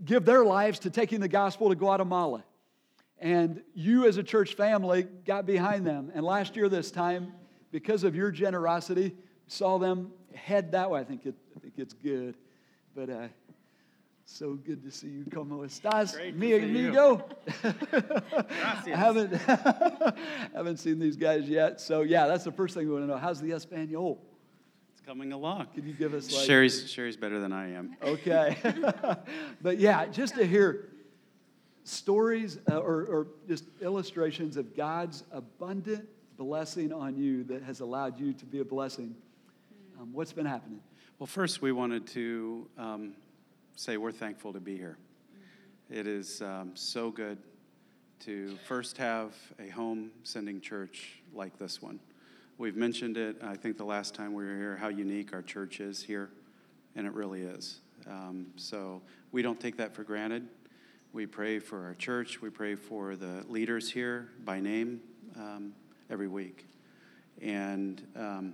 give 0.04 0.26
their 0.26 0.44
lives 0.44 0.80
to 0.80 0.90
taking 0.90 1.22
the 1.22 1.30
gospel 1.30 1.70
to 1.70 1.76
Guatemala. 1.76 2.44
And 3.18 3.62
you, 3.74 4.08
as 4.08 4.18
a 4.18 4.24
church 4.24 4.56
family, 4.56 5.04
got 5.26 5.46
behind 5.46 5.88
them. 5.88 6.12
And 6.14 6.26
last 6.26 6.58
year, 6.58 6.68
this 6.68 6.92
time, 6.92 7.32
because 7.72 8.04
of 8.04 8.14
your 8.14 8.30
generosity, 8.30 9.16
saw 9.48 9.78
them 9.80 10.12
head 10.34 10.74
that 10.74 10.92
way. 10.92 11.00
I 11.00 11.06
think, 11.06 11.26
it, 11.26 11.36
I 11.56 11.60
think 11.62 11.76
it's 11.78 11.94
good. 11.94 12.36
But 12.94 13.10
uh, 13.10 13.28
so 14.26 14.56
good 14.56 14.84
to 14.84 14.92
see 14.92 15.08
you. 15.08 15.26
¿Cómo 15.30 15.64
estás, 15.64 16.16
mi 16.36 16.54
amigo? 16.54 17.24
I 17.64 18.90
haven't, 18.90 19.34
haven't 20.54 20.78
seen 20.78 21.00
these 21.00 21.16
guys 21.16 21.48
yet. 21.48 21.80
So, 21.80 22.02
yeah, 22.02 22.28
that's 22.28 22.44
the 22.44 22.52
first 22.52 22.74
thing 22.74 22.88
we 22.88 22.94
want 22.94 23.04
to 23.04 23.08
know. 23.08 23.18
How's 23.18 23.40
the 23.40 23.52
Espanol? 23.52 24.22
It's 24.92 25.02
coming 25.06 25.32
along. 25.32 25.68
Can 25.76 25.88
you 25.88 25.94
give 25.94 26.14
us 26.14 26.34
like. 26.34 26.46
Sherry's, 26.46 26.90
Sherry's 26.90 27.16
better 27.16 27.40
than 27.40 27.54
I 27.54 27.74
am. 27.74 27.96
Okay. 28.02 28.58
but 29.62 29.78
yeah, 29.78 30.08
just 30.08 30.36
to 30.36 30.46
hear 30.46 30.90
stories 31.84 32.58
uh, 32.70 32.78
or, 32.78 33.06
or 33.06 33.28
just 33.48 33.66
illustrations 33.80 34.58
of 34.58 34.76
God's 34.76 35.24
abundant 35.32 36.10
blessing 36.36 36.92
on 36.92 37.16
you 37.16 37.44
that 37.46 37.62
has 37.62 37.80
allowed 37.80 38.20
you 38.20 38.34
to 38.34 38.46
be 38.46 38.60
a 38.60 38.66
blessing. 38.66 39.16
Um, 40.02 40.12
what's 40.12 40.34
been 40.34 40.48
happening? 40.48 40.80
Well, 41.20 41.28
first, 41.28 41.62
we 41.62 41.72
wanted 41.72 42.08
to 42.08 42.68
um, 42.78 43.14
say 43.76 43.98
we're 43.98 44.12
thankful 44.12 44.54
to 44.54 44.60
be 44.60 44.78
here. 44.78 44.98
It 45.90 46.08
is 46.08 46.42
um, 46.42 46.72
so 46.74 47.12
good 47.12 47.38
to 48.22 48.58
first 48.68 48.98
have 48.98 49.34
a 49.60 49.70
home 49.70 50.12
sending 50.24 50.62
church 50.62 51.20
like 51.34 51.58
this 51.60 51.82
one. 51.82 52.00
We've 52.58 52.76
mentioned 52.76 53.18
it, 53.18 53.38
I 53.44 53.56
think, 53.56 53.78
the 53.78 53.86
last 53.86 54.16
time 54.16 54.34
we 54.34 54.46
were 54.46 54.56
here, 54.56 54.78
how 54.78 54.88
unique 54.88 55.34
our 55.34 55.42
church 55.42 55.80
is 55.80 56.02
here, 56.02 56.30
and 56.96 57.06
it 57.06 57.14
really 57.14 57.42
is. 57.42 57.80
Um, 58.08 58.48
so 58.56 59.02
we 59.32 59.42
don't 59.42 59.60
take 59.60 59.78
that 59.78 59.94
for 59.94 60.04
granted. 60.04 60.48
We 61.12 61.26
pray 61.26 61.60
for 61.60 61.84
our 61.86 61.94
church, 61.94 62.42
we 62.42 62.50
pray 62.50 62.76
for 62.76 63.16
the 63.16 63.46
leaders 63.48 63.92
here 63.92 64.30
by 64.44 64.60
name. 64.60 65.02
Um, 65.38 65.74
every 66.10 66.28
week. 66.28 66.66
And 67.42 68.02
um, 68.16 68.54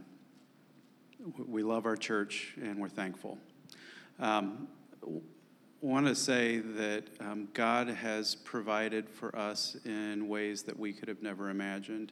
we 1.48 1.64
love 1.64 1.86
our 1.86 1.96
church 1.96 2.54
and 2.62 2.78
we're 2.78 2.90
thankful. 2.90 3.38
Um, 4.20 4.68
want 5.82 6.06
to 6.06 6.16
say 6.16 6.60
that 6.60 7.06
um, 7.20 7.48
God 7.54 7.88
has 7.88 8.36
provided 8.36 9.10
for 9.10 9.36
us 9.36 9.76
in 9.84 10.28
ways 10.28 10.64
that 10.64 10.78
we 10.78 10.94
could 10.94 11.08
have 11.08 11.24
never 11.24 11.50
imagined. 11.50 12.12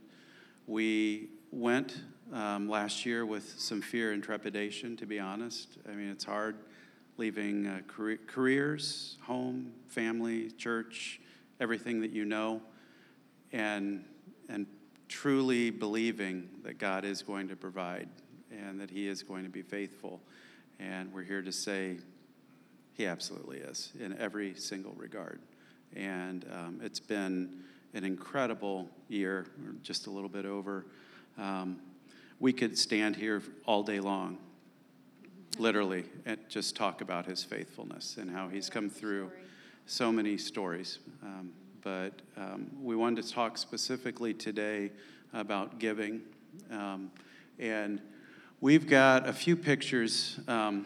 We 0.65 1.29
went 1.51 2.01
um, 2.33 2.67
last 2.67 3.05
year 3.05 3.25
with 3.25 3.59
some 3.59 3.81
fear 3.81 4.11
and 4.11 4.23
trepidation, 4.23 4.97
to 4.97 5.05
be 5.05 5.19
honest. 5.19 5.77
I 5.87 5.91
mean, 5.91 6.09
it's 6.09 6.23
hard 6.23 6.57
leaving 7.17 7.67
uh, 7.67 7.81
careers, 8.27 9.17
home, 9.21 9.73
family, 9.87 10.49
church, 10.51 11.19
everything 11.59 12.01
that 12.01 12.11
you 12.11 12.23
know, 12.25 12.61
and, 13.51 14.05
and 14.47 14.65
truly 15.09 15.69
believing 15.69 16.49
that 16.63 16.77
God 16.77 17.03
is 17.03 17.21
going 17.21 17.49
to 17.49 17.55
provide 17.55 18.07
and 18.51 18.79
that 18.79 18.89
He 18.89 19.07
is 19.07 19.21
going 19.21 19.43
to 19.43 19.49
be 19.49 19.61
faithful. 19.61 20.21
And 20.79 21.13
we're 21.13 21.23
here 21.23 21.41
to 21.41 21.51
say 21.51 21.97
He 22.99 23.07
absolutely 23.07 23.59
is 23.59 23.93
in 23.97 24.19
every 24.19 24.53
single 24.55 24.91
regard. 24.97 25.39
And 25.95 26.45
um, 26.51 26.81
it's 26.83 26.99
been 26.99 27.63
an 27.93 28.03
incredible 28.03 28.89
year, 29.07 29.47
just 29.81 30.07
a 30.07 30.09
little 30.09 30.27
bit 30.27 30.45
over. 30.45 30.85
Um, 31.37 31.79
we 32.41 32.51
could 32.51 32.77
stand 32.77 33.15
here 33.15 33.41
all 33.65 33.83
day 33.83 34.01
long, 34.01 34.37
literally, 35.57 36.03
and 36.25 36.37
just 36.49 36.75
talk 36.75 36.99
about 36.99 37.25
His 37.25 37.41
faithfulness 37.41 38.17
and 38.17 38.29
how 38.29 38.49
He's 38.49 38.69
come 38.69 38.89
through 38.89 39.31
so 39.85 40.11
many 40.11 40.37
stories. 40.37 40.99
Um, 41.23 41.53
but 41.81 42.21
um, 42.35 42.69
we 42.83 42.97
wanted 42.97 43.23
to 43.23 43.31
talk 43.31 43.57
specifically 43.57 44.33
today 44.33 44.91
about 45.31 45.79
giving. 45.79 46.19
Um, 46.69 47.11
and 47.59 48.01
we've 48.59 48.87
got 48.87 49.25
a 49.25 49.31
few 49.31 49.55
pictures, 49.55 50.37
um, 50.49 50.85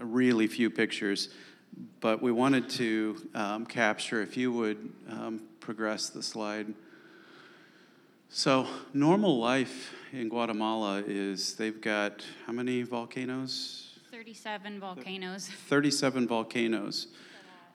really 0.00 0.46
few 0.46 0.70
pictures, 0.70 1.28
but 2.00 2.22
we 2.22 2.32
wanted 2.32 2.68
to 2.70 3.28
um, 3.34 3.66
capture, 3.66 4.22
if 4.22 4.36
you 4.36 4.52
would 4.52 4.92
um, 5.08 5.42
progress 5.60 6.08
the 6.08 6.22
slide. 6.22 6.72
So, 8.28 8.66
normal 8.94 9.38
life 9.38 9.92
in 10.12 10.28
Guatemala 10.28 11.02
is 11.06 11.54
they've 11.56 11.80
got 11.80 12.24
how 12.46 12.52
many 12.52 12.82
volcanoes? 12.82 13.98
37 14.10 14.80
volcanoes. 14.80 15.48
37 15.68 16.28
volcanoes, 16.28 17.08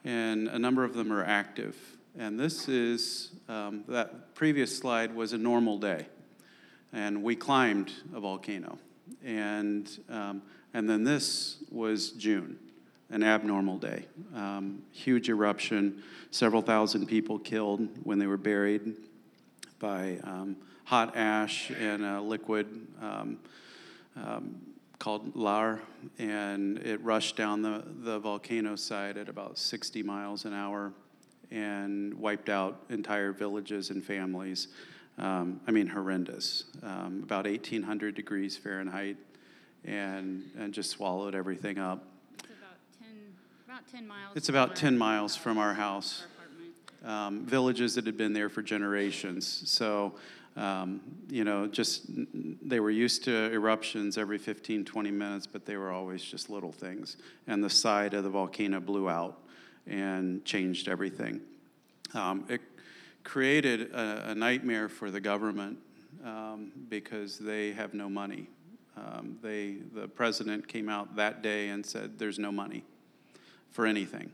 and 0.03 0.47
a 0.47 0.59
number 0.59 0.83
of 0.83 0.93
them 0.93 1.11
are 1.11 1.23
active. 1.23 1.75
And 2.17 2.39
this 2.39 2.69
is, 2.69 3.31
um, 3.49 3.83
that 3.89 4.35
previous 4.35 4.77
slide 4.77 5.13
was 5.13 5.33
a 5.33 5.37
normal 5.37 5.77
day. 5.77 6.07
And 6.93 7.23
we 7.23 7.35
climbed 7.35 7.91
a 8.13 8.21
volcano. 8.21 8.77
And, 9.23 9.89
um, 10.09 10.41
and 10.75 10.89
then 10.89 11.05
this 11.05 11.55
was 11.71 12.11
June, 12.11 12.59
an 13.09 13.23
abnormal 13.23 13.77
day. 13.77 14.07
Um, 14.35 14.83
huge 14.91 15.29
eruption, 15.29 16.03
several 16.31 16.61
thousand 16.61 17.05
people 17.05 17.39
killed 17.39 17.87
when 18.03 18.19
they 18.19 18.27
were 18.27 18.35
buried 18.35 18.93
by 19.79 20.19
um, 20.25 20.57
hot 20.83 21.15
ash 21.15 21.71
and 21.71 22.03
a 22.03 22.19
liquid 22.19 22.67
um, 23.01 23.39
um, 24.17 24.57
called 24.99 25.33
lahar, 25.33 25.79
and 26.19 26.77
it 26.79 27.01
rushed 27.01 27.37
down 27.37 27.61
the, 27.61 27.81
the 28.01 28.19
volcano 28.19 28.75
side 28.75 29.15
at 29.17 29.29
about 29.29 29.57
60 29.57 30.03
miles 30.03 30.43
an 30.43 30.53
hour 30.53 30.91
and 31.51 32.13
wiped 32.15 32.49
out 32.49 32.81
entire 32.89 33.31
villages 33.31 33.91
and 33.91 34.03
families. 34.03 34.67
Um, 35.19 35.61
I 35.67 35.71
mean, 35.71 35.87
horrendous. 35.87 36.65
Um, 36.83 37.21
about 37.23 37.45
1,800 37.45 38.13
degrees 38.13 38.57
Fahrenheit, 38.57 39.15
and, 39.85 40.49
and 40.57 40.73
just 40.73 40.89
swallowed 40.89 41.35
everything 41.35 41.77
up. 41.77 42.03
It's 42.39 42.49
about 42.49 42.77
10, 42.99 43.09
about 43.67 43.91
10 43.91 44.07
miles. 44.07 44.31
It's 44.35 44.49
about 44.49 44.75
10 44.75 44.97
miles 44.97 45.35
from 45.35 45.57
our 45.57 45.73
house. 45.73 46.23
Our 46.23 46.35
um, 47.05 47.45
villages 47.45 47.95
that 47.95 48.05
had 48.05 48.17
been 48.17 48.33
there 48.33 48.49
for 48.49 48.61
generations. 48.61 49.63
So, 49.65 50.15
um, 50.55 51.01
you 51.29 51.43
know, 51.43 51.67
just 51.67 52.05
they 52.07 52.79
were 52.79 52.89
used 52.89 53.23
to 53.25 53.51
eruptions 53.51 54.17
every 54.17 54.37
15, 54.37 54.85
20 54.85 55.11
minutes, 55.11 55.45
but 55.45 55.65
they 55.65 55.77
were 55.77 55.91
always 55.91 56.23
just 56.23 56.49
little 56.49 56.71
things. 56.71 57.17
And 57.47 57.63
the 57.63 57.69
side 57.69 58.13
of 58.13 58.23
the 58.23 58.29
volcano 58.29 58.79
blew 58.79 59.09
out 59.09 59.39
and 59.85 60.43
changed 60.45 60.87
everything. 60.87 61.41
Um, 62.13 62.45
it 62.49 62.61
created 63.23 63.91
a, 63.91 64.31
a, 64.31 64.35
nightmare 64.35 64.87
for 64.87 65.11
the 65.11 65.19
government 65.19 65.77
um, 66.23 66.71
because 66.89 67.37
they 67.37 67.71
have 67.73 67.93
no 67.93 68.09
money. 68.09 68.47
Um, 68.97 69.37
they, 69.41 69.77
the 69.93 70.07
president 70.07 70.67
came 70.67 70.89
out 70.89 71.15
that 71.15 71.41
day 71.41 71.69
and 71.69 71.85
said, 71.85 72.17
"There's 72.17 72.39
no 72.39 72.51
money 72.51 72.83
for 73.71 73.85
anything." 73.85 74.31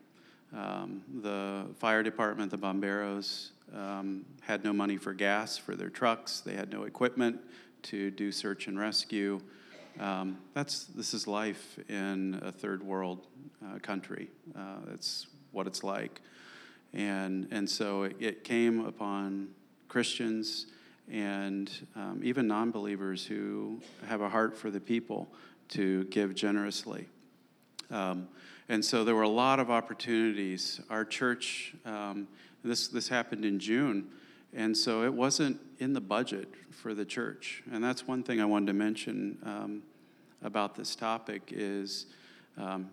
Um, 0.54 1.02
the 1.22 1.66
fire 1.80 2.04
department, 2.04 2.52
the 2.52 2.58
bomberos, 2.58 3.52
um, 3.74 4.26
had 4.42 4.64
no 4.64 4.74
money 4.74 4.98
for 4.98 5.14
gas 5.14 5.58
for 5.58 5.76
their 5.76 5.90
trucks. 5.90 6.42
They 6.42 6.56
had 6.56 6.72
no 6.72 6.84
equipment 6.84 7.40
to 7.84 8.12
do 8.12 8.32
search 8.32 8.68
and 8.68 8.78
rescue. 8.78 9.40
Um, 10.00 10.38
that's 10.54 10.86
this 10.86 11.14
is 11.14 11.28
life 11.28 11.80
in 11.90 12.40
a 12.44 12.52
third 12.52 12.84
world 12.84 13.28
uh, 13.66 13.80
country. 13.80 14.30
Uh, 14.56 14.78
that's 14.88 15.28
what 15.52 15.68
it's 15.68 15.84
like, 15.84 16.22
and 16.94 17.48
and 17.52 17.70
so 17.70 18.04
it, 18.04 18.16
it 18.20 18.44
came 18.44 18.86
upon 18.86 19.50
Christians 19.88 20.68
and 21.12 21.70
um, 21.96 22.22
even 22.24 22.48
non-believers 22.48 23.26
who 23.26 23.82
have 24.08 24.22
a 24.22 24.30
heart 24.30 24.58
for 24.58 24.72
the 24.72 24.80
people 24.80 25.28
to 25.70 26.06
give 26.06 26.34
generously. 26.34 27.08
Um, 27.90 28.28
and 28.70 28.84
so 28.84 29.04
there 29.04 29.16
were 29.16 29.24
a 29.24 29.30
lot 29.30 29.60
of 29.60 29.70
opportunities. 29.70 30.80
Our 30.90 31.04
church, 31.04 31.76
um, 31.86 32.28
this 32.64 32.88
this 32.88 33.10
happened 33.10 33.44
in 33.44 33.60
June. 33.60 34.08
And 34.54 34.76
so 34.76 35.04
it 35.04 35.14
wasn't 35.14 35.60
in 35.80 35.94
the 35.94 36.02
budget 36.02 36.50
for 36.72 36.94
the 36.94 37.06
church. 37.06 37.64
And 37.72 37.84
that's 37.84 38.08
one 38.08 38.22
thing 38.24 38.42
I 38.42 38.46
wanted 38.46 38.68
to 38.68 38.74
mention 38.74 39.38
um, 39.44 39.84
about 40.44 40.76
this 40.76 40.96
topic 40.96 41.52
is 41.52 42.08
um, 42.58 42.90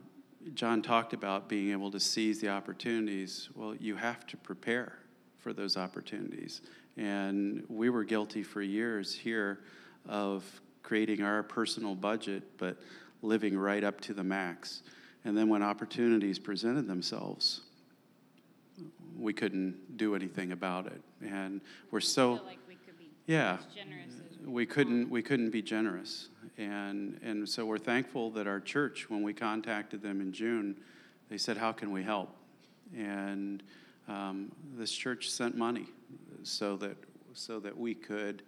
John 0.54 0.82
talked 0.82 1.12
about 1.12 1.48
being 1.48 1.72
able 1.72 1.90
to 1.90 1.98
seize 2.00 2.40
the 2.40 2.48
opportunities. 2.48 3.48
Well, 3.56 3.74
you 3.74 3.96
have 3.96 4.26
to 4.28 4.36
prepare 4.36 4.98
for 5.38 5.52
those 5.52 5.76
opportunities. 5.76 6.60
And 6.98 7.64
we 7.68 7.90
were 7.90 8.02
guilty 8.02 8.42
for 8.42 8.60
years 8.60 9.14
here 9.14 9.60
of 10.08 10.44
creating 10.82 11.22
our 11.22 11.44
personal 11.44 11.94
budget, 11.94 12.42
but 12.58 12.76
living 13.22 13.56
right 13.56 13.84
up 13.84 14.00
to 14.00 14.14
the 14.14 14.24
max. 14.24 14.82
And 15.24 15.36
then 15.36 15.48
when 15.48 15.62
opportunities 15.62 16.38
presented 16.38 16.88
themselves, 16.88 17.60
we 19.16 19.32
couldn't 19.32 19.96
do 19.96 20.14
anything 20.14 20.52
about 20.52 20.86
it. 20.86 21.00
And 21.22 21.60
we're 21.90 22.00
so 22.00 22.40
like 22.44 22.58
we 22.68 22.76
yeah, 23.26 23.58
as 23.58 23.74
generous 23.74 24.14
as 24.30 24.38
we 24.40 24.52
we 24.52 24.66
couldn't 24.66 25.10
we 25.10 25.22
couldn't 25.22 25.50
be 25.50 25.62
generous. 25.62 26.28
And 26.56 27.20
and 27.22 27.48
so 27.48 27.64
we're 27.64 27.78
thankful 27.78 28.30
that 28.32 28.46
our 28.46 28.60
church, 28.60 29.08
when 29.08 29.22
we 29.22 29.32
contacted 29.32 30.02
them 30.02 30.20
in 30.20 30.32
June, 30.32 30.76
they 31.28 31.38
said, 31.38 31.56
"How 31.56 31.72
can 31.72 31.92
we 31.92 32.02
help?" 32.02 32.34
And 32.96 33.62
um, 34.08 34.50
this 34.76 34.90
church 34.90 35.30
sent 35.30 35.56
money 35.56 35.88
so 36.42 36.76
that 36.76 36.96
so 37.34 37.60
that 37.60 37.76
we 37.76 37.94
could 37.94 38.42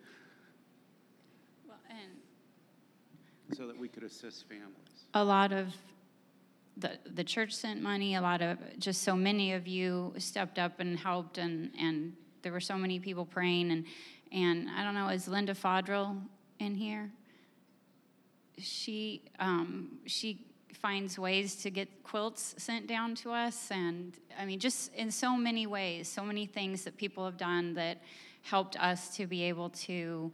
Well, 1.69 1.79
and 1.89 3.57
so 3.57 3.67
that 3.67 3.79
we 3.79 3.89
could 3.89 4.05
assist 4.05 4.49
families. 4.49 5.07
a 5.15 5.25
lot 5.25 5.53
of 5.53 5.75
the, 6.81 6.99
the 7.15 7.25
church 7.25 7.53
sent 7.53 7.83
money, 7.83 8.15
a 8.15 8.21
lot 8.21 8.41
of, 8.41 8.59
just 8.79 9.03
so 9.03 9.15
many 9.15 9.53
of 9.53 9.67
you 9.67 10.15
stepped 10.19 10.59
up 10.59 10.81
and 10.81 10.99
helped, 10.99 11.39
and, 11.39 11.71
and 11.79 12.15
there 12.43 12.53
were 12.53 12.61
so 12.61 12.77
many 12.77 12.99
people 12.99 13.25
praying. 13.25 13.71
And, 13.71 13.85
and 14.33 14.69
I 14.71 14.83
don't 14.83 14.95
know, 14.95 15.09
is 15.09 15.29
Linda 15.29 15.55
Fodrell 15.55 16.17
in 16.59 16.75
here? 16.75 17.11
She, 18.59 19.23
um, 19.39 19.99
she 20.07 20.47
finds 20.77 21.19
ways 21.19 21.57
to 21.57 21.71
get 21.71 21.89
quilts 22.05 22.55
sent 22.59 22.87
down 22.87 23.15
to 23.17 23.33
us. 23.33 23.71
And 23.71 24.15
I 24.39 24.45
mean, 24.45 24.59
just 24.59 24.95
in 24.95 25.11
so 25.11 25.37
many 25.37 25.67
ways, 25.67 26.09
so 26.09 26.23
many 26.23 26.47
things 26.47 26.85
that 26.85 26.97
people 26.97 27.25
have 27.25 27.37
done 27.37 27.75
that 27.75 27.99
helped 28.43 28.77
us 28.77 29.15
to 29.17 29.27
be 29.27 29.43
able 29.45 29.71
to 29.71 30.33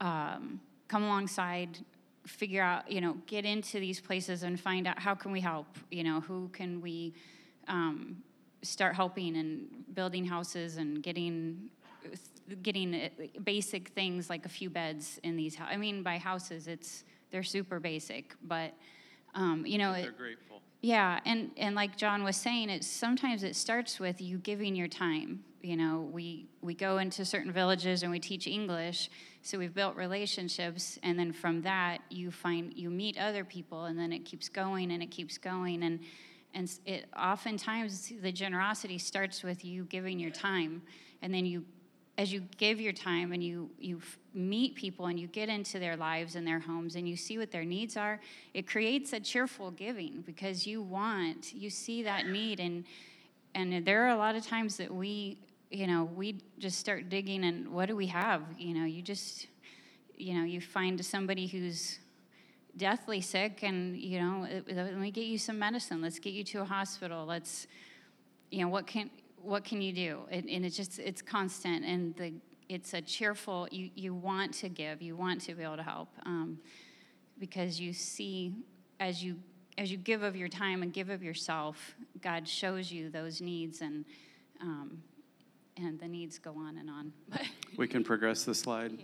um, 0.00 0.60
come 0.88 1.04
alongside 1.04 1.78
figure 2.26 2.62
out 2.62 2.88
you 2.90 3.00
know 3.00 3.16
get 3.26 3.44
into 3.44 3.80
these 3.80 4.00
places 4.00 4.42
and 4.42 4.60
find 4.60 4.86
out 4.86 4.98
how 4.98 5.14
can 5.14 5.32
we 5.32 5.40
help 5.40 5.66
you 5.90 6.04
know 6.04 6.20
who 6.20 6.48
can 6.52 6.80
we 6.80 7.12
um, 7.68 8.16
start 8.62 8.94
helping 8.94 9.36
and 9.36 9.66
building 9.94 10.24
houses 10.24 10.76
and 10.76 11.02
getting 11.02 11.68
getting 12.62 13.08
basic 13.44 13.88
things 13.88 14.28
like 14.28 14.46
a 14.46 14.48
few 14.48 14.70
beds 14.70 15.18
in 15.22 15.36
these 15.36 15.56
i 15.68 15.76
mean 15.76 16.02
by 16.02 16.18
houses 16.18 16.68
it's 16.68 17.04
they're 17.30 17.42
super 17.42 17.80
basic 17.80 18.34
but 18.44 18.72
um, 19.34 19.64
you 19.66 19.78
know 19.78 19.92
They're 19.92 20.10
grateful. 20.12 20.60
yeah, 20.80 21.20
and 21.24 21.50
and 21.56 21.74
like 21.74 21.96
John 21.96 22.22
was 22.24 22.36
saying, 22.36 22.70
it 22.70 22.84
sometimes 22.84 23.42
it 23.42 23.56
starts 23.56 23.98
with 23.98 24.20
you 24.20 24.38
giving 24.38 24.74
your 24.74 24.88
time. 24.88 25.44
You 25.62 25.76
know, 25.76 26.08
we 26.12 26.46
we 26.60 26.74
go 26.74 26.98
into 26.98 27.24
certain 27.24 27.52
villages 27.52 28.02
and 28.02 28.10
we 28.10 28.18
teach 28.18 28.46
English, 28.46 29.10
so 29.42 29.58
we've 29.58 29.74
built 29.74 29.94
relationships, 29.96 30.98
and 31.02 31.18
then 31.18 31.32
from 31.32 31.62
that 31.62 31.98
you 32.10 32.30
find 32.30 32.72
you 32.74 32.90
meet 32.90 33.16
other 33.16 33.44
people, 33.44 33.84
and 33.84 33.98
then 33.98 34.12
it 34.12 34.24
keeps 34.24 34.48
going 34.48 34.90
and 34.90 35.02
it 35.02 35.10
keeps 35.10 35.38
going, 35.38 35.84
and 35.84 36.00
and 36.54 36.70
it 36.84 37.06
oftentimes 37.16 38.12
the 38.20 38.32
generosity 38.32 38.98
starts 38.98 39.42
with 39.42 39.64
you 39.64 39.84
giving 39.84 40.18
your 40.18 40.30
time, 40.32 40.82
and 41.22 41.32
then 41.32 41.46
you 41.46 41.64
as 42.18 42.32
you 42.32 42.42
give 42.58 42.80
your 42.80 42.92
time 42.92 43.32
and 43.32 43.42
you 43.42 43.70
you 43.78 44.00
meet 44.34 44.74
people 44.74 45.06
and 45.06 45.18
you 45.18 45.26
get 45.26 45.48
into 45.48 45.78
their 45.78 45.96
lives 45.96 46.36
and 46.36 46.46
their 46.46 46.60
homes 46.60 46.96
and 46.96 47.08
you 47.08 47.16
see 47.16 47.38
what 47.38 47.50
their 47.50 47.64
needs 47.64 47.96
are 47.96 48.20
it 48.54 48.66
creates 48.66 49.12
a 49.12 49.20
cheerful 49.20 49.70
giving 49.70 50.22
because 50.26 50.66
you 50.66 50.82
want 50.82 51.52
you 51.54 51.70
see 51.70 52.02
that 52.02 52.26
need 52.26 52.60
and 52.60 52.84
and 53.54 53.84
there 53.84 54.04
are 54.04 54.10
a 54.10 54.16
lot 54.16 54.34
of 54.34 54.46
times 54.46 54.76
that 54.76 54.92
we 54.92 55.36
you 55.70 55.86
know 55.86 56.04
we 56.14 56.36
just 56.58 56.78
start 56.78 57.08
digging 57.08 57.44
and 57.44 57.68
what 57.68 57.86
do 57.88 57.96
we 57.96 58.06
have? 58.06 58.42
You 58.58 58.74
know 58.74 58.84
you 58.84 59.02
just 59.02 59.46
you 60.16 60.34
know 60.34 60.44
you 60.44 60.60
find 60.60 61.04
somebody 61.04 61.46
who's 61.46 61.98
deathly 62.76 63.20
sick 63.20 63.62
and 63.62 63.96
you 63.96 64.20
know 64.20 64.46
let 64.68 64.96
me 64.96 65.10
get 65.10 65.24
you 65.24 65.38
some 65.38 65.58
medicine. 65.58 66.00
Let's 66.00 66.18
get 66.18 66.32
you 66.32 66.44
to 66.44 66.60
a 66.60 66.64
hospital. 66.64 67.24
Let's 67.26 67.66
you 68.50 68.62
know 68.62 68.68
what 68.68 68.86
can 68.86 69.10
what 69.42 69.64
can 69.64 69.80
you 69.82 69.92
do? 69.92 70.20
And, 70.30 70.48
and 70.48 70.64
it's 70.64 70.76
just 70.76 70.98
it's 70.98 71.22
constant 71.22 71.84
and 71.84 72.14
the 72.16 72.34
it's 72.68 72.94
a 72.94 73.00
cheerful 73.00 73.68
you 73.70 73.90
you 73.94 74.14
want 74.14 74.54
to 74.54 74.68
give 74.68 75.02
you 75.02 75.16
want 75.16 75.40
to 75.42 75.54
be 75.54 75.62
able 75.62 75.76
to 75.76 75.82
help 75.82 76.08
um, 76.24 76.58
because 77.38 77.80
you 77.80 77.92
see 77.92 78.54
as 79.00 79.22
you 79.22 79.36
as 79.78 79.90
you 79.90 79.98
give 79.98 80.22
of 80.22 80.36
your 80.36 80.48
time 80.48 80.82
and 80.82 80.92
give 80.92 81.10
of 81.10 81.22
yourself 81.22 81.94
god 82.20 82.46
shows 82.46 82.90
you 82.90 83.10
those 83.10 83.40
needs 83.40 83.80
and 83.80 84.04
um, 84.60 85.02
and 85.76 85.98
the 85.98 86.08
needs 86.08 86.38
go 86.38 86.52
on 86.56 86.78
and 86.78 86.90
on. 86.90 87.12
We 87.78 87.88
can 87.88 88.04
progress 88.04 88.44
the 88.44 88.54
slide. 88.54 88.98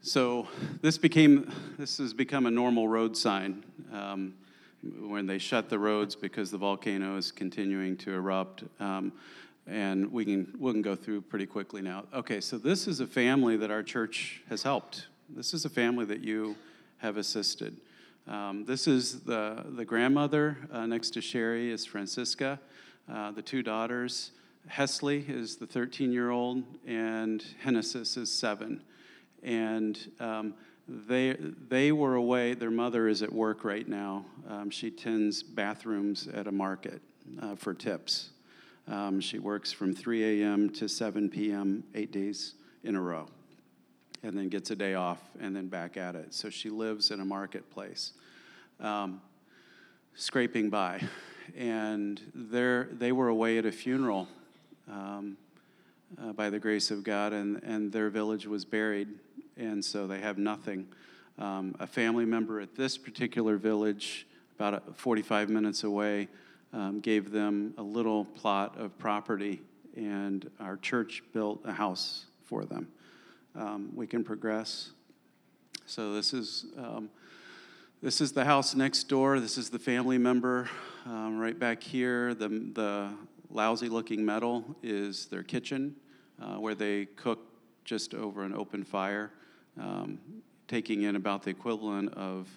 So 0.00 0.46
this 0.80 0.96
became, 0.96 1.52
this 1.76 1.98
has 1.98 2.14
become 2.14 2.46
a 2.46 2.50
normal 2.50 2.86
road 2.86 3.16
sign. 3.16 3.64
Um, 3.92 4.34
when 5.00 5.26
they 5.26 5.38
shut 5.38 5.68
the 5.68 5.78
roads 5.78 6.14
because 6.14 6.50
the 6.50 6.58
volcano 6.58 7.16
is 7.16 7.32
continuing 7.32 7.96
to 7.98 8.12
erupt. 8.12 8.64
Um, 8.80 9.12
and 9.66 10.12
we 10.12 10.24
can, 10.24 10.54
we 10.58 10.72
can 10.72 10.82
go 10.82 10.94
through 10.94 11.22
pretty 11.22 11.46
quickly 11.46 11.80
now. 11.80 12.04
Okay, 12.12 12.40
so 12.40 12.58
this 12.58 12.86
is 12.86 13.00
a 13.00 13.06
family 13.06 13.56
that 13.56 13.70
our 13.70 13.82
church 13.82 14.42
has 14.48 14.62
helped. 14.62 15.06
This 15.28 15.54
is 15.54 15.64
a 15.64 15.70
family 15.70 16.04
that 16.06 16.20
you 16.20 16.54
have 16.98 17.16
assisted. 17.16 17.76
Um, 18.26 18.64
this 18.64 18.86
is 18.86 19.20
the, 19.20 19.64
the 19.76 19.84
grandmother 19.84 20.56
uh, 20.72 20.86
next 20.86 21.10
to 21.10 21.20
Sherry 21.20 21.70
is 21.70 21.84
Francisca. 21.84 22.58
Uh, 23.10 23.30
the 23.32 23.42
two 23.42 23.62
daughters, 23.62 24.30
Hesley 24.70 25.28
is 25.28 25.56
the 25.56 25.66
13 25.66 26.12
year 26.12 26.30
old, 26.30 26.62
and 26.86 27.44
Hennesis 27.64 28.16
is 28.16 28.30
seven. 28.30 28.82
And 29.42 29.98
um, 30.20 30.54
they, 30.88 31.36
they 31.68 31.92
were 31.92 32.14
away. 32.14 32.54
Their 32.54 32.70
mother 32.70 33.08
is 33.08 33.22
at 33.22 33.32
work 33.32 33.64
right 33.64 33.88
now. 33.88 34.26
Um, 34.48 34.70
she 34.70 34.90
tends 34.90 35.42
bathrooms 35.42 36.28
at 36.28 36.46
a 36.46 36.52
market 36.52 37.00
uh, 37.40 37.56
for 37.56 37.72
tips. 37.72 38.30
Um, 38.86 39.20
she 39.20 39.38
works 39.38 39.72
from 39.72 39.94
3 39.94 40.42
a.m. 40.42 40.68
to 40.70 40.88
7 40.88 41.30
p.m., 41.30 41.84
eight 41.94 42.12
days 42.12 42.54
in 42.82 42.96
a 42.96 43.00
row, 43.00 43.26
and 44.22 44.36
then 44.36 44.50
gets 44.50 44.70
a 44.70 44.76
day 44.76 44.94
off 44.94 45.18
and 45.40 45.56
then 45.56 45.68
back 45.68 45.96
at 45.96 46.14
it. 46.14 46.34
So 46.34 46.50
she 46.50 46.68
lives 46.68 47.10
in 47.10 47.20
a 47.20 47.24
marketplace, 47.24 48.12
um, 48.80 49.22
scraping 50.14 50.68
by. 50.68 51.00
And 51.56 52.20
they're, 52.34 52.88
they 52.92 53.12
were 53.12 53.28
away 53.28 53.58
at 53.58 53.64
a 53.66 53.72
funeral 53.72 54.28
um, 54.90 55.36
uh, 56.22 56.32
by 56.32 56.50
the 56.50 56.58
grace 56.58 56.90
of 56.90 57.04
God, 57.04 57.32
and, 57.32 57.62
and 57.62 57.90
their 57.90 58.10
village 58.10 58.46
was 58.46 58.64
buried, 58.64 59.08
and 59.56 59.84
so 59.84 60.06
they 60.06 60.20
have 60.20 60.38
nothing. 60.38 60.86
Um, 61.38 61.74
a 61.80 61.86
family 61.86 62.24
member 62.24 62.60
at 62.60 62.76
this 62.76 62.96
particular 62.96 63.56
village, 63.56 64.26
about 64.56 64.74
uh, 64.74 64.80
45 64.94 65.48
minutes 65.48 65.82
away, 65.82 66.28
um, 66.72 67.00
gave 67.00 67.30
them 67.30 67.74
a 67.78 67.82
little 67.82 68.24
plot 68.24 68.78
of 68.78 68.96
property, 68.98 69.62
and 69.96 70.50
our 70.60 70.76
church 70.76 71.22
built 71.32 71.60
a 71.64 71.72
house 71.72 72.26
for 72.44 72.64
them. 72.64 72.88
Um, 73.56 73.90
we 73.94 74.06
can 74.06 74.24
progress. 74.24 74.90
So 75.86 76.14
this 76.14 76.32
is 76.32 76.66
um, 76.76 77.10
this 78.02 78.20
is 78.20 78.32
the 78.32 78.44
house 78.44 78.74
next 78.74 79.04
door. 79.04 79.40
This 79.40 79.56
is 79.56 79.70
the 79.70 79.78
family 79.78 80.18
member 80.18 80.68
um, 81.06 81.38
right 81.38 81.58
back 81.58 81.82
here. 81.82 82.34
The 82.34 82.48
the 82.48 83.10
lousy 83.50 83.88
looking 83.88 84.24
metal 84.24 84.64
is 84.82 85.26
their 85.26 85.42
kitchen, 85.42 85.94
uh, 86.40 86.56
where 86.56 86.74
they 86.74 87.06
cook 87.16 87.40
just 87.84 88.14
over 88.14 88.42
an 88.42 88.54
open 88.54 88.82
fire. 88.82 89.30
Um, 89.80 90.18
taking 90.68 91.02
in 91.02 91.16
about 91.16 91.42
the 91.42 91.50
equivalent 91.50 92.12
of 92.14 92.48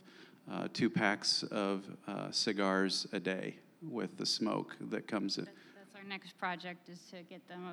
uh, 0.52 0.68
two 0.74 0.90
packs 0.90 1.44
of 1.44 1.84
uh, 2.08 2.32
cigars 2.32 3.06
a 3.12 3.20
day 3.20 3.56
with 3.82 4.18
the 4.18 4.26
smoke 4.26 4.76
that 4.80 5.08
comes 5.08 5.38
in. 5.38 5.46
That's, 5.46 5.58
that's 5.76 5.96
our 5.96 6.08
next 6.08 6.38
project 6.38 6.90
is 6.90 7.00
to 7.12 7.22
get 7.24 7.46
them 7.48 7.66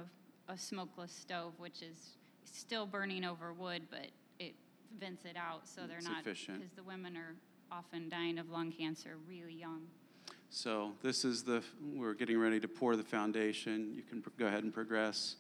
a, 0.49 0.53
a 0.53 0.59
smokeless 0.59 1.13
stove, 1.13 1.53
which 1.59 1.83
is 1.83 2.17
still 2.45 2.87
burning 2.87 3.25
over 3.25 3.53
wood, 3.53 3.83
but 3.91 4.09
it 4.39 4.55
vents 4.99 5.25
it 5.25 5.37
out 5.37 5.67
so 5.69 5.83
they're 5.87 5.99
It's 5.99 6.07
not 6.09 6.21
efficient. 6.21 6.59
because 6.59 6.75
the 6.75 6.83
women 6.83 7.17
are 7.17 7.35
often 7.71 8.09
dying 8.09 8.39
of 8.39 8.51
lung 8.51 8.73
cancer 8.73 9.17
really 9.29 9.55
young. 9.55 9.83
So 10.51 10.93
this 11.03 11.25
is 11.25 11.43
the, 11.43 11.63
we're 11.95 12.15
getting 12.15 12.39
ready 12.39 12.61
to 12.61 12.69
pour 12.69 12.97
the 12.97 13.03
foundation. 13.03 13.93
You 13.95 14.03
can 14.03 14.23
pr- 14.23 14.31
go 14.39 14.47
ahead 14.47 14.63
and 14.65 14.73
progress. 14.73 15.37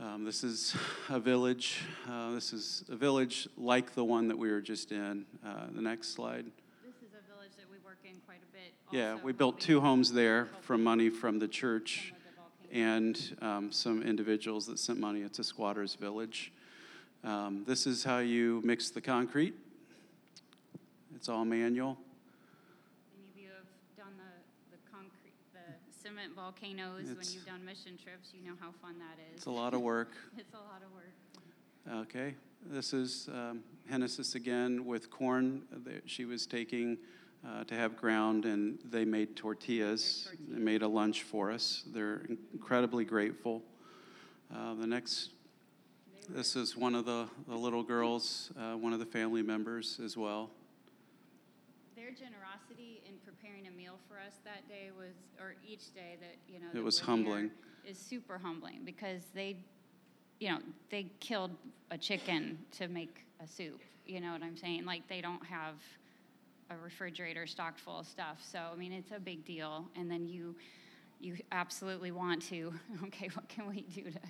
Um, 0.00 0.24
this 0.24 0.42
is 0.42 0.74
a 1.10 1.20
village. 1.20 1.82
Uh, 2.10 2.30
this 2.32 2.54
is 2.54 2.84
a 2.88 2.96
village 2.96 3.46
like 3.58 3.94
the 3.94 4.02
one 4.02 4.28
that 4.28 4.38
we 4.38 4.50
were 4.50 4.62
just 4.62 4.92
in. 4.92 5.26
Uh, 5.44 5.66
the 5.74 5.82
next 5.82 6.14
slide. 6.14 6.46
This 6.82 6.94
is 7.06 7.12
a 7.12 7.34
village 7.34 7.50
that 7.58 7.66
we 7.70 7.76
work 7.84 7.98
in 8.04 8.16
quite 8.24 8.38
a 8.38 8.52
bit. 8.52 8.72
Yeah, 8.90 9.18
we 9.22 9.32
built 9.32 9.60
two 9.60 9.78
homes 9.78 10.10
there 10.10 10.48
from 10.62 10.82
money 10.82 11.10
from 11.10 11.38
the 11.38 11.46
church 11.46 12.14
some 12.14 12.16
of 12.16 12.22
the 12.24 12.78
volcanoes. 12.78 13.30
and 13.42 13.46
um, 13.46 13.72
some 13.72 14.02
individuals 14.02 14.66
that 14.68 14.78
sent 14.78 14.98
money. 14.98 15.20
It's 15.20 15.38
a 15.38 15.44
squatters 15.44 15.96
village. 15.96 16.50
Um, 17.22 17.64
this 17.66 17.86
is 17.86 18.02
how 18.02 18.20
you 18.20 18.62
mix 18.64 18.88
the 18.88 19.02
concrete. 19.02 19.54
It's 21.14 21.28
all 21.28 21.44
manual. 21.44 21.98
Any 23.18 23.28
of 23.28 23.36
you 23.36 23.48
have 23.50 23.66
done 23.98 24.14
the, 24.16 24.76
the 24.76 24.78
concrete, 24.90 25.34
volcanoes 26.34 27.06
when 27.06 27.26
you've 27.32 27.46
done 27.46 27.64
mission 27.64 27.98
trips, 28.02 28.32
you 28.32 28.48
know 28.48 28.56
how 28.60 28.70
fun 28.82 28.96
that 28.98 29.18
is. 29.30 29.38
It's 29.38 29.46
a 29.46 29.50
lot 29.50 29.74
of 29.74 29.80
work. 29.80 30.12
It's 30.38 30.54
a 30.54 30.56
lot 30.56 30.82
of 30.84 30.92
work. 30.92 32.06
Okay, 32.06 32.34
this 32.66 32.92
is 32.92 33.28
um, 33.32 33.62
again 34.34 34.84
with 34.84 35.10
corn 35.10 35.62
that 35.84 36.02
she 36.08 36.24
was 36.24 36.46
taking 36.46 36.98
uh, 37.46 37.64
to 37.64 37.74
have 37.74 37.96
ground, 37.96 38.44
and 38.44 38.78
they 38.90 39.04
made 39.04 39.34
tortillas. 39.34 40.28
They 40.48 40.58
made 40.58 40.82
a 40.82 40.88
lunch 40.88 41.22
for 41.22 41.50
us. 41.50 41.84
They're 41.92 42.22
incredibly 42.52 43.04
grateful. 43.04 43.62
Uh, 44.54 44.74
the 44.74 44.86
next, 44.86 45.30
this 46.28 46.54
is 46.56 46.76
one 46.76 46.94
of 46.94 47.06
the, 47.06 47.28
the 47.48 47.56
little 47.56 47.82
girls, 47.82 48.50
uh, 48.58 48.76
one 48.76 48.92
of 48.92 48.98
the 48.98 49.06
family 49.06 49.42
members 49.42 50.00
as 50.04 50.16
well. 50.16 50.50
Their 51.96 52.10
generosity 52.10 52.30
in 52.30 52.36
preparing 52.36 52.69
a 52.69 52.69
meal 53.90 53.98
for 54.08 54.16
us 54.18 54.34
that 54.44 54.68
day 54.68 54.90
was, 54.96 55.14
or 55.38 55.54
each 55.66 55.92
day 55.94 56.16
that, 56.20 56.36
you 56.48 56.60
know. 56.60 56.66
It 56.74 56.82
was 56.82 56.98
humbling. 56.98 57.50
Is 57.84 57.98
super 57.98 58.38
humbling 58.38 58.80
because 58.84 59.22
they, 59.34 59.56
you 60.38 60.50
know, 60.50 60.58
they 60.90 61.10
killed 61.20 61.52
a 61.90 61.98
chicken 61.98 62.58
to 62.72 62.88
make 62.88 63.24
a 63.42 63.46
soup. 63.46 63.80
You 64.06 64.20
know 64.20 64.32
what 64.32 64.42
I'm 64.42 64.56
saying? 64.56 64.84
Like 64.84 65.08
they 65.08 65.20
don't 65.20 65.44
have 65.46 65.74
a 66.70 66.76
refrigerator 66.76 67.46
stocked 67.46 67.80
full 67.80 68.00
of 68.00 68.06
stuff. 68.06 68.38
So, 68.42 68.60
I 68.72 68.76
mean, 68.76 68.92
it's 68.92 69.12
a 69.12 69.18
big 69.18 69.44
deal. 69.44 69.88
And 69.96 70.10
then 70.10 70.26
you, 70.26 70.54
you 71.20 71.36
absolutely 71.52 72.10
want 72.10 72.42
to, 72.48 72.72
okay, 73.04 73.30
what 73.32 73.48
can 73.48 73.66
we 73.66 73.82
do 73.82 74.04
to, 74.04 74.20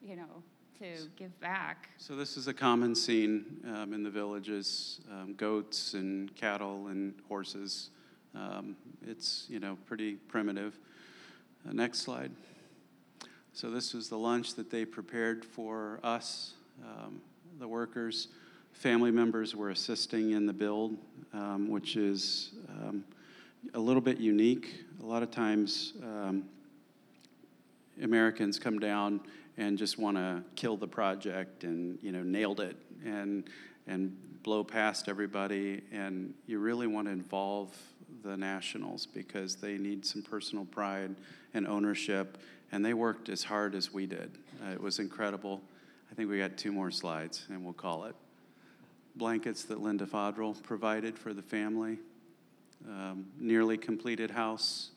you 0.00 0.16
know, 0.16 0.42
to 0.78 1.08
give 1.16 1.38
back? 1.40 1.88
So 1.98 2.14
this 2.14 2.36
is 2.36 2.46
a 2.46 2.54
common 2.54 2.94
scene 2.94 3.60
um, 3.74 3.92
in 3.92 4.02
the 4.02 4.10
villages: 4.10 5.00
um, 5.10 5.34
goats 5.34 5.94
and 5.94 6.34
cattle 6.36 6.88
and 6.88 7.14
horses. 7.28 7.90
Um, 8.34 8.76
it's 9.06 9.46
you 9.48 9.60
know 9.60 9.76
pretty 9.86 10.14
primitive. 10.14 10.78
Uh, 11.68 11.72
next 11.72 12.00
slide. 12.00 12.30
So 13.52 13.70
this 13.70 13.94
was 13.94 14.08
the 14.08 14.18
lunch 14.18 14.54
that 14.54 14.70
they 14.70 14.84
prepared 14.84 15.44
for 15.44 16.00
us, 16.02 16.54
um, 16.82 17.20
the 17.58 17.68
workers. 17.68 18.28
Family 18.72 19.12
members 19.12 19.54
were 19.54 19.70
assisting 19.70 20.32
in 20.32 20.46
the 20.46 20.52
build, 20.52 20.96
um, 21.32 21.68
which 21.68 21.96
is 21.96 22.50
um, 22.68 23.04
a 23.74 23.78
little 23.78 24.02
bit 24.02 24.18
unique. 24.18 24.84
A 25.02 25.06
lot 25.06 25.22
of 25.22 25.30
times. 25.30 25.94
Um, 26.02 26.44
Americans 28.02 28.58
come 28.58 28.78
down 28.78 29.20
and 29.56 29.78
just 29.78 29.98
want 29.98 30.16
to 30.16 30.42
kill 30.56 30.76
the 30.76 30.88
project 30.88 31.64
and 31.64 31.98
you 32.02 32.12
know 32.12 32.22
nailed 32.22 32.60
it 32.60 32.76
and 33.04 33.44
and 33.86 34.16
blow 34.42 34.64
past 34.64 35.08
everybody 35.08 35.82
and 35.92 36.34
you 36.46 36.58
really 36.58 36.86
want 36.86 37.06
to 37.06 37.12
involve 37.12 37.74
the 38.24 38.36
nationals 38.36 39.06
because 39.06 39.56
they 39.56 39.76
need 39.76 40.04
some 40.04 40.22
personal 40.22 40.64
pride 40.64 41.14
and 41.52 41.66
ownership 41.66 42.38
and 42.72 42.84
they 42.84 42.94
worked 42.94 43.28
as 43.28 43.44
hard 43.44 43.74
as 43.74 43.92
we 43.92 44.06
did. 44.06 44.32
Uh, 44.64 44.72
it 44.72 44.80
was 44.80 44.98
incredible. 44.98 45.62
I 46.10 46.14
think 46.14 46.30
we 46.30 46.38
got 46.38 46.56
two 46.56 46.72
more 46.72 46.90
slides 46.90 47.46
and 47.48 47.62
we'll 47.62 47.72
call 47.72 48.04
it. 48.04 48.16
Blankets 49.16 49.64
that 49.64 49.80
linda 49.80 50.06
fodrell 50.06 50.60
provided 50.62 51.18
for 51.18 51.32
the 51.32 51.42
family. 51.42 51.98
Um, 52.88 53.26
nearly 53.38 53.78
completed 53.78 54.30
house. 54.30 54.90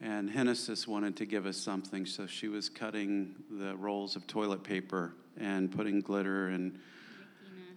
And 0.00 0.28
Hennesis 0.28 0.86
wanted 0.86 1.16
to 1.16 1.24
give 1.24 1.46
us 1.46 1.56
something, 1.56 2.04
so 2.04 2.26
she 2.26 2.48
was 2.48 2.68
cutting 2.68 3.34
the 3.50 3.76
rolls 3.76 4.16
of 4.16 4.26
toilet 4.26 4.64
paper 4.64 5.14
and 5.38 5.70
putting 5.70 6.00
glitter 6.00 6.48
and 6.48 6.78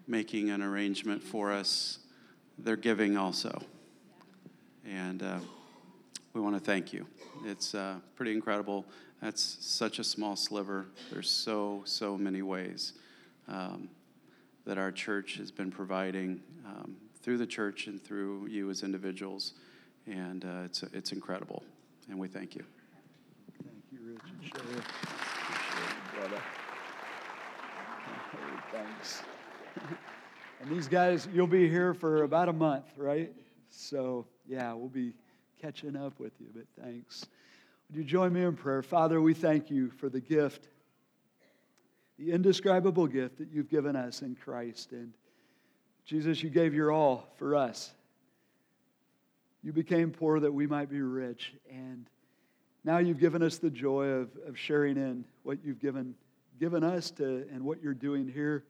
making 0.07 0.49
an 0.49 0.61
arrangement 0.61 1.23
for 1.23 1.51
us. 1.51 1.99
They're 2.57 2.75
giving 2.75 3.17
also. 3.17 3.61
And 4.87 5.21
uh, 5.21 5.39
we 6.33 6.41
want 6.41 6.55
to 6.55 6.63
thank 6.63 6.93
you. 6.93 7.05
It's 7.45 7.75
uh, 7.75 7.95
pretty 8.15 8.31
incredible. 8.31 8.85
That's 9.21 9.57
such 9.59 9.99
a 9.99 10.03
small 10.03 10.35
sliver. 10.35 10.85
There's 11.11 11.29
so, 11.29 11.81
so 11.85 12.17
many 12.17 12.41
ways 12.41 12.93
um, 13.47 13.89
that 14.65 14.77
our 14.77 14.91
church 14.91 15.35
has 15.37 15.51
been 15.51 15.71
providing 15.71 16.41
um, 16.65 16.95
through 17.21 17.37
the 17.37 17.47
church 17.47 17.87
and 17.87 18.01
through 18.01 18.47
you 18.47 18.69
as 18.69 18.83
individuals. 18.83 19.53
And 20.05 20.45
uh, 20.45 20.63
it's, 20.65 20.83
it's 20.93 21.11
incredible 21.11 21.63
and 22.09 22.17
we 22.17 22.27
thank 22.27 22.55
you. 22.55 22.63
Thank 23.63 23.83
you, 23.91 23.99
Rich 24.11 24.21
and 24.29 24.43
Sherry. 24.43 24.81
Appreciate 26.13 26.37
it. 26.37 26.41
Oh, 28.33 28.61
thanks. 28.71 29.21
And 30.59 30.71
these 30.71 30.87
guys, 30.87 31.27
you'll 31.31 31.45
be 31.45 31.69
here 31.69 31.93
for 31.93 32.23
about 32.23 32.49
a 32.49 32.53
month, 32.53 32.85
right? 32.97 33.31
So, 33.69 34.25
yeah, 34.47 34.73
we'll 34.73 34.89
be 34.89 35.13
catching 35.61 35.95
up 35.95 36.19
with 36.19 36.33
you, 36.39 36.47
but 36.53 36.65
thanks. 36.83 37.25
Would 37.89 37.97
you 37.97 38.03
join 38.03 38.33
me 38.33 38.43
in 38.43 38.55
prayer? 38.55 38.81
Father, 38.81 39.21
we 39.21 39.33
thank 39.33 39.69
you 39.71 39.89
for 39.91 40.09
the 40.09 40.19
gift, 40.19 40.67
the 42.19 42.31
indescribable 42.31 43.07
gift 43.07 43.37
that 43.37 43.49
you've 43.51 43.69
given 43.69 43.95
us 43.95 44.21
in 44.21 44.35
Christ. 44.35 44.91
And 44.91 45.13
Jesus, 46.05 46.43
you 46.43 46.49
gave 46.49 46.73
your 46.73 46.91
all 46.91 47.27
for 47.37 47.55
us. 47.55 47.93
You 49.63 49.73
became 49.73 50.11
poor 50.11 50.39
that 50.39 50.53
we 50.53 50.67
might 50.67 50.89
be 50.89 51.01
rich. 51.01 51.53
And 51.69 52.09
now 52.83 52.99
you've 52.99 53.19
given 53.19 53.41
us 53.41 53.57
the 53.57 53.69
joy 53.69 54.05
of, 54.07 54.29
of 54.47 54.57
sharing 54.57 54.97
in 54.97 55.25
what 55.43 55.57
you've 55.63 55.79
given, 55.79 56.15
given 56.59 56.83
us 56.83 57.11
to, 57.11 57.47
and 57.51 57.63
what 57.63 57.81
you're 57.81 57.93
doing 57.93 58.27
here. 58.27 58.63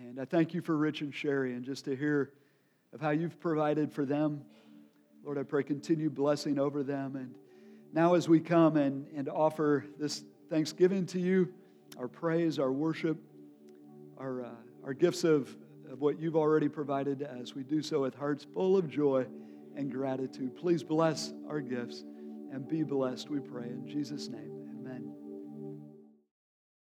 And 0.00 0.20
I 0.20 0.24
thank 0.24 0.54
you 0.54 0.60
for 0.60 0.76
Rich 0.76 1.02
and 1.02 1.14
Sherry 1.14 1.54
and 1.54 1.64
just 1.64 1.84
to 1.84 1.96
hear 1.96 2.30
of 2.92 3.00
how 3.00 3.10
you've 3.10 3.38
provided 3.40 3.92
for 3.92 4.04
them. 4.04 4.42
Lord, 5.24 5.38
I 5.38 5.42
pray 5.44 5.62
continued 5.62 6.14
blessing 6.14 6.58
over 6.58 6.82
them. 6.82 7.16
And 7.16 7.34
now 7.92 8.14
as 8.14 8.28
we 8.28 8.40
come 8.40 8.76
and, 8.76 9.06
and 9.14 9.28
offer 9.28 9.84
this 9.98 10.24
thanksgiving 10.50 11.06
to 11.06 11.20
you, 11.20 11.52
our 11.98 12.08
praise, 12.08 12.58
our 12.58 12.72
worship, 12.72 13.18
our, 14.18 14.44
uh, 14.44 14.50
our 14.84 14.94
gifts 14.94 15.24
of, 15.24 15.54
of 15.90 16.00
what 16.00 16.18
you've 16.18 16.36
already 16.36 16.68
provided 16.68 17.20
to 17.20 17.32
us, 17.32 17.54
we 17.54 17.62
do 17.62 17.82
so 17.82 18.00
with 18.02 18.14
hearts 18.14 18.46
full 18.52 18.76
of 18.76 18.88
joy 18.88 19.26
and 19.76 19.90
gratitude. 19.90 20.56
Please 20.56 20.82
bless 20.82 21.32
our 21.48 21.60
gifts 21.60 22.04
and 22.52 22.68
be 22.68 22.82
blessed, 22.82 23.30
we 23.30 23.40
pray. 23.40 23.64
In 23.64 23.86
Jesus' 23.86 24.28
name, 24.28 24.61